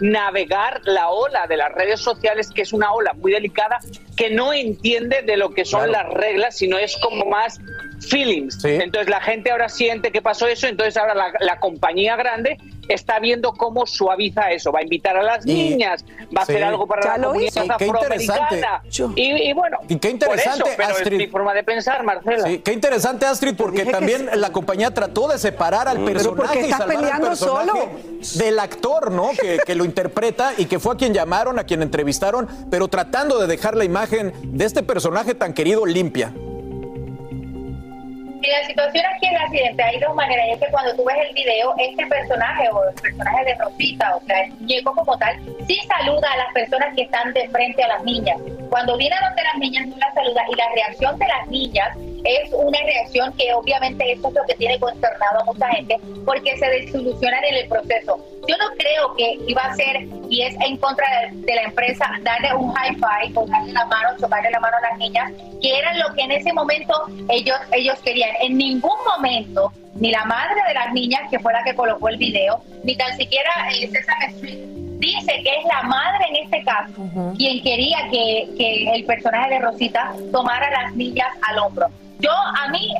navegar 0.00 0.80
la 0.84 1.10
ola 1.10 1.46
de 1.46 1.56
las 1.56 1.72
redes 1.72 2.00
sociales, 2.00 2.50
que 2.50 2.62
es 2.62 2.72
una 2.72 2.92
ola 2.92 3.12
muy 3.14 3.32
delicada, 3.32 3.78
que 4.16 4.30
no 4.30 4.52
entiende 4.52 5.22
de 5.22 5.36
lo 5.36 5.50
que 5.50 5.64
son 5.64 5.90
las 5.90 6.08
reglas, 6.12 6.56
sino 6.56 6.78
es 6.78 6.96
como 6.98 7.26
más 7.26 7.60
feelings. 8.08 8.64
Entonces 8.64 9.08
la 9.08 9.20
gente 9.20 9.50
ahora 9.50 9.68
siente 9.68 10.10
que 10.12 10.22
pasó 10.22 10.46
eso, 10.46 10.66
entonces 10.66 10.96
ahora 10.96 11.14
la, 11.14 11.32
la 11.40 11.58
compañía 11.60 12.16
grande 12.16 12.58
está 12.88 13.20
viendo 13.20 13.52
cómo 13.52 13.86
suaviza 13.86 14.50
eso. 14.50 14.72
Va 14.72 14.80
a 14.80 14.82
invitar 14.82 15.16
a 15.16 15.22
las 15.22 15.46
Y- 15.46 15.54
niñas, 15.54 16.04
va 16.36 16.40
a 16.40 16.42
hacer 16.42 16.62
algo 16.64 16.86
para 16.86 17.02
Ya 17.02 17.10
la 17.12 17.18
lo 17.18 17.28
comunidad 17.28 17.64
hizo. 17.64 17.76
Qué 17.78 17.86
interesante. 17.86 18.42
afroamericana. 18.64 18.82
Y, 19.16 19.48
y 19.50 19.52
bueno, 19.52 19.78
Y 19.88 19.96
qué 19.96 20.10
interesante, 20.10 20.60
por 20.62 20.68
eso, 20.70 20.76
pero 20.76 20.88
Astrid. 20.90 21.12
es 21.12 21.18
mi 21.18 21.26
forma 21.28 21.54
de 21.54 21.62
pensar, 21.62 22.02
Marcela. 22.02 22.46
Sí, 22.48 22.58
qué 22.58 22.72
interesante, 22.72 23.24
Astrid, 23.26 23.54
porque 23.56 23.84
también 23.84 24.28
la 24.34 24.50
compañía 24.50 24.90
trató 24.92 25.28
de 25.28 25.38
separar 25.38 25.86
al. 25.88 25.98
Pero 26.04 26.12
personaje 26.34 26.36
porque 26.54 26.68
y 26.68 26.72
al 26.72 26.84
peleando 26.86 27.28
personaje 27.28 27.88
del 28.36 28.58
actor, 28.58 29.10
¿no? 29.12 29.30
Que, 29.40 29.58
que 29.64 29.74
lo 29.74 29.84
interpreta 29.84 30.52
y 30.58 30.66
que 30.66 30.78
fue 30.80 30.94
a 30.94 30.96
quien 30.96 31.14
llamaron, 31.14 31.58
a 31.58 31.64
quien 31.64 31.82
entrevistaron, 31.82 32.48
pero 32.70 32.88
tratando 32.88 33.38
de 33.38 33.46
dejar 33.46 33.76
la 33.76 33.84
imagen 33.84 34.32
de 34.42 34.64
este 34.64 34.82
personaje 34.82 35.34
tan 35.34 35.54
querido 35.54 35.86
limpia. 35.86 36.32
Y 38.42 38.50
la 38.50 38.66
situación 38.66 39.04
aquí 39.06 39.26
es 39.26 39.32
la 39.32 39.48
siguiente, 39.50 39.82
hay 39.84 40.00
dos 40.00 40.14
maneras, 40.16 40.46
es 40.50 40.58
que 40.58 40.66
cuando 40.72 40.96
tú 40.96 41.04
ves 41.04 41.16
el 41.28 41.34
video, 41.34 41.74
este 41.78 42.04
personaje 42.06 42.68
o 42.72 42.88
el 42.88 42.94
personaje 42.94 43.44
de 43.44 43.54
Rosita, 43.54 44.16
o 44.16 44.26
sea, 44.26 44.40
el 44.42 44.52
muñeco 44.54 44.94
como 44.96 45.16
tal, 45.16 45.36
sí 45.68 45.78
saluda 45.86 46.28
a 46.32 46.36
las 46.38 46.52
personas 46.52 46.92
que 46.96 47.02
están 47.02 47.32
de 47.34 47.48
frente 47.50 47.84
a 47.84 47.88
las 47.88 48.02
niñas. 48.02 48.36
Cuando 48.68 48.96
viene 48.96 49.14
a 49.14 49.28
donde 49.28 49.42
las 49.44 49.58
niñas, 49.58 49.88
tú 49.88 49.96
las 49.96 50.12
saludas 50.14 50.44
y 50.50 50.56
la 50.56 50.64
reacción 50.74 51.18
de 51.20 51.28
las 51.28 51.46
niñas 51.46 51.96
es 52.24 52.52
una 52.52 52.78
reacción 52.80 53.32
que 53.34 53.52
obviamente 53.52 54.12
eso 54.12 54.28
es 54.28 54.34
lo 54.34 54.42
que 54.46 54.54
tiene 54.54 54.78
consternado 54.78 55.40
a 55.40 55.44
mucha 55.44 55.68
gente 55.68 55.96
porque 56.24 56.56
se 56.56 56.66
desilusionan 56.66 57.44
en 57.44 57.54
el 57.56 57.68
proceso. 57.68 58.18
Yo 58.46 58.56
no 58.56 58.66
creo 58.76 59.14
que 59.16 59.38
iba 59.46 59.62
a 59.62 59.74
ser, 59.74 60.08
y 60.28 60.42
es 60.42 60.54
en 60.66 60.76
contra 60.78 61.06
de, 61.20 61.36
de 61.36 61.54
la 61.54 61.62
empresa, 61.62 62.06
darle 62.22 62.54
un 62.54 62.72
high 62.74 62.94
five 62.94 63.32
o 63.34 63.46
darle 63.46 63.72
la 63.72 63.84
mano, 63.86 64.10
chocarle 64.18 64.50
la 64.50 64.60
mano 64.60 64.76
a 64.78 64.90
las 64.90 64.98
niñas, 64.98 65.32
que 65.60 65.78
era 65.78 65.94
lo 65.94 66.12
que 66.14 66.22
en 66.22 66.32
ese 66.32 66.52
momento 66.52 66.94
ellos, 67.28 67.56
ellos 67.72 67.98
querían. 68.00 68.30
En 68.40 68.56
ningún 68.56 68.96
momento, 69.06 69.72
ni 69.94 70.10
la 70.10 70.24
madre 70.24 70.60
de 70.66 70.74
las 70.74 70.92
niñas, 70.92 71.22
que 71.30 71.38
fue 71.38 71.52
la 71.52 71.62
que 71.62 71.74
colocó 71.74 72.08
el 72.08 72.16
video, 72.16 72.62
ni 72.82 72.96
tan 72.96 73.16
siquiera 73.16 73.50
eh, 73.72 73.88
Sesame 73.88 74.26
Street, 74.34 74.58
dice 74.98 75.32
que 75.42 75.50
es 75.50 75.64
la 75.64 75.82
madre 75.82 76.26
en 76.30 76.36
este 76.44 76.62
caso 76.64 76.92
quien 77.36 77.62
quería 77.62 77.98
que, 78.10 78.48
que 78.56 78.90
el 78.94 79.04
personaje 79.04 79.54
de 79.54 79.58
Rosita 79.58 80.14
tomara 80.30 80.68
a 80.68 80.82
las 80.84 80.94
niñas 80.94 81.28
al 81.48 81.58
hombro. 81.58 81.88
Yo, 82.22 82.30
a 82.30 82.68
mí, 82.68 82.94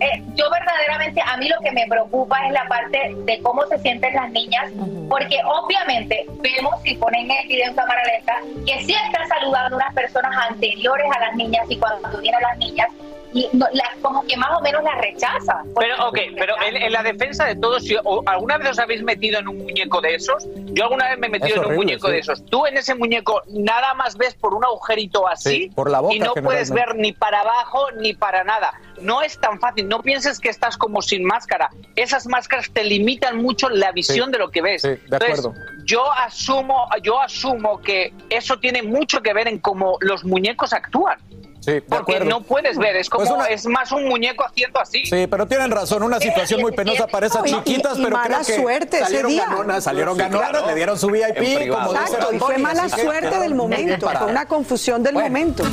eh, 0.00 0.22
yo 0.34 0.50
verdaderamente, 0.50 1.22
a 1.24 1.36
mí 1.36 1.48
lo 1.48 1.56
que 1.60 1.70
me 1.70 1.86
preocupa 1.86 2.44
es 2.46 2.52
la 2.52 2.66
parte 2.66 3.14
de 3.16 3.40
cómo 3.40 3.64
se 3.66 3.78
sienten 3.78 4.14
las 4.14 4.30
niñas, 4.32 4.72
porque 5.08 5.38
obviamente 5.44 6.26
vemos, 6.40 6.74
si 6.82 6.96
ponen 6.96 7.30
el 7.30 7.46
video 7.48 7.68
en 7.68 7.76
cámara 7.76 8.02
lenta, 8.04 8.34
que 8.66 8.84
sí 8.84 8.96
está 9.06 9.26
saludando 9.28 9.76
unas 9.76 9.94
personas 9.94 10.36
anteriores 10.50 11.06
a 11.16 11.20
las 11.20 11.36
niñas 11.36 11.64
y 11.68 11.78
cuando 11.78 12.20
vienen 12.20 12.42
las 12.42 12.58
niñas, 12.58 12.88
las- 13.34 13.96
como 14.00 14.24
que 14.26 14.36
más 14.36 14.50
o 14.56 14.60
menos 14.60 14.82
las 14.84 14.98
rechaza. 14.98 15.62
Pero, 15.78 16.08
ok, 16.08 16.18
pero 16.38 16.54
en, 16.66 16.76
en 16.76 16.92
la 16.92 17.02
defensa 17.02 17.44
de 17.46 17.56
todos, 17.56 17.82
si 17.84 17.96
o- 18.04 18.22
¿alguna 18.26 18.58
vez 18.58 18.70
os 18.70 18.78
habéis 18.78 19.02
metido 19.02 19.38
en 19.40 19.48
un 19.48 19.58
muñeco 19.58 20.00
de 20.00 20.14
esos? 20.14 20.46
Yo 20.72 20.84
alguna 20.84 21.10
vez 21.10 21.18
me 21.18 21.26
he 21.26 21.30
metido 21.30 21.56
Es 21.56 21.62
en 21.62 21.68
un 21.70 21.74
muñeco 21.76 22.06
sí. 22.06 22.12
de 22.12 22.18
esos. 22.20 22.44
Tú 22.46 22.66
en 22.66 22.76
ese 22.76 22.94
muñeco 22.94 23.42
nada 23.48 23.94
más 23.94 24.16
ves 24.16 24.34
por 24.34 24.54
un 24.54 24.64
agujerito 24.64 25.26
así 25.28 25.44
Sí, 25.64 25.70
por 25.74 25.90
la 25.90 26.00
boca, 26.00 26.14
y 26.14 26.18
no 26.20 26.34
puedes 26.34 26.70
ver 26.70 26.94
ni 26.96 27.12
para 27.12 27.40
abajo 27.40 27.90
ni 27.98 28.14
para 28.14 28.44
nada. 28.44 28.72
No 29.00 29.22
es 29.22 29.38
tan 29.38 29.58
fácil. 29.60 29.88
No 29.88 30.00
pienses 30.02 30.38
que 30.38 30.48
estás 30.48 30.76
como 30.76 31.02
sin 31.02 31.24
máscara. 31.24 31.70
Esas 31.96 32.26
máscaras 32.26 32.70
te 32.72 32.84
limitan 32.84 33.38
mucho 33.42 33.68
la 33.68 33.90
visión 33.92 34.26
Sí, 34.26 34.32
de 34.32 34.38
lo 34.38 34.50
que 34.50 34.62
ves. 34.62 34.82
sí, 34.82 34.88
de 34.88 34.94
Entonces, 35.04 35.40
acuerdo. 35.40 35.54
yo 35.84 36.12
asumo, 36.12 36.86
yo 37.02 37.20
asumo 37.20 37.80
que 37.80 38.12
eso 38.30 38.58
tiene 38.58 38.82
mucho 38.82 39.20
que 39.22 39.32
ver 39.34 39.48
en 39.48 39.58
cómo 39.58 39.96
los 40.00 40.24
muñecos 40.24 40.72
actúan. 40.72 41.18
Sí, 41.64 41.72
de 41.72 41.82
Porque 41.82 42.16
acuerdo. 42.16 42.30
no 42.30 42.40
puedes 42.42 42.76
ver, 42.76 42.96
es 42.96 43.08
como 43.08 43.24
Pues 43.24 43.34
una- 43.34 43.46
es 43.46 43.64
más 43.66 43.90
un 43.92 44.06
muñeco 44.06 44.44
haciendo 44.44 44.80
así. 44.80 45.04
Sí, 45.06 45.26
pero 45.26 45.46
tienen 45.46 45.70
razón, 45.70 46.02
una 46.02 46.20
situación 46.20 46.60
muy 46.60 46.72
penosa 46.72 47.06
para 47.06 47.26
esas 47.26 47.42
chiquitas, 47.44 47.96
y- 47.98 48.02
y 48.02 48.04
pero 48.04 48.16
mala 48.16 48.36
creo 48.42 48.46
que 48.46 48.62
suerte 48.62 48.96
ese 48.98 49.04
salieron 49.06 49.30
día. 49.30 49.44
ganonas, 49.46 49.84
salieron 49.84 50.14
Sí, 50.16 50.20
ganonas, 50.22 50.50
claro. 50.50 50.66
le 50.66 50.74
dieron 50.74 50.98
su 50.98 51.08
VIP, 51.10 51.68
como 51.70 51.92
dice 51.92 52.04
Exacto, 52.04 52.34
y 52.34 52.38
fue 52.38 52.58
mala 52.58 52.88
suerte 52.88 53.38
del 53.40 53.54
momento, 53.54 54.10
fue 54.10 54.26
una 54.30 54.46
confusión 54.46 55.02
del 55.02 55.14
Bueno. 55.14 55.28
momento. 55.30 55.64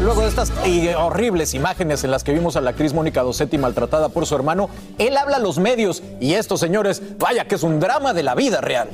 Luego 0.00 0.22
de 0.22 0.28
estas 0.28 0.52
horribles 0.96 1.54
imágenes 1.54 2.04
en 2.04 2.10
las 2.12 2.22
que 2.24 2.32
vimos 2.32 2.56
a 2.56 2.60
la 2.60 2.70
actriz 2.70 2.92
Mónica 2.94 3.22
Dosetti 3.22 3.58
maltratada 3.58 4.08
por 4.10 4.26
su 4.26 4.34
hermano, 4.34 4.70
él 4.98 5.16
habla 5.16 5.36
a 5.36 5.40
los 5.40 5.58
medios 5.58 6.02
y 6.20 6.34
esto, 6.34 6.56
señores, 6.56 7.02
vaya 7.18 7.46
que 7.46 7.56
es 7.56 7.62
un 7.62 7.80
drama 7.80 8.12
de 8.14 8.22
la 8.22 8.34
vida 8.34 8.60
real. 8.60 8.88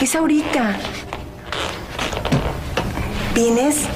Es 0.00 0.14
ahorita. 0.14 0.76
¿Vienes? 3.34 3.86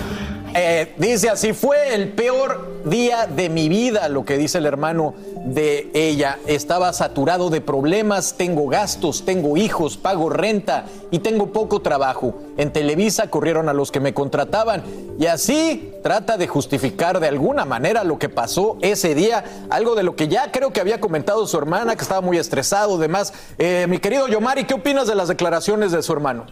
Eh, 0.54 0.94
dice 0.98 1.30
así, 1.30 1.54
fue 1.54 1.94
el 1.94 2.10
peor 2.10 2.82
día 2.84 3.26
de 3.26 3.48
mi 3.48 3.70
vida, 3.70 4.08
lo 4.10 4.24
que 4.24 4.36
dice 4.36 4.58
el 4.58 4.66
hermano 4.66 5.14
de 5.46 5.90
ella. 5.94 6.38
Estaba 6.46 6.92
saturado 6.92 7.48
de 7.48 7.62
problemas, 7.62 8.34
tengo 8.36 8.68
gastos, 8.68 9.24
tengo 9.24 9.56
hijos, 9.56 9.96
pago 9.96 10.28
renta 10.28 10.84
y 11.10 11.20
tengo 11.20 11.52
poco 11.52 11.80
trabajo. 11.80 12.34
En 12.58 12.70
Televisa 12.70 13.30
corrieron 13.30 13.70
a 13.70 13.72
los 13.72 13.90
que 13.90 14.00
me 14.00 14.12
contrataban 14.12 14.82
y 15.18 15.26
así 15.26 15.94
trata 16.02 16.36
de 16.36 16.48
justificar 16.48 17.18
de 17.18 17.28
alguna 17.28 17.64
manera 17.64 18.04
lo 18.04 18.18
que 18.18 18.28
pasó 18.28 18.76
ese 18.82 19.14
día, 19.14 19.44
algo 19.70 19.94
de 19.94 20.02
lo 20.02 20.16
que 20.16 20.28
ya 20.28 20.52
creo 20.52 20.70
que 20.72 20.80
había 20.80 21.00
comentado 21.00 21.46
su 21.46 21.56
hermana, 21.56 21.96
que 21.96 22.02
estaba 22.02 22.20
muy 22.20 22.36
estresado, 22.36 22.98
demás. 22.98 23.32
Eh, 23.58 23.86
mi 23.88 23.98
querido 23.98 24.28
Yomari, 24.28 24.64
¿qué 24.64 24.74
opinas 24.74 25.06
de 25.06 25.14
las 25.14 25.28
declaraciones 25.28 25.92
de 25.92 26.02
su 26.02 26.12
hermano? 26.12 26.46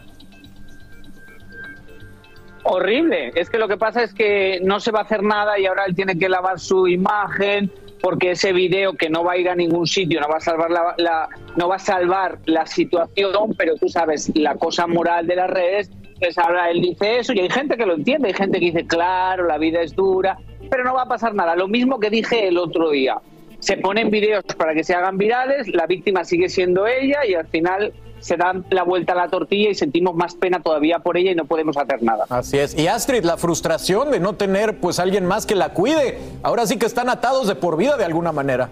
Horrible. 2.64 3.32
Es 3.34 3.48
que 3.48 3.58
lo 3.58 3.68
que 3.68 3.76
pasa 3.76 4.02
es 4.02 4.12
que 4.12 4.60
no 4.62 4.80
se 4.80 4.90
va 4.90 5.00
a 5.00 5.02
hacer 5.02 5.22
nada 5.22 5.58
y 5.58 5.66
ahora 5.66 5.84
él 5.86 5.94
tiene 5.94 6.18
que 6.18 6.28
lavar 6.28 6.58
su 6.60 6.86
imagen 6.88 7.70
porque 8.02 8.32
ese 8.32 8.52
video 8.52 8.94
que 8.94 9.10
no 9.10 9.24
va 9.24 9.32
a 9.32 9.36
ir 9.36 9.48
a 9.48 9.54
ningún 9.54 9.86
sitio 9.86 10.20
no 10.20 10.28
va 10.28 10.36
a 10.36 10.40
salvar 10.40 10.70
la, 10.70 10.94
la- 10.96 11.28
no 11.56 11.68
va 11.68 11.76
a 11.76 11.78
salvar 11.78 12.38
la 12.46 12.66
situación, 12.66 13.54
pero 13.56 13.76
tú 13.76 13.88
sabes 13.88 14.30
la 14.34 14.54
cosa 14.56 14.86
moral 14.86 15.26
de 15.26 15.36
las 15.36 15.50
redes. 15.50 15.90
Pues 16.18 16.36
ahora 16.38 16.70
él 16.70 16.82
dice 16.82 17.18
eso 17.18 17.32
y 17.32 17.40
hay 17.40 17.48
gente 17.50 17.76
que 17.78 17.86
lo 17.86 17.94
entiende, 17.94 18.28
hay 18.28 18.34
gente 18.34 18.58
que 18.58 18.66
dice 18.66 18.86
claro, 18.86 19.46
la 19.46 19.56
vida 19.56 19.80
es 19.80 19.94
dura, 19.96 20.36
pero 20.70 20.84
no 20.84 20.92
va 20.94 21.02
a 21.02 21.08
pasar 21.08 21.34
nada. 21.34 21.56
Lo 21.56 21.66
mismo 21.66 21.98
que 21.98 22.10
dije 22.10 22.46
el 22.46 22.58
otro 22.58 22.90
día. 22.90 23.16
Se 23.58 23.76
ponen 23.78 24.10
videos 24.10 24.42
para 24.56 24.74
que 24.74 24.84
se 24.84 24.94
hagan 24.94 25.16
virales, 25.18 25.68
la 25.68 25.86
víctima 25.86 26.24
sigue 26.24 26.48
siendo 26.48 26.86
ella 26.86 27.24
y 27.26 27.34
al 27.34 27.46
final 27.48 27.92
se 28.20 28.36
dan 28.36 28.64
la 28.70 28.82
vuelta 28.82 29.12
a 29.12 29.16
la 29.16 29.28
tortilla 29.28 29.70
y 29.70 29.74
sentimos 29.74 30.14
más 30.14 30.34
pena 30.34 30.60
todavía 30.60 31.00
por 31.00 31.16
ella 31.16 31.32
y 31.32 31.34
no 31.34 31.44
podemos 31.44 31.76
hacer 31.76 32.02
nada. 32.02 32.26
Así 32.28 32.58
es. 32.58 32.78
Y 32.78 32.86
Astrid, 32.86 33.24
la 33.24 33.36
frustración 33.36 34.10
de 34.10 34.20
no 34.20 34.34
tener 34.34 34.78
pues 34.78 34.98
alguien 34.98 35.26
más 35.26 35.46
que 35.46 35.54
la 35.54 35.70
cuide. 35.70 36.18
Ahora 36.42 36.66
sí 36.66 36.78
que 36.78 36.86
están 36.86 37.08
atados 37.08 37.48
de 37.48 37.54
por 37.54 37.76
vida 37.76 37.96
de 37.96 38.04
alguna 38.04 38.32
manera. 38.32 38.70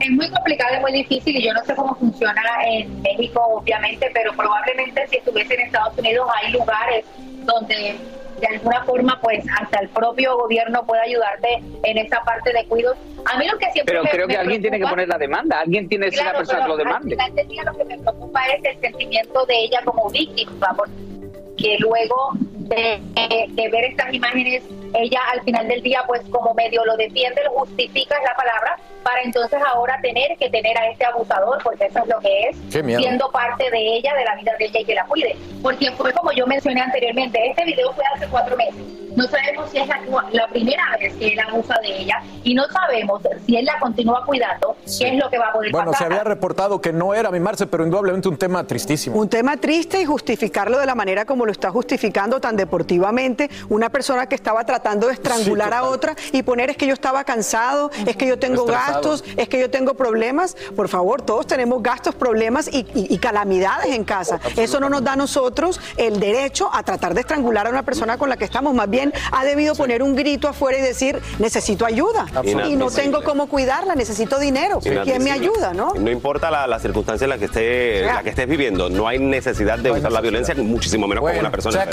Es 0.00 0.10
muy 0.10 0.30
complicado, 0.30 0.76
es 0.76 0.80
muy 0.80 0.92
difícil 0.92 1.36
y 1.36 1.44
yo 1.44 1.52
no 1.52 1.64
sé 1.64 1.74
cómo 1.74 1.94
funciona 1.96 2.40
en 2.70 3.02
México, 3.02 3.42
obviamente, 3.60 4.08
pero 4.14 4.32
probablemente 4.32 5.06
si 5.08 5.16
estuviese 5.16 5.54
en 5.54 5.60
Estados 5.62 5.98
Unidos 5.98 6.28
hay 6.40 6.52
lugares 6.52 7.04
donde 7.44 7.96
de 8.40 8.46
alguna 8.46 8.84
forma 8.84 9.18
pues 9.22 9.44
hasta 9.60 9.80
el 9.80 9.88
propio 9.88 10.36
gobierno 10.36 10.84
puede 10.86 11.02
ayudarte 11.02 11.62
en 11.82 11.98
esa 11.98 12.20
parte 12.24 12.52
de 12.52 12.64
cuidos. 12.66 12.96
A 13.24 13.38
mí 13.38 13.46
lo 13.46 13.58
que 13.58 13.66
siempre 13.72 13.92
Pero 13.94 14.02
me- 14.04 14.10
creo 14.10 14.26
me 14.26 14.34
que 14.34 14.38
alguien 14.40 14.60
tiene 14.62 14.76
que 14.78 14.82
preocupa- 14.84 14.90
poner 14.90 15.08
la 15.08 15.18
demanda, 15.18 15.60
alguien 15.60 15.88
tiene 15.88 16.10
que 16.10 16.16
ser 16.16 16.26
la 16.26 16.32
persona 16.34 16.62
que 16.62 16.68
lo 16.68 16.76
demande. 16.76 17.14
Al 17.14 17.20
final 17.20 17.34
del 17.34 17.48
día 17.48 17.62
lo 17.64 17.76
que 17.76 17.84
me 17.84 17.98
preocupa 17.98 18.40
es 18.46 18.64
el 18.64 18.80
sentimiento 18.80 19.46
de 19.46 19.58
ella 19.64 19.80
como 19.84 20.08
víctima, 20.10 20.74
porque 20.76 21.76
luego 21.80 22.32
de, 22.58 23.00
de 23.48 23.68
ver 23.70 23.84
estas 23.84 24.12
imágenes, 24.12 24.62
ella 24.94 25.20
al 25.32 25.42
final 25.42 25.68
del 25.68 25.82
día, 25.82 26.02
pues 26.06 26.22
como 26.30 26.54
medio 26.54 26.84
lo 26.84 26.96
defiende, 26.96 27.42
lo 27.44 27.50
justifica 27.52 28.16
es 28.16 28.24
la 28.24 28.34
palabra, 28.34 28.78
para 29.02 29.22
entonces 29.22 29.58
ahora 29.66 29.98
tener 30.02 30.36
que 30.36 30.50
tener 30.50 30.76
a 30.76 30.90
este 30.90 31.04
abusador, 31.04 31.62
porque 31.62 31.86
eso 31.86 32.00
es 32.00 32.08
lo 32.08 32.18
que 32.20 32.48
es, 32.48 32.56
siendo 32.70 33.30
parte 33.30 33.70
de 33.70 33.96
ella, 33.96 34.14
de 34.14 34.24
la 34.24 34.34
vida 34.36 34.52
de 34.58 34.66
ella 34.66 34.80
y 34.80 34.84
que 34.84 34.94
la 34.94 35.04
cuide. 35.04 35.36
Porque 35.62 35.90
fue 35.92 36.12
como 36.12 36.32
yo 36.32 36.46
mencioné 36.46 36.80
anteriormente, 36.80 37.40
este 37.48 37.64
video 37.64 37.92
fue 37.92 38.04
hace 38.14 38.26
cuatro 38.28 38.56
meses. 38.56 38.82
No 39.18 39.26
sabemos 39.26 39.68
si 39.70 39.78
es 39.78 39.88
la, 39.88 40.00
la 40.32 40.46
primera 40.46 40.82
vez 41.00 41.12
que 41.16 41.28
él 41.32 41.40
abusa 41.40 41.74
de 41.82 42.02
ella 42.02 42.22
y 42.44 42.54
no 42.54 42.62
sabemos 42.68 43.20
si 43.44 43.56
él 43.56 43.64
la 43.64 43.76
continúa 43.80 44.24
cuidando, 44.24 44.76
qué 44.98 45.08
es 45.08 45.14
lo 45.18 45.28
que 45.28 45.38
va 45.38 45.48
a 45.48 45.52
poder 45.52 45.72
Bueno, 45.72 45.88
se 45.92 45.98
pasar. 45.98 46.12
había 46.12 46.22
reportado 46.24 46.80
que 46.80 46.92
no 46.92 47.14
era 47.14 47.30
mi 47.32 47.40
Marce, 47.40 47.66
pero 47.66 47.82
indudablemente 47.84 48.28
un 48.28 48.36
tema 48.36 48.64
tristísimo. 48.64 49.18
Un 49.18 49.28
tema 49.28 49.56
triste 49.56 50.00
y 50.00 50.04
justificarlo 50.04 50.78
de 50.78 50.86
la 50.86 50.94
manera 50.94 51.24
como 51.24 51.44
lo 51.46 51.50
está 51.52 51.70
justificando 51.70 52.40
tan 52.40 52.56
deportivamente. 52.56 53.50
Una 53.68 53.88
persona 53.90 54.26
que 54.28 54.36
estaba 54.36 54.64
tratando 54.64 55.08
de 55.08 55.14
estrangular 55.14 55.74
a 55.74 55.82
otra 55.82 56.14
y 56.32 56.42
poner 56.44 56.70
es 56.70 56.76
que 56.76 56.86
yo 56.86 56.94
estaba 56.94 57.24
cansado, 57.24 57.90
es 58.06 58.16
que 58.16 58.26
yo 58.28 58.38
tengo 58.38 58.62
Estresado. 58.66 58.92
gastos, 58.92 59.24
es 59.36 59.48
que 59.48 59.58
yo 59.58 59.68
tengo 59.68 59.94
problemas. 59.94 60.56
Por 60.76 60.88
favor, 60.88 61.22
todos 61.22 61.46
tenemos 61.48 61.82
gastos, 61.82 62.14
problemas 62.14 62.68
y, 62.72 62.86
y- 62.94 63.12
y 63.12 63.18
calamidades 63.18 63.86
en 63.94 64.04
casa. 64.04 64.38
Eso 64.56 64.78
no 64.78 64.88
nos 64.88 65.02
da 65.02 65.14
a 65.14 65.16
nosotros 65.16 65.80
el 65.96 66.20
derecho 66.20 66.70
a 66.72 66.84
tratar 66.84 67.14
de 67.14 67.20
estrangular 67.22 67.66
a 67.66 67.70
una 67.70 67.82
persona 67.82 68.16
con 68.16 68.28
la 68.28 68.36
que 68.36 68.44
estamos. 68.44 68.72
Más 68.74 68.88
bien 68.88 69.07
ha 69.32 69.44
debido 69.44 69.74
poner 69.74 70.02
un 70.02 70.14
grito 70.14 70.48
afuera 70.48 70.78
y 70.78 70.82
decir, 70.82 71.18
necesito 71.38 71.84
ayuda. 71.84 72.26
Y 72.44 72.76
no 72.76 72.90
tengo 72.90 73.22
cómo 73.22 73.48
cuidarla, 73.48 73.94
necesito 73.94 74.38
dinero. 74.38 74.80
¿Quién 74.80 75.22
me 75.22 75.30
ayuda, 75.30 75.72
no? 75.74 75.94
No 75.94 76.10
importa 76.10 76.50
la, 76.50 76.66
la 76.66 76.78
circunstancia 76.78 77.24
en 77.24 77.30
la 77.30 77.38
que, 77.38 77.46
esté, 77.46 78.02
la 78.02 78.22
que 78.22 78.30
estés 78.30 78.48
viviendo, 78.48 78.88
no 78.88 79.08
hay 79.08 79.18
necesidad 79.18 79.78
de 79.78 79.90
usar 79.90 80.12
la 80.12 80.20
violencia, 80.20 80.54
muchísimo 80.56 81.06
menos 81.06 81.24
con 81.24 81.38
una 81.38 81.50
persona. 81.50 81.86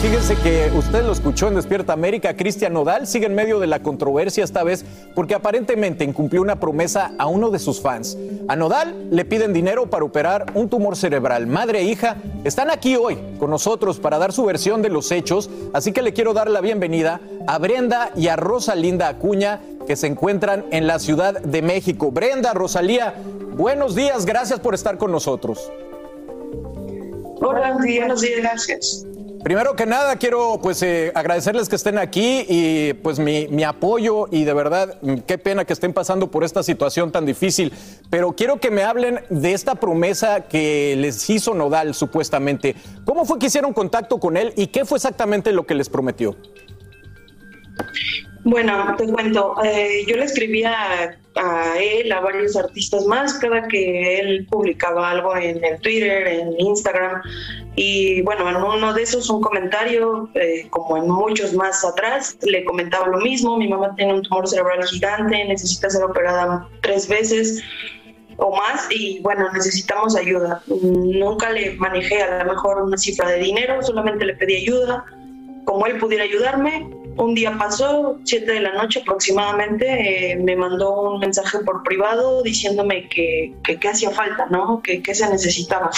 Fíjense 0.00 0.36
que 0.36 0.70
usted 0.76 1.04
lo 1.04 1.10
escuchó 1.10 1.48
en 1.48 1.56
Despierta 1.56 1.92
América, 1.92 2.36
Cristian 2.36 2.72
Nodal 2.72 3.08
sigue 3.08 3.26
en 3.26 3.34
medio 3.34 3.58
de 3.58 3.66
la 3.66 3.82
controversia 3.82 4.44
esta 4.44 4.62
vez 4.62 4.84
porque 5.12 5.34
aparentemente 5.34 6.04
incumplió 6.04 6.40
una 6.40 6.60
promesa 6.60 7.10
a 7.18 7.26
uno 7.26 7.50
de 7.50 7.58
sus 7.58 7.80
fans. 7.80 8.16
A 8.46 8.54
Nodal 8.54 9.08
le 9.10 9.24
piden 9.24 9.52
dinero 9.52 9.90
para 9.90 10.04
operar 10.04 10.52
un 10.54 10.68
tumor 10.68 10.96
cerebral. 10.96 11.48
Madre 11.48 11.80
e 11.80 11.84
hija 11.84 12.16
están 12.44 12.70
aquí 12.70 12.94
hoy 12.94 13.18
con 13.40 13.50
nosotros 13.50 13.98
para 13.98 14.18
dar 14.18 14.32
su 14.32 14.44
versión 14.44 14.82
de 14.82 14.88
los 14.88 15.10
hechos, 15.10 15.50
así 15.72 15.90
que 15.90 16.02
le 16.02 16.12
quiero 16.12 16.32
dar 16.32 16.48
la 16.48 16.60
bienvenida 16.60 17.20
a 17.48 17.58
Brenda 17.58 18.12
y 18.14 18.28
a 18.28 18.36
Rosalinda 18.36 19.08
Acuña 19.08 19.60
que 19.84 19.96
se 19.96 20.06
encuentran 20.06 20.64
en 20.70 20.86
la 20.86 21.00
Ciudad 21.00 21.40
de 21.40 21.60
México. 21.60 22.12
Brenda, 22.12 22.54
Rosalía, 22.54 23.14
buenos 23.56 23.96
días, 23.96 24.26
gracias 24.26 24.60
por 24.60 24.74
estar 24.74 24.96
con 24.96 25.10
nosotros. 25.10 25.72
Hola, 27.40 27.72
buenos 27.72 28.20
días, 28.20 28.40
gracias. 28.40 29.04
Primero 29.42 29.76
que 29.76 29.86
nada, 29.86 30.16
quiero 30.16 30.58
pues 30.60 30.82
eh, 30.82 31.12
agradecerles 31.14 31.68
que 31.68 31.76
estén 31.76 31.96
aquí 31.96 32.44
y 32.48 32.92
pues 32.94 33.18
mi, 33.18 33.62
apoyo 33.62 34.26
y 34.30 34.44
de 34.44 34.52
verdad, 34.52 34.98
qué 35.26 35.38
pena 35.38 35.64
que 35.64 35.72
estén 35.72 35.92
pasando 35.92 36.30
por 36.30 36.44
esta 36.44 36.62
situación 36.62 37.12
tan 37.12 37.24
difícil. 37.24 37.72
Pero 38.10 38.32
quiero 38.32 38.58
que 38.58 38.70
me 38.70 38.82
hablen 38.82 39.20
de 39.30 39.52
esta 39.52 39.76
promesa 39.76 40.48
que 40.48 40.96
les 40.98 41.28
hizo 41.30 41.54
Nodal 41.54 41.94
supuestamente. 41.94 42.74
¿Cómo 43.04 43.24
fue 43.24 43.38
que 43.38 43.46
hicieron 43.46 43.72
contacto 43.72 44.18
con 44.18 44.36
él 44.36 44.52
y 44.56 44.68
qué 44.68 44.84
fue 44.84 44.96
exactamente 44.96 45.52
lo 45.52 45.66
que 45.66 45.74
les 45.74 45.88
prometió? 45.88 46.36
Bueno, 48.44 48.94
te 48.96 49.06
cuento, 49.06 49.54
eh, 49.62 50.04
yo 50.08 50.16
le 50.16 50.24
escribía 50.24 50.72
a, 50.72 51.16
a 51.38 51.78
él, 51.78 52.10
a 52.12 52.20
varios 52.20 52.56
artistas 52.56 53.04
más, 53.06 53.34
cada 53.34 53.68
que 53.68 54.18
él 54.18 54.46
publicaba 54.50 55.10
algo 55.10 55.36
en 55.36 55.64
el 55.64 55.80
Twitter, 55.80 56.26
en 56.26 56.60
Instagram, 56.60 57.22
y 57.76 58.22
bueno, 58.22 58.48
en 58.50 58.56
uno 58.56 58.92
de 58.92 59.02
esos 59.02 59.30
un 59.30 59.40
comentario, 59.40 60.28
eh, 60.34 60.66
como 60.70 60.96
en 60.96 61.08
muchos 61.08 61.54
más 61.54 61.84
atrás, 61.84 62.36
le 62.42 62.64
comentaba 62.64 63.06
lo 63.06 63.18
mismo, 63.18 63.56
mi 63.56 63.68
mamá 63.68 63.94
tiene 63.96 64.14
un 64.14 64.22
tumor 64.22 64.48
cerebral 64.48 64.84
gigante, 64.84 65.44
necesita 65.44 65.88
ser 65.88 66.02
operada 66.02 66.68
tres 66.82 67.08
veces 67.08 67.62
o 68.38 68.56
más 68.56 68.88
y 68.90 69.20
bueno, 69.20 69.52
necesitamos 69.52 70.16
ayuda. 70.16 70.62
Nunca 70.66 71.50
le 71.50 71.74
manejé 71.74 72.22
a 72.22 72.44
lo 72.44 72.52
mejor 72.52 72.82
una 72.82 72.96
cifra 72.96 73.28
de 73.28 73.38
dinero, 73.38 73.82
solamente 73.82 74.24
le 74.24 74.34
pedí 74.34 74.56
ayuda, 74.56 75.04
como 75.64 75.86
él 75.86 75.98
pudiera 75.98 76.24
ayudarme. 76.24 76.88
Un 77.18 77.34
día 77.34 77.56
pasó, 77.58 78.16
siete 78.24 78.52
de 78.52 78.60
la 78.60 78.72
noche 78.74 79.00
aproximadamente, 79.00 80.32
eh, 80.32 80.36
me 80.36 80.54
mandó 80.54 81.12
un 81.12 81.18
mensaje 81.18 81.58
por 81.58 81.82
privado 81.82 82.42
diciéndome 82.42 83.08
que, 83.08 83.54
que, 83.64 83.78
que 83.78 83.88
hacía 83.88 84.10
falta, 84.10 84.46
¿no? 84.46 84.80
Que, 84.82 85.02
que 85.02 85.14
se 85.14 85.28
necesitaba. 85.28 85.90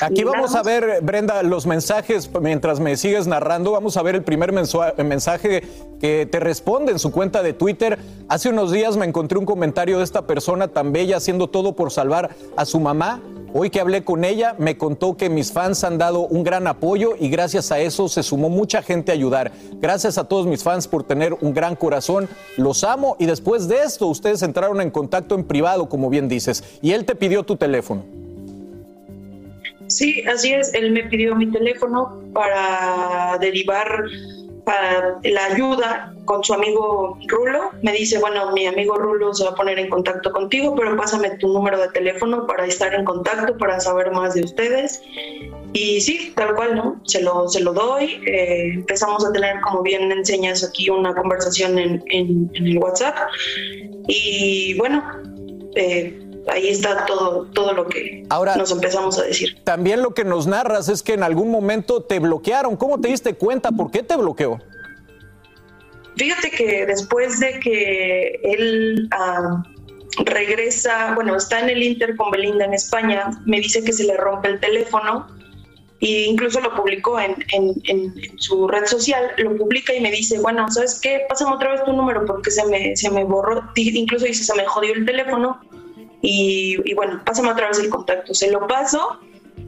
Aquí 0.00 0.22
vamos 0.24 0.54
a 0.54 0.62
ver, 0.62 1.00
Brenda, 1.02 1.42
los 1.42 1.66
mensajes 1.66 2.30
mientras 2.40 2.78
me 2.78 2.96
sigues 2.96 3.26
narrando. 3.26 3.72
Vamos 3.72 3.96
a 3.96 4.02
ver 4.02 4.14
el 4.14 4.22
primer 4.22 4.52
mensaje 4.52 5.64
que 6.00 6.26
te 6.26 6.38
responde 6.38 6.92
en 6.92 6.98
su 6.98 7.10
cuenta 7.10 7.42
de 7.42 7.52
Twitter. 7.52 7.98
Hace 8.28 8.50
unos 8.50 8.70
días 8.70 8.96
me 8.96 9.06
encontré 9.06 9.38
un 9.38 9.46
comentario 9.46 9.98
de 9.98 10.04
esta 10.04 10.26
persona 10.26 10.68
tan 10.68 10.92
bella 10.92 11.16
haciendo 11.16 11.48
todo 11.48 11.74
por 11.74 11.90
salvar 11.90 12.30
a 12.56 12.64
su 12.64 12.78
mamá. 12.78 13.20
Hoy 13.58 13.70
que 13.70 13.80
hablé 13.80 14.04
con 14.04 14.22
ella, 14.22 14.54
me 14.58 14.76
contó 14.76 15.16
que 15.16 15.30
mis 15.30 15.50
fans 15.50 15.82
han 15.82 15.96
dado 15.96 16.26
un 16.26 16.44
gran 16.44 16.66
apoyo 16.66 17.16
y 17.18 17.30
gracias 17.30 17.72
a 17.72 17.80
eso 17.80 18.06
se 18.06 18.22
sumó 18.22 18.50
mucha 18.50 18.82
gente 18.82 19.12
a 19.12 19.14
ayudar. 19.14 19.50
Gracias 19.80 20.18
a 20.18 20.24
todos 20.24 20.46
mis 20.46 20.62
fans 20.62 20.86
por 20.86 21.04
tener 21.04 21.32
un 21.32 21.54
gran 21.54 21.74
corazón. 21.74 22.28
Los 22.58 22.84
amo 22.84 23.16
y 23.18 23.24
después 23.24 23.66
de 23.66 23.76
esto 23.76 24.08
ustedes 24.08 24.42
entraron 24.42 24.82
en 24.82 24.90
contacto 24.90 25.34
en 25.34 25.44
privado, 25.44 25.88
como 25.88 26.10
bien 26.10 26.28
dices, 26.28 26.78
y 26.82 26.90
él 26.90 27.06
te 27.06 27.14
pidió 27.14 27.44
tu 27.44 27.56
teléfono. 27.56 28.04
Sí, 29.86 30.22
así 30.28 30.52
es. 30.52 30.74
Él 30.74 30.90
me 30.90 31.04
pidió 31.04 31.34
mi 31.34 31.50
teléfono 31.50 32.20
para 32.34 33.38
derivar 33.40 34.04
para 34.66 35.18
la 35.22 35.44
ayuda 35.46 36.12
con 36.24 36.42
su 36.42 36.52
amigo 36.52 37.16
Rulo. 37.28 37.70
Me 37.82 37.92
dice, 37.92 38.18
bueno, 38.18 38.50
mi 38.50 38.66
amigo 38.66 38.96
Rulo 38.96 39.32
se 39.32 39.44
va 39.44 39.50
a 39.50 39.54
poner 39.54 39.78
en 39.78 39.88
contacto 39.88 40.32
contigo, 40.32 40.74
pero 40.74 40.96
pásame 40.96 41.30
tu 41.38 41.46
número 41.52 41.78
de 41.80 41.88
teléfono 41.90 42.48
para 42.48 42.66
estar 42.66 42.92
en 42.92 43.04
contacto, 43.04 43.56
para 43.56 43.78
saber 43.78 44.10
más 44.10 44.34
de 44.34 44.42
ustedes. 44.42 45.00
Y 45.72 46.00
sí, 46.00 46.32
tal 46.34 46.56
cual, 46.56 46.74
¿no? 46.74 47.00
Se 47.04 47.22
lo, 47.22 47.48
se 47.48 47.60
lo 47.60 47.72
doy. 47.74 48.20
Eh, 48.26 48.72
empezamos 48.74 49.24
a 49.24 49.32
tener, 49.32 49.60
como 49.60 49.82
bien 49.82 50.10
enseñas 50.10 50.64
aquí, 50.64 50.90
una 50.90 51.14
conversación 51.14 51.78
en, 51.78 52.02
en- 52.08 52.50
en 52.54 52.66
el 52.66 52.78
WhatsApp. 52.78 53.14
Y 54.08 54.76
bueno, 54.78 55.04
eh, 55.76 56.25
ahí 56.48 56.68
está 56.68 57.04
todo, 57.06 57.46
todo 57.52 57.72
lo 57.72 57.86
que 57.88 58.24
nos 58.56 58.70
empezamos 58.70 59.18
a 59.18 59.24
decir. 59.24 59.58
También 59.64 60.02
lo 60.02 60.14
que 60.14 60.24
nos 60.24 60.46
narras 60.46 60.88
es 60.88 61.02
que 61.02 61.14
en 61.14 61.22
algún 61.22 61.50
momento 61.50 62.02
te 62.02 62.18
bloquearon. 62.18 62.76
¿Cómo 62.76 63.00
te 63.00 63.08
diste 63.08 63.34
cuenta? 63.34 63.70
¿Por 63.72 63.90
qué 63.90 64.02
te 64.02 64.16
bloqueó? 64.16 64.58
Fíjate 66.16 66.50
que 66.50 66.86
después 66.86 67.40
de 67.40 67.60
que 67.60 68.40
él 68.42 69.08
ah, 69.10 69.62
regresa, 70.24 71.12
bueno, 71.14 71.36
está 71.36 71.60
en 71.60 71.68
el 71.70 71.82
Inter 71.82 72.16
con 72.16 72.30
Belinda 72.30 72.64
en 72.64 72.72
España, 72.74 73.30
me 73.44 73.58
dice 73.58 73.84
que 73.84 73.92
se 73.92 74.04
le 74.04 74.16
rompe 74.16 74.48
el 74.48 74.60
teléfono 74.60 75.26
e 76.00 76.24
incluso 76.24 76.60
lo 76.60 76.74
publicó 76.74 77.18
en, 77.20 77.36
en- 77.52 77.74
en- 77.84 78.14
en 78.22 78.38
su 78.38 78.68
red 78.68 78.84
social, 78.86 79.30
lo 79.38 79.56
publica 79.56 79.94
y 79.94 80.00
me 80.00 80.10
dice, 80.10 80.38
bueno, 80.40 80.70
¿sabes 80.70 81.00
qué? 81.02 81.22
Pásame 81.28 81.54
otra 81.54 81.72
vez 81.72 81.84
tu 81.84 81.92
número 81.92 82.24
porque 82.26 82.50
se 82.50 82.64
me, 82.66 82.96
se 82.96 83.10
me 83.10 83.24
borró, 83.24 83.62
incluso 83.76 84.24
dice, 84.26 84.44
se 84.44 84.54
me 84.54 84.64
jodió 84.66 84.94
el 84.94 85.04
teléfono 85.06 85.58
y, 86.26 86.76
y 86.84 86.94
bueno, 86.94 87.22
pásame 87.24 87.50
otra 87.50 87.68
vez 87.68 87.78
el 87.78 87.88
contacto. 87.88 88.34
Se 88.34 88.50
lo 88.50 88.66
paso, 88.66 89.20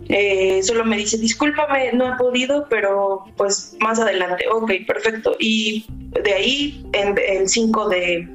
eh, 0.09 0.61
solo 0.63 0.85
me 0.85 0.97
dice, 0.97 1.19
discúlpame, 1.19 1.93
no 1.93 2.13
he 2.13 2.17
podido, 2.17 2.67
pero 2.69 3.25
pues 3.37 3.77
más 3.81 3.99
adelante. 4.01 4.45
Ok, 4.51 4.73
perfecto. 4.87 5.37
Y 5.39 5.87
de 6.25 6.33
ahí, 6.35 6.85
en, 6.95 7.17
el 7.29 7.49
5 7.49 7.89
de, 7.89 8.27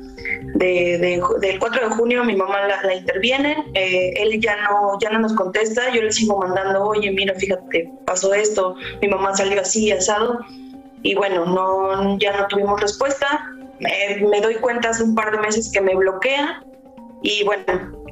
de- 0.56 0.98
de- 1.00 1.22
del 1.42 1.60
4 1.60 1.90
de 1.90 1.96
junio, 1.96 2.24
mi 2.24 2.36
mamá 2.36 2.66
la, 2.68 2.82
la 2.84 2.96
interviene, 2.96 3.58
eh, 3.74 4.14
él 4.18 4.40
ya 4.40 4.56
no, 4.64 4.98
ya 5.02 5.10
no 5.10 5.20
nos 5.20 5.34
contesta, 5.34 5.92
yo 5.94 6.02
le 6.02 6.12
sigo 6.12 6.38
mandando, 6.40 6.84
oye, 6.84 7.12
mira, 7.12 7.34
fíjate, 7.36 7.92
pasó 8.06 8.34
esto, 8.34 8.76
mi 9.02 9.08
mamá 9.10 9.36
salió 9.36 9.60
así, 9.62 9.92
asado, 9.92 10.40
y 11.02 11.16
bueno, 11.16 11.46
no, 11.46 12.18
ya 12.20 12.38
no 12.38 12.48
tuvimos 12.48 12.80
respuesta. 12.80 13.28
Me, 13.80 14.26
me 14.30 14.40
doy 14.40 14.56
cuenta 14.56 14.90
hace 14.92 15.04
un 15.04 15.16
par 15.16 15.32
de 15.32 15.40
meses 15.40 15.70
que 15.74 15.82
me 15.82 15.94
bloquea 15.96 16.64
y 17.24 17.44
bueno, 17.44 17.64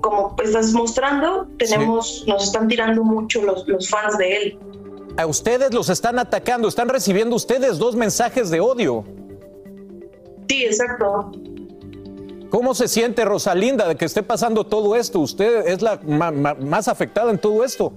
como 0.01 0.36
estás 0.43 0.72
mostrando, 0.74 1.47
tenemos, 1.59 2.24
nos 2.28 2.43
están 2.45 2.68
tirando 2.68 3.03
mucho 3.03 3.41
los, 3.43 3.68
los 3.68 3.88
fans 3.89 4.18
de 4.18 4.38
él. 4.38 4.59
A 5.18 5.26
ustedes 5.28 5.74
los 5.74 5.89
están 5.89 6.18
atacando, 6.18 6.68
están 6.68 6.89
recibiendo 6.89 7.36
ustedes 7.36 7.78
dos 7.78 7.95
mensajes 7.95 8.49
de 8.49 8.59
odio. 8.62 9.03
Sí, 10.47 10.64
exacto. 10.66 11.32
¿Cómo 12.49 12.74
se 12.74 12.88
siente 12.88 13.24
Rosalinda 13.24 13.88
de 13.88 13.95
que 13.95 14.05
esté 14.05 14.24
pasando 14.24 14.66
todo 14.66 14.95
esto? 14.95 15.20
Usted 15.20 15.68
es 15.68 15.82
la 15.82 15.99
ma- 16.05 16.32
ma- 16.32 16.53
más 16.55 16.88
afectada 16.88 17.30
en 17.32 17.38
todo 17.38 17.64
esto. 17.64 17.93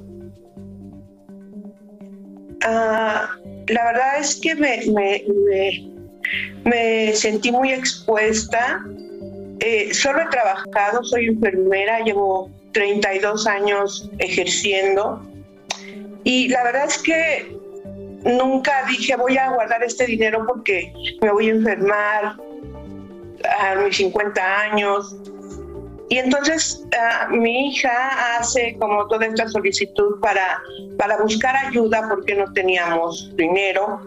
Ah, 2.65 3.29
la 3.69 3.85
verdad 3.85 4.19
es 4.21 4.37
que 4.37 4.55
me, 4.55 4.81
me- 4.93 5.25
me- 5.47 5.91
me 6.65 7.13
sentí 7.15 7.51
muy 7.53 7.73
expuesta. 7.73 8.83
Eh, 9.61 9.95
solo 9.95 10.23
he 10.23 10.27
trabajado, 10.27 11.05
soy 11.05 11.27
enfermera, 11.27 12.01
llevo 12.01 12.51
32 12.73 13.47
años 13.47 14.11
ejerciendo 14.19 15.23
y 16.25 16.49
la 16.49 16.65
verdad 16.65 16.87
es 16.87 16.99
que 16.99 17.57
nunca 18.25 18.85
dije 18.89 19.15
voy 19.17 19.37
a 19.37 19.51
guardar 19.51 19.83
este 19.85 20.07
dinero 20.07 20.45
porque 20.47 20.93
me 21.21 21.31
voy 21.31 21.49
a 21.49 21.53
enfermar 21.53 22.37
a 23.61 23.75
mis 23.77 23.97
50 23.99 24.61
años. 24.61 25.15
Y 26.09 26.19
entonces 26.19 26.85
ah, 26.99 27.29
mi 27.31 27.69
hija 27.69 28.37
hace 28.39 28.77
como 28.79 29.07
toda 29.09 29.27
esta 29.27 29.49
solicitud 29.49 30.21
para, 30.21 30.63
para 30.99 31.19
buscar 31.19 31.55
ayuda 31.57 32.07
porque 32.09 32.35
no 32.35 32.51
teníamos 32.55 33.31
dinero. 33.37 34.01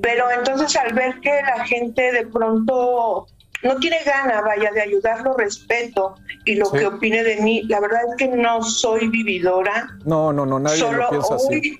Pero 0.00 0.30
entonces 0.30 0.74
al 0.76 0.94
ver 0.94 1.20
que 1.20 1.30
la 1.42 1.64
gente 1.64 2.12
de 2.12 2.26
pronto 2.26 3.26
no 3.62 3.76
tiene 3.76 3.98
gana, 4.04 4.40
vaya, 4.40 4.70
de 4.72 4.80
ayudarlo, 4.82 5.34
respeto 5.36 6.14
y 6.44 6.56
lo 6.56 6.66
Sí. 6.66 6.78
que 6.78 6.86
opine 6.86 7.22
de 7.22 7.40
mí, 7.42 7.62
la 7.68 7.80
verdad 7.80 8.00
es 8.10 8.16
que 8.16 8.28
no 8.28 8.62
soy 8.62 9.08
vividora. 9.08 9.96
No, 10.04 10.32
no, 10.32 10.44
no, 10.46 10.58
nadie 10.58 10.78
Solo 10.78 10.98
lo 10.98 11.08
piensa 11.10 11.34
así. 11.36 11.46
hoy 11.54 11.78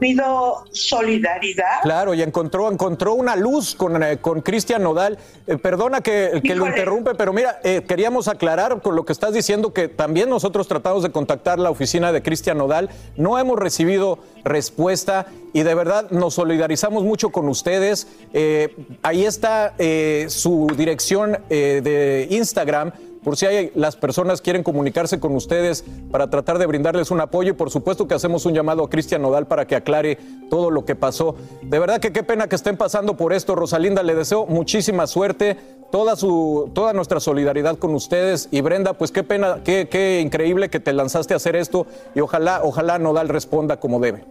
pido 0.00 0.64
solidaridad. 0.72 1.82
Claro, 1.82 2.14
y 2.14 2.22
encontró, 2.22 2.70
encontró 2.72 3.14
una 3.14 3.36
luz 3.36 3.74
con, 3.76 4.02
eh, 4.02 4.18
con 4.18 4.40
Cristian 4.40 4.82
Nodal. 4.82 5.18
Eh, 5.46 5.58
perdona 5.58 6.00
que, 6.00 6.40
que 6.42 6.54
lo 6.56 6.66
interrumpe, 6.66 7.14
pero 7.14 7.32
mira, 7.32 7.60
eh, 7.62 7.84
queríamos 7.86 8.26
aclarar 8.26 8.80
con 8.80 8.96
lo 8.96 9.04
que 9.04 9.12
estás 9.12 9.34
diciendo 9.34 9.72
que 9.72 9.88
también 9.88 10.28
nosotros 10.28 10.66
tratamos 10.66 11.02
de 11.02 11.10
contactar 11.10 11.58
la 11.58 11.70
oficina 11.70 12.10
de 12.10 12.22
Cristian 12.22 12.58
Nodal. 12.58 12.90
No 13.16 13.38
hemos 13.38 13.58
recibido 13.58 14.18
respuesta 14.42 15.26
y 15.52 15.62
de 15.62 15.74
verdad 15.74 16.10
nos 16.10 16.34
solidarizamos 16.34 17.04
mucho 17.04 17.30
con 17.30 17.48
ustedes. 17.48 18.08
Eh, 18.32 18.74
ahí 19.02 19.24
está 19.24 19.74
eh, 19.78 20.26
su 20.28 20.66
dirección 20.76 21.38
de 21.48 22.26
Instagram 22.30 22.92
por 23.22 23.36
si 23.36 23.46
hay, 23.46 23.70
las 23.74 23.96
personas 23.96 24.40
quieren 24.40 24.62
comunicarse 24.62 25.20
con 25.20 25.34
ustedes 25.34 25.84
para 26.10 26.30
tratar 26.30 26.58
de 26.58 26.66
brindarles 26.66 27.10
un 27.10 27.20
apoyo 27.20 27.50
y 27.50 27.54
por 27.54 27.70
supuesto 27.70 28.08
que 28.08 28.14
hacemos 28.14 28.46
un 28.46 28.54
llamado 28.54 28.84
a 28.84 28.90
Cristian 28.90 29.22
Nodal 29.22 29.46
para 29.46 29.66
que 29.66 29.76
aclare 29.76 30.18
todo 30.48 30.70
lo 30.70 30.84
que 30.84 30.94
pasó. 30.94 31.36
De 31.62 31.78
verdad 31.78 32.00
que 32.00 32.12
qué 32.12 32.22
pena 32.22 32.48
que 32.48 32.56
estén 32.56 32.76
pasando 32.76 33.16
por 33.16 33.32
esto, 33.32 33.54
Rosalinda, 33.54 34.02
le 34.02 34.14
deseo 34.14 34.46
muchísima 34.46 35.06
suerte, 35.06 35.56
toda, 35.92 36.16
su, 36.16 36.70
toda 36.74 36.92
nuestra 36.92 37.20
solidaridad 37.20 37.76
con 37.76 37.94
ustedes 37.94 38.48
y 38.50 38.60
Brenda, 38.62 38.94
pues 38.94 39.10
qué 39.12 39.22
pena, 39.22 39.60
qué, 39.64 39.88
qué 39.90 40.20
increíble 40.20 40.70
que 40.70 40.80
te 40.80 40.92
lanzaste 40.92 41.34
a 41.34 41.36
hacer 41.36 41.56
esto 41.56 41.86
y 42.14 42.20
ojalá, 42.20 42.60
ojalá 42.62 42.98
Nodal 42.98 43.28
responda 43.28 43.78
como 43.78 44.00
debe. 44.00 44.24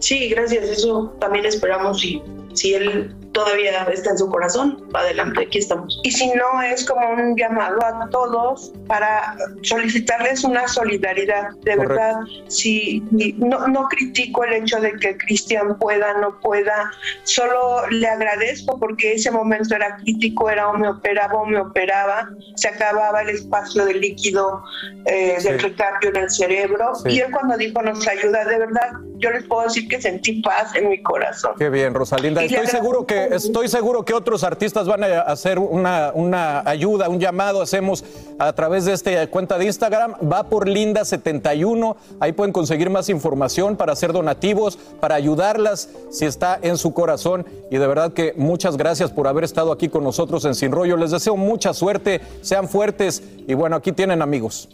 Sí, 0.00 0.28
gracias. 0.28 0.64
Eso 0.64 1.14
también 1.18 1.44
esperamos 1.44 2.04
y 2.04 2.22
si 2.54 2.74
él 2.74 3.14
todavía 3.38 3.84
está 3.92 4.10
en 4.10 4.18
su 4.18 4.28
corazón, 4.28 4.84
adelante, 4.94 5.42
aquí 5.42 5.58
estamos. 5.58 6.00
Y 6.02 6.10
si 6.10 6.26
no, 6.32 6.60
es 6.62 6.84
como 6.84 7.08
un 7.10 7.36
llamado 7.36 7.78
a 7.84 8.08
todos 8.10 8.72
para 8.88 9.36
solicitarles 9.62 10.42
una 10.42 10.66
solidaridad. 10.66 11.50
De 11.62 11.76
Correcto. 11.76 11.88
verdad, 11.94 12.14
si 12.48 13.02
no, 13.38 13.68
no 13.68 13.88
critico 13.88 14.42
el 14.44 14.54
hecho 14.54 14.80
de 14.80 14.92
que 14.94 15.16
Cristian 15.18 15.78
pueda, 15.78 16.14
no 16.14 16.40
pueda, 16.40 16.90
solo 17.22 17.86
le 17.90 18.08
agradezco 18.08 18.78
porque 18.78 19.12
ese 19.14 19.30
momento 19.30 19.76
era 19.76 19.96
crítico, 19.98 20.50
era 20.50 20.68
o 20.68 20.74
me 20.74 20.88
operaba 20.88 21.34
o 21.34 21.46
me 21.46 21.60
operaba, 21.60 22.28
se 22.56 22.68
acababa 22.68 23.22
el 23.22 23.30
espacio 23.30 23.84
de 23.84 23.94
líquido 23.94 24.62
eh, 25.06 25.36
del 25.42 25.60
Sí. 25.60 25.66
recambio 25.68 26.10
en 26.10 26.16
el 26.16 26.30
cerebro. 26.30 26.94
Sí. 26.96 27.10
Y 27.10 27.20
él 27.20 27.30
cuando 27.32 27.56
dijo 27.56 27.80
nos 27.82 28.06
ayuda, 28.08 28.44
de 28.44 28.58
verdad, 28.58 28.90
yo 29.18 29.30
les 29.30 29.44
puedo 29.44 29.62
decir 29.62 29.88
que 29.88 30.00
sentí 30.00 30.40
paz 30.42 30.74
en 30.74 30.88
mi 30.88 31.02
corazón. 31.02 31.52
Qué 31.58 31.70
bien, 31.70 31.94
Rosalinda. 31.94 32.42
Y 32.42 32.46
Estoy 32.46 32.66
seguro 32.66 33.06
que 33.06 33.27
estoy 33.30 33.68
seguro 33.68 34.04
que 34.04 34.14
otros 34.14 34.44
artistas 34.44 34.86
van 34.86 35.04
a 35.04 35.20
hacer 35.20 35.58
una, 35.58 36.12
una 36.14 36.60
ayuda, 36.68 37.08
un 37.08 37.20
llamado. 37.20 37.62
Hacemos 37.62 38.04
a 38.38 38.52
través 38.52 38.84
de 38.84 38.92
esta 38.92 39.26
cuenta 39.28 39.58
de 39.58 39.66
Instagram. 39.66 40.14
Va 40.30 40.44
por 40.44 40.68
Linda71. 40.68 41.96
Ahí 42.20 42.32
pueden 42.32 42.52
conseguir 42.52 42.90
más 42.90 43.08
información 43.08 43.76
para 43.76 43.92
hacer 43.92 44.12
donativos, 44.12 44.78
para 45.00 45.14
ayudarlas 45.14 45.88
si 46.10 46.24
está 46.24 46.58
en 46.62 46.76
su 46.76 46.92
corazón. 46.92 47.46
Y 47.70 47.78
de 47.78 47.86
verdad 47.86 48.12
que 48.12 48.34
muchas 48.36 48.76
gracias 48.76 49.10
por 49.10 49.28
haber 49.28 49.44
estado 49.44 49.72
aquí 49.72 49.88
con 49.88 50.04
nosotros 50.04 50.44
en 50.44 50.54
Sin 50.54 50.72
Rollo. 50.72 50.96
Les 50.96 51.10
deseo 51.10 51.36
mucha 51.36 51.74
suerte, 51.74 52.20
sean 52.42 52.68
fuertes 52.68 53.22
y 53.46 53.54
bueno, 53.54 53.76
aquí 53.76 53.92
tienen 53.92 54.22
amigos. 54.22 54.68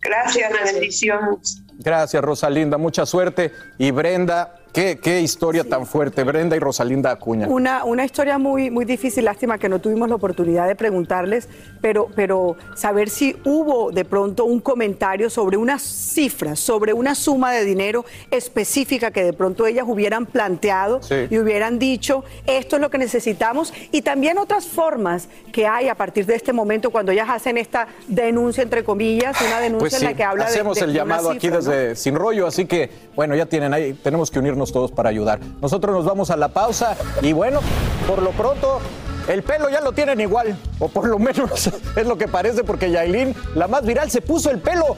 Gracias, 0.00 0.52
bendiciones. 0.64 1.62
Gracias, 1.78 2.22
Rosalinda. 2.22 2.76
Mucha 2.76 3.06
suerte. 3.06 3.52
Y 3.78 3.92
Brenda, 3.92 4.61
qué, 4.72 4.98
qué 4.98 5.20
historia 5.20 5.64
tan 5.64 5.86
fuerte. 5.86 6.24
Brenda 6.24 6.56
y 6.56 6.58
Rosalinda 6.58 7.10
Acuña. 7.10 7.46
Una, 7.48 7.84
una 7.84 8.04
historia 8.04 8.38
muy, 8.38 8.70
muy 8.70 8.84
difícil, 8.84 9.24
lástima 9.24 9.58
que 9.58 9.68
no 9.68 9.80
tuvimos 9.80 10.08
la 10.08 10.14
oportunidad 10.14 10.66
de 10.68 10.74
preguntarles, 10.76 11.48
pero, 11.80 12.08
pero 12.14 12.56
saber 12.74 13.10
si 13.10 13.36
hubo 13.44 13.90
de 13.90 14.04
pronto 14.04 14.44
un 14.44 14.60
comentario 14.60 15.28
sobre 15.30 15.56
una 15.56 15.78
cifra, 15.78 16.56
sobre 16.56 16.92
una 16.92 17.14
suma 17.14 17.52
de 17.52 17.64
dinero 17.64 18.04
específica 18.30 19.10
que 19.10 19.24
de 19.24 19.32
pronto 19.32 19.66
ellas 19.66 19.84
hubieran 19.88 20.26
planteado 20.26 21.02
Sí. 21.02 21.26
y 21.30 21.38
hubieran 21.38 21.78
dicho, 21.78 22.24
esto 22.46 22.76
es 22.76 22.82
lo 22.82 22.90
que 22.90 22.98
necesitamos, 22.98 23.72
y 23.90 24.02
también 24.02 24.38
otras 24.38 24.66
formas 24.66 25.28
que 25.52 25.66
hay 25.66 25.88
a 25.88 25.94
partir 25.94 26.26
de 26.26 26.34
este 26.34 26.52
momento 26.52 26.90
cuando 26.90 27.12
ellas 27.12 27.28
hacen 27.30 27.58
esta 27.58 27.88
denuncia, 28.08 28.62
entre 28.62 28.84
comillas, 28.84 29.36
una 29.40 29.58
denuncia 29.60 29.90
Pues 29.90 30.02
en 30.02 30.04
la 30.08 30.14
que 30.14 30.22
habla 30.24 30.44
de- 30.44 30.50
hacemos 30.50 30.78
de, 30.78 30.84
el 30.84 30.92
de 30.92 31.00
una 31.02 31.14
llamado 31.16 31.30
aquí 31.30 31.48
desde 31.48 31.96
Sin 31.96 32.14
Rollo, 32.14 32.46
así 32.46 32.66
que 32.66 32.90
bueno, 33.16 33.34
ya 33.34 33.46
tienen 33.46 33.72
ahí, 33.74 33.92
tenemos 33.94 34.30
que 34.30 34.38
unirnos 34.38 34.61
todos 34.70 34.92
para 34.92 35.08
ayudar. 35.08 35.40
Nosotros 35.60 35.96
nos 35.96 36.04
vamos 36.04 36.30
a 36.30 36.36
la 36.36 36.48
pausa 36.48 36.96
y 37.22 37.32
bueno, 37.32 37.60
por 38.06 38.22
lo 38.22 38.30
pronto 38.30 38.80
el 39.28 39.42
pelo 39.42 39.68
ya 39.68 39.80
lo 39.80 39.92
tienen 39.92 40.20
igual, 40.20 40.56
o 40.78 40.88
por 40.88 41.08
lo 41.08 41.18
menos 41.18 41.70
es 41.96 42.06
lo 42.06 42.18
que 42.18 42.28
parece 42.28 42.64
porque 42.64 42.90
Yailin, 42.90 43.34
la 43.54 43.68
más 43.68 43.84
viral, 43.84 44.10
se 44.10 44.20
puso 44.20 44.50
el 44.50 44.58
pelo 44.58 44.96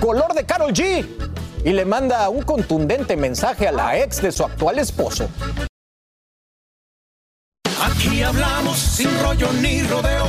color 0.00 0.34
de 0.34 0.44
Carol 0.44 0.72
G. 0.72 1.06
y 1.64 1.72
le 1.72 1.84
manda 1.84 2.28
un 2.28 2.42
contundente 2.42 3.16
mensaje 3.16 3.68
a 3.68 3.72
la 3.72 3.98
ex 3.98 4.20
de 4.22 4.32
su 4.32 4.44
actual 4.44 4.78
esposo. 4.78 5.28
Aquí 7.80 8.22
hablamos 8.22 8.78
sin 8.78 9.10
rollo 9.22 9.48
ni 9.60 9.82
rodeo. 9.82 10.26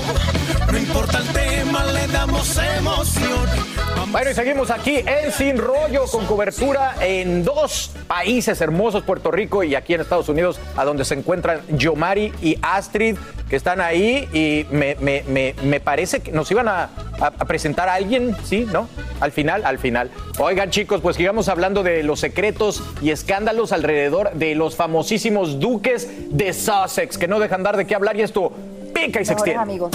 No 0.71 0.77
importa 0.77 1.19
el 1.19 1.27
tema, 1.29 1.85
le 1.85 2.07
damos 2.07 2.57
emoción. 2.57 3.76
Bueno, 4.11 4.31
y 4.31 4.33
seguimos 4.33 4.71
aquí 4.71 5.03
en 5.05 5.31
Sin 5.31 5.57
Rollo 5.57 6.05
con 6.09 6.25
cobertura 6.25 6.95
en 7.01 7.43
dos 7.43 7.91
países 8.07 8.59
hermosos, 8.61 9.03
Puerto 9.03 9.31
Rico 9.31 9.63
y 9.63 9.75
aquí 9.75 9.93
en 9.93 10.01
Estados 10.01 10.29
Unidos, 10.29 10.59
a 10.77 10.85
donde 10.85 11.03
se 11.03 11.13
encuentran 11.13 11.59
Yomari 11.77 12.31
y 12.41 12.57
Astrid, 12.61 13.17
que 13.49 13.57
están 13.57 13.81
ahí 13.81 14.27
y 14.33 14.65
me, 14.73 14.95
me- 15.01 15.23
me- 15.27 15.55
me 15.61 15.79
parece 15.81 16.21
que 16.21 16.31
nos 16.31 16.49
iban 16.51 16.67
a, 16.69 16.83
a- 17.19 17.33
a 17.37 17.45
presentar 17.45 17.89
a 17.89 17.95
alguien, 17.95 18.35
¿sí? 18.45 18.65
¿No? 18.71 18.87
Al 19.19 19.31
final, 19.33 19.65
al 19.65 19.77
final. 19.77 20.09
Oigan 20.39 20.69
chicos, 20.71 21.01
pues 21.01 21.17
sigamos 21.17 21.49
hablando 21.49 21.83
de 21.83 22.01
los 22.03 22.19
secretos 22.21 22.81
y 23.01 23.11
escándalos 23.11 23.71
alrededor 23.73 24.31
de 24.33 24.55
los 24.55 24.75
famosísimos 24.77 25.59
duques 25.59 26.07
de 26.35 26.53
Sussex, 26.53 27.17
que 27.17 27.27
no 27.27 27.39
dejan 27.39 27.61
dar 27.61 27.75
de 27.75 27.85
qué 27.85 27.93
hablar 27.93 28.15
y 28.17 28.21
esto 28.21 28.51
pica 28.93 29.21
y 29.21 29.25
se 29.25 29.33
extiende. 29.33 29.61
amigos. 29.61 29.91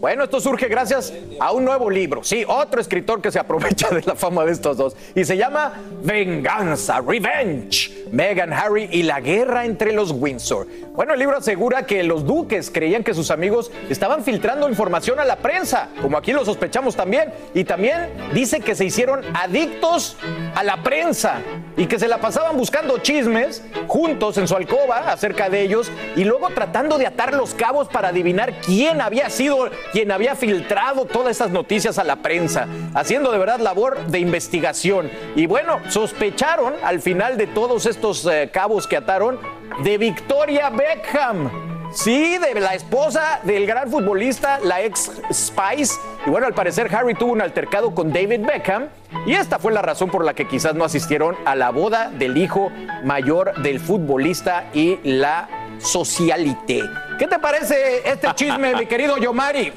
Bueno, 0.00 0.22
esto 0.22 0.40
surge 0.40 0.68
gracias 0.68 1.12
a 1.40 1.50
un 1.50 1.64
nuevo 1.64 1.90
libro. 1.90 2.22
Sí, 2.22 2.44
otro 2.46 2.80
escritor 2.80 3.20
que 3.20 3.32
se 3.32 3.40
aprovecha 3.40 3.88
de 3.90 4.02
la 4.02 4.14
fama 4.14 4.44
de 4.44 4.52
estos 4.52 4.76
dos. 4.76 4.96
Y 5.16 5.24
se 5.24 5.36
llama 5.36 5.72
Venganza, 6.04 7.00
Revenge. 7.00 7.98
Meghan, 8.12 8.52
Harry 8.52 8.88
y 8.92 9.02
la 9.02 9.20
guerra 9.20 9.64
entre 9.64 9.92
los 9.92 10.12
Windsor. 10.12 10.66
Bueno, 10.94 11.14
el 11.14 11.18
libro 11.18 11.36
asegura 11.36 11.84
que 11.84 12.02
los 12.02 12.24
duques 12.24 12.70
creían 12.70 13.04
que 13.04 13.12
sus 13.12 13.30
amigos 13.30 13.70
estaban 13.90 14.24
filtrando 14.24 14.68
información 14.68 15.20
a 15.20 15.24
la 15.24 15.36
prensa, 15.36 15.88
como 16.00 16.16
aquí 16.16 16.32
lo 16.32 16.44
sospechamos 16.44 16.96
también. 16.96 17.32
Y 17.54 17.64
también 17.64 18.10
dice 18.32 18.60
que 18.60 18.74
se 18.74 18.84
hicieron 18.84 19.22
adictos 19.34 20.16
a 20.54 20.62
la 20.62 20.82
prensa 20.82 21.40
y 21.76 21.86
que 21.86 21.98
se 21.98 22.08
la 22.08 22.18
pasaban 22.18 22.56
buscando 22.56 22.98
chismes 22.98 23.62
juntos 23.86 24.38
en 24.38 24.48
su 24.48 24.56
alcoba 24.56 25.10
acerca 25.12 25.48
de 25.48 25.62
ellos 25.62 25.90
y 26.16 26.24
luego 26.24 26.48
tratando 26.50 26.98
de 26.98 27.06
atar 27.06 27.34
los 27.34 27.54
cabos 27.54 27.88
para 27.88 28.08
adivinar 28.08 28.54
quién 28.64 29.00
había 29.00 29.30
sido 29.30 29.70
quien 29.92 30.10
había 30.10 30.34
filtrado 30.34 31.04
todas 31.04 31.32
estas 31.32 31.50
noticias 31.50 31.98
a 31.98 32.04
la 32.04 32.16
prensa, 32.16 32.66
haciendo 32.94 33.32
de 33.32 33.38
verdad 33.38 33.60
labor 33.60 34.06
de 34.06 34.18
investigación. 34.18 35.10
Y 35.36 35.46
bueno, 35.46 35.78
sospecharon 35.88 36.74
al 36.82 37.00
final 37.00 37.36
de 37.36 37.46
todos 37.46 37.86
estos 37.86 38.26
eh, 38.26 38.50
cabos 38.52 38.86
que 38.86 38.96
ataron 38.96 39.38
de 39.82 39.98
Victoria 39.98 40.70
Beckham. 40.70 41.50
Sí, 41.92 42.36
de 42.36 42.60
la 42.60 42.74
esposa 42.74 43.40
del 43.44 43.66
gran 43.66 43.90
futbolista, 43.90 44.60
la 44.62 44.82
ex 44.82 45.10
Spice. 45.32 45.94
Y 46.26 46.30
bueno, 46.30 46.46
al 46.46 46.52
parecer 46.52 46.94
Harry 46.94 47.14
tuvo 47.14 47.32
un 47.32 47.40
altercado 47.40 47.94
con 47.94 48.12
David 48.12 48.40
Beckham. 48.46 48.88
Y 49.26 49.32
esta 49.32 49.58
fue 49.58 49.72
la 49.72 49.80
razón 49.80 50.10
por 50.10 50.22
la 50.22 50.34
que 50.34 50.46
quizás 50.46 50.74
no 50.74 50.84
asistieron 50.84 51.34
a 51.46 51.54
la 51.54 51.70
boda 51.70 52.10
del 52.10 52.36
hijo 52.36 52.70
mayor 53.04 53.54
del 53.62 53.80
futbolista 53.80 54.66
y 54.74 54.98
la 55.02 55.48
socialité. 55.80 56.82
¿Qué 57.18 57.26
te 57.26 57.38
parece 57.38 58.08
este 58.08 58.28
chisme, 58.34 58.74
mi 58.74 58.86
querido 58.86 59.16
Yomari? 59.16 59.72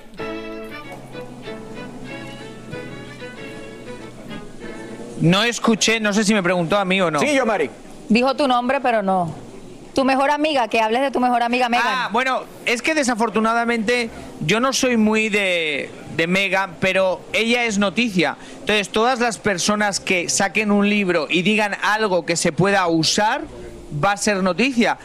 No 5.22 5.44
escuché, 5.44 6.00
no 6.00 6.14
sé 6.14 6.24
si 6.24 6.34
me 6.34 6.42
preguntó 6.42 6.78
a 6.78 6.86
mí 6.86 7.00
o 7.00 7.12
no. 7.12 7.20
Sí, 7.20 7.34
Yomari. 7.34 7.70
Dijo 8.10 8.36
tu 8.36 8.48
nombre, 8.48 8.82
pero 8.82 9.04
no. 9.04 9.34
Tu 9.94 10.04
mejor 10.04 10.32
amiga, 10.32 10.68
que 10.68 10.80
hables 10.80 11.02
de 11.02 11.12
tu 11.12 11.20
mejor 11.20 11.44
amiga 11.44 11.70
Megan. 11.70 11.86
Ah, 11.88 12.10
bueno, 12.12 12.44
es 12.66 12.82
que 12.82 12.96
desafortunadamente 12.96 14.10
yo 14.40 14.60
no 14.60 14.74
soy 14.74 14.98
muy 14.98 15.30
de, 15.30 15.92
de 16.16 16.28
Megan, 16.28 16.76
pero 16.80 17.22
ella 17.34 17.66
es 17.66 17.78
noticia. 17.78 18.38
Entonces, 18.60 18.90
todas 18.90 19.20
las 19.20 19.38
personas 19.38 20.00
que 20.00 20.30
saquen 20.30 20.72
un 20.72 20.90
libro 20.90 21.28
y 21.30 21.42
digan 21.42 21.76
algo 21.84 22.26
que 22.26 22.36
se 22.36 22.52
pueda 22.52 22.88
usar, 22.88 23.42
va 24.04 24.14
a 24.14 24.18
ser 24.18 24.38
noticia. 24.38 24.98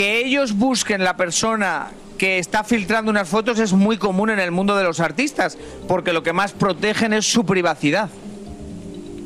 Que 0.00 0.16
ellos 0.16 0.56
busquen 0.56 1.04
la 1.04 1.14
persona 1.14 1.88
que 2.16 2.38
está 2.38 2.64
filtrando 2.64 3.10
unas 3.10 3.28
fotos 3.28 3.58
es 3.58 3.74
muy 3.74 3.98
común 3.98 4.30
en 4.30 4.40
el 4.40 4.50
mundo 4.50 4.74
de 4.74 4.82
los 4.82 4.98
artistas, 4.98 5.58
porque 5.86 6.14
lo 6.14 6.22
que 6.22 6.32
más 6.32 6.52
protegen 6.52 7.12
es 7.12 7.30
su 7.30 7.44
privacidad. 7.44 8.08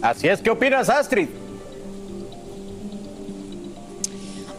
Así 0.03 0.27
es, 0.27 0.41
¿qué 0.41 0.51
opinas, 0.51 0.89
Astrid? 0.89 1.29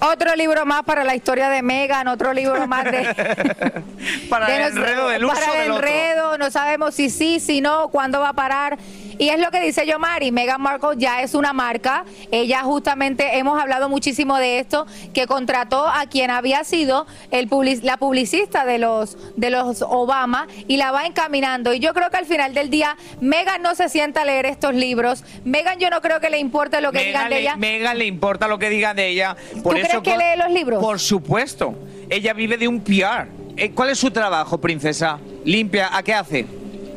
Otro 0.01 0.35
libro 0.35 0.65
más 0.65 0.83
para 0.83 1.03
la 1.03 1.15
historia 1.15 1.49
de 1.49 1.61
Megan, 1.61 2.07
otro 2.07 2.33
libro 2.33 2.67
más 2.67 2.83
de... 2.85 3.05
Para 4.29 4.45
de 4.47 4.55
el 4.57 4.61
enredo 4.77 5.07
del 5.07 5.25
uso 5.25 5.33
Para 5.33 5.63
el 5.63 5.71
otro. 5.71 5.87
enredo, 5.87 6.37
no 6.37 6.51
sabemos 6.51 6.93
si 6.95 7.09
sí, 7.09 7.39
si 7.39 7.61
no, 7.61 7.87
cuándo 7.89 8.19
va 8.19 8.29
a 8.29 8.33
parar. 8.33 8.77
Y 9.17 9.29
es 9.29 9.39
lo 9.39 9.49
que 9.49 9.61
dice 9.61 9.87
Yomari, 9.87 10.31
Meghan 10.33 10.61
Markle 10.61 10.95
ya 10.97 11.21
es 11.21 11.33
una 11.35 11.53
marca. 11.53 12.03
Ella 12.31 12.61
justamente, 12.63 13.37
hemos 13.37 13.59
hablado 13.59 13.87
muchísimo 13.87 14.37
de 14.37 14.59
esto, 14.59 14.85
que 15.13 15.25
contrató 15.25 15.87
a 15.87 16.05
quien 16.07 16.29
había 16.31 16.65
sido 16.65 17.07
el 17.31 17.47
public- 17.47 17.81
la 17.81 17.95
publicista 17.95 18.65
de 18.65 18.77
los, 18.77 19.17
de 19.37 19.49
los 19.51 19.81
Obama 19.81 20.47
y 20.67 20.75
la 20.75 20.91
va 20.91 21.05
encaminando. 21.05 21.73
Y 21.73 21.79
yo 21.79 21.93
creo 21.93 22.09
que 22.09 22.17
al 22.17 22.25
final 22.25 22.53
del 22.53 22.69
día, 22.69 22.97
Meghan 23.21 23.61
no 23.61 23.73
se 23.73 23.87
sienta 23.87 24.23
a 24.23 24.25
leer 24.25 24.45
estos 24.45 24.75
libros. 24.75 25.23
Meghan 25.45 25.79
yo 25.79 25.89
no 25.89 26.01
creo 26.01 26.19
que 26.19 26.29
le 26.29 26.37
importe 26.39 26.81
lo 26.81 26.91
que 26.91 27.05
digan 27.05 27.23
Megan 27.23 27.29
de 27.29 27.39
ella. 27.39 27.55
Megan 27.55 27.97
le 27.97 28.05
importa 28.05 28.47
lo 28.49 28.59
que 28.59 28.69
digan 28.69 28.97
de 28.97 29.07
ella. 29.07 29.37
Por 29.63 29.75
¿Tú 29.75 29.79
eso 29.79 29.84
crees 29.87 30.03
que 30.03 30.17
lee 30.17 30.37
los 30.37 30.51
libros? 30.51 30.83
Por 30.83 30.99
supuesto. 30.99 31.75
Ella 32.09 32.33
vive 32.33 32.57
de 32.57 32.67
un 32.67 32.81
PR. 32.81 33.27
Eh, 33.57 33.71
¿Cuál 33.71 33.89
es 33.89 33.99
su 33.99 34.11
trabajo, 34.11 34.57
princesa? 34.59 35.19
Limpia. 35.43 35.95
¿A 35.95 36.03
qué 36.03 36.13
hace? 36.13 36.45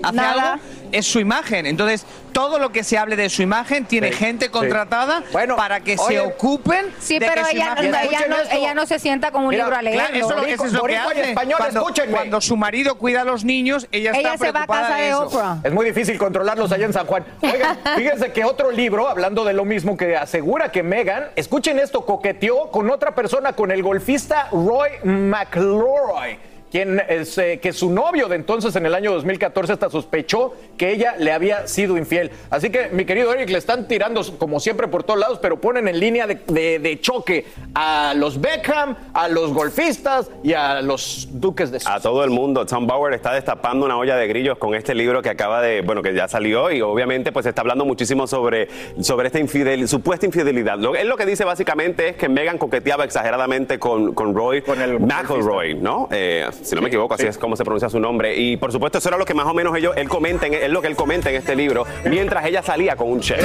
¿Hace 0.02 0.16
Nada. 0.16 0.52
algo? 0.54 0.64
Es 0.92 1.06
su 1.06 1.20
imagen. 1.20 1.66
Entonces, 1.66 2.04
todo 2.32 2.58
lo 2.58 2.70
que 2.70 2.84
se 2.84 2.96
hable 2.98 3.16
de 3.16 3.28
su 3.30 3.42
imagen 3.42 3.84
tiene 3.84 4.08
Sí, 4.12 4.18
gente 4.18 4.46
sí. 4.46 4.50
contratada 4.50 5.22
para 5.56 5.80
que 5.80 5.96
oye, 5.98 6.14
se 6.16 6.20
ocupen 6.20 6.86
Sí, 7.00 7.18
de 7.18 7.26
pero 7.26 7.42
que 7.42 7.50
su 7.50 7.56
ella, 7.56 7.64
imagen- 7.66 7.94
ella 8.08 8.26
no, 8.28 8.36
ella 8.50 8.74
no 8.74 8.86
se 8.86 8.98
sienta 8.98 9.30
con 9.30 9.42
un 9.44 9.48
Mira, 9.50 9.64
libro 9.64 9.76
a 9.78 9.82
leerlo. 9.82 10.02
Claro, 10.08 10.16
eso, 10.26 10.36
lo- 10.36 10.46
eso 10.46 10.64
es 10.66 10.72
lo 10.72 10.82
que 10.84 10.96
hace. 10.96 11.20
español, 11.30 11.58
cuando, 11.58 11.80
escúchenme. 11.80 12.12
cuando 12.16 12.40
su 12.40 12.56
marido 12.56 12.94
cuida 12.96 13.22
a 13.22 13.24
los 13.24 13.44
niños, 13.44 13.86
ella, 13.92 14.10
Ella 14.10 14.34
está 14.34 14.38
se 14.46 14.52
va 14.52 14.62
a 14.62 14.66
preocupada 14.66 14.82
casa 14.88 15.00
de 15.00 15.08
eso. 15.08 15.22
Oprah. 15.26 15.56
Es 15.64 15.72
muy 15.72 15.84
difícil 15.86 16.16
controlarlos 16.18 16.70
allá 16.72 16.86
en 16.86 16.92
San 16.92 17.06
Juan. 17.06 17.24
Oigan, 17.42 17.78
fíjense 17.96 18.32
que 18.32 18.44
otro 18.44 18.70
libro, 18.70 19.08
hablando 19.08 19.44
de 19.44 19.52
lo 19.54 19.64
mismo, 19.64 19.96
que 19.96 20.16
asegura 20.16 20.70
que 20.70 20.82
Megan, 20.82 21.28
escuchen 21.36 21.78
esto, 21.78 22.04
coqueteó 22.06 22.70
con 22.70 22.88
otra 22.90 23.14
persona, 23.14 23.52
con 23.54 23.70
el 23.70 23.82
golfista 23.82 24.48
Roy 24.52 24.90
McIlroy. 25.04 26.38
Quien 26.70 27.00
es, 27.08 27.38
eh, 27.38 27.58
que 27.62 27.72
su 27.72 27.90
novio 27.90 28.28
de 28.28 28.36
entonces 28.36 28.76
en 28.76 28.84
el 28.86 28.94
año 28.94 29.12
2014 29.12 29.72
hasta 29.72 29.88
sospechó 29.90 30.54
que 30.76 30.92
ella 30.92 31.14
le 31.18 31.32
había 31.32 31.66
sido 31.66 31.96
infiel. 31.96 32.30
Así 32.50 32.70
que, 32.70 32.88
mi 32.90 33.04
querido 33.04 33.32
Eric, 33.32 33.48
le 33.50 33.58
están 33.58 33.88
tirando 33.88 34.22
como 34.38 34.60
siempre 34.60 34.86
por 34.88 35.02
todos 35.02 35.18
lados, 35.18 35.38
pero 35.40 35.60
ponen 35.60 35.88
en 35.88 35.98
línea 35.98 36.26
de, 36.26 36.34
de- 36.46 36.78
de 36.78 37.00
choque 37.00 37.46
a 37.74 38.12
los 38.16 38.40
Beckham, 38.40 38.96
a 39.14 39.28
los 39.28 39.52
golfistas 39.52 40.30
y 40.42 40.52
a 40.52 40.82
los 40.82 41.28
duques 41.32 41.70
de 41.70 41.78
A 41.86 42.00
todo 42.00 42.22
el 42.24 42.30
mundo. 42.30 42.66
Tom 42.66 42.86
Bauer 42.86 43.14
está 43.14 43.32
destapando 43.32 43.86
una 43.86 43.96
olla 43.96 44.16
de 44.16 44.26
grillos 44.28 44.58
con 44.58 44.74
este 44.74 44.94
libro 44.94 45.22
que 45.22 45.30
acaba 45.30 45.62
de, 45.62 45.80
bueno, 45.82 46.02
que 46.02 46.12
ya 46.14 46.28
salió 46.28 46.70
y 46.70 46.80
obviamente 46.82 47.32
pues 47.32 47.46
está 47.46 47.62
hablando 47.62 47.84
muchísimo 47.84 48.26
sobre, 48.26 48.68
sobre 49.00 49.28
esta 49.28 49.38
infidel, 49.38 49.86
supuesta 49.88 50.26
infidelidad. 50.26 50.78
Lo, 50.78 50.94
él 50.94 51.08
lo 51.08 51.16
que 51.16 51.24
dice 51.26 51.44
básicamente 51.44 52.10
es 52.10 52.16
que 52.16 52.28
Megan 52.28 52.58
coqueteaba 52.58 53.04
exageradamente 53.04 53.78
con, 53.78 54.12
con 54.14 54.34
Roy 54.34 54.62
McElroy, 55.00 55.74
¿no? 55.74 56.08
Eh, 56.10 56.46
si 56.62 56.74
no 56.74 56.82
me 56.82 56.88
equivoco, 56.88 57.14
así 57.14 57.26
es 57.26 57.38
como 57.38 57.56
se 57.56 57.64
pronuncia 57.64 57.88
su 57.88 58.00
nombre. 58.00 58.36
Y 58.36 58.56
por 58.56 58.72
supuesto 58.72 58.98
eso 58.98 59.08
era 59.08 59.18
lo 59.18 59.24
que 59.24 59.34
más 59.34 59.46
o 59.46 59.54
menos 59.54 59.76
ellos, 59.76 59.94
él 59.96 60.08
comenta, 60.08 60.46
en- 60.46 60.54
es 60.54 60.70
lo 60.70 60.80
que 60.80 60.88
él 60.88 60.96
comenta 60.96 61.30
en 61.30 61.36
este 61.36 61.54
libro, 61.56 61.84
mientras 62.04 62.44
ella 62.46 62.62
salía 62.62 62.96
con 62.96 63.10
un 63.10 63.20
chef. 63.20 63.44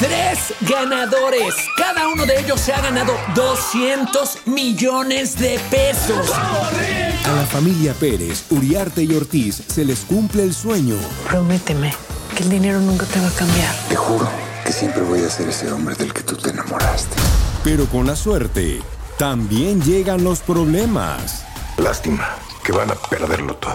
Tres 0.00 0.54
ganadores. 0.62 1.54
Cada 1.76 2.08
uno 2.08 2.24
de 2.24 2.40
ellos 2.40 2.58
se 2.58 2.72
ha 2.72 2.80
ganado 2.80 3.12
200 3.34 4.46
millones 4.46 5.38
de 5.38 5.60
pesos. 5.70 6.30
A 6.32 7.32
la 7.36 7.44
familia 7.44 7.92
Pérez, 7.92 8.44
Uriarte 8.48 9.02
y 9.02 9.14
Ortiz 9.14 9.62
se 9.68 9.84
les 9.84 10.00
cumple 10.00 10.44
el 10.44 10.54
sueño. 10.54 10.96
Prométeme 11.28 11.92
que 12.34 12.44
el 12.44 12.48
dinero 12.48 12.80
nunca 12.80 13.04
te 13.04 13.20
va 13.20 13.28
a 13.28 13.32
cambiar. 13.32 13.74
Te 13.90 13.96
juro 13.96 14.26
que 14.64 14.72
siempre 14.72 15.02
voy 15.02 15.22
a 15.22 15.28
ser 15.28 15.50
ese 15.50 15.70
hombre 15.70 15.94
del 15.96 16.14
que 16.14 16.22
tú 16.22 16.34
te 16.34 16.48
enamoraste. 16.48 17.16
Pero 17.62 17.84
con 17.84 18.06
la 18.06 18.16
suerte, 18.16 18.80
también 19.18 19.82
llegan 19.82 20.24
los 20.24 20.40
problemas. 20.40 21.44
Lástima 21.76 22.26
que 22.64 22.72
van 22.72 22.90
a 22.90 22.94
perderlo 22.94 23.54
todo. 23.56 23.74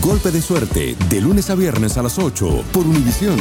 Golpe 0.00 0.32
de 0.32 0.42
suerte, 0.42 0.96
de 1.08 1.20
lunes 1.20 1.50
a 1.50 1.54
viernes 1.54 1.96
a 1.98 2.02
las 2.02 2.18
8 2.18 2.64
por 2.72 2.84
Univisión. 2.84 3.38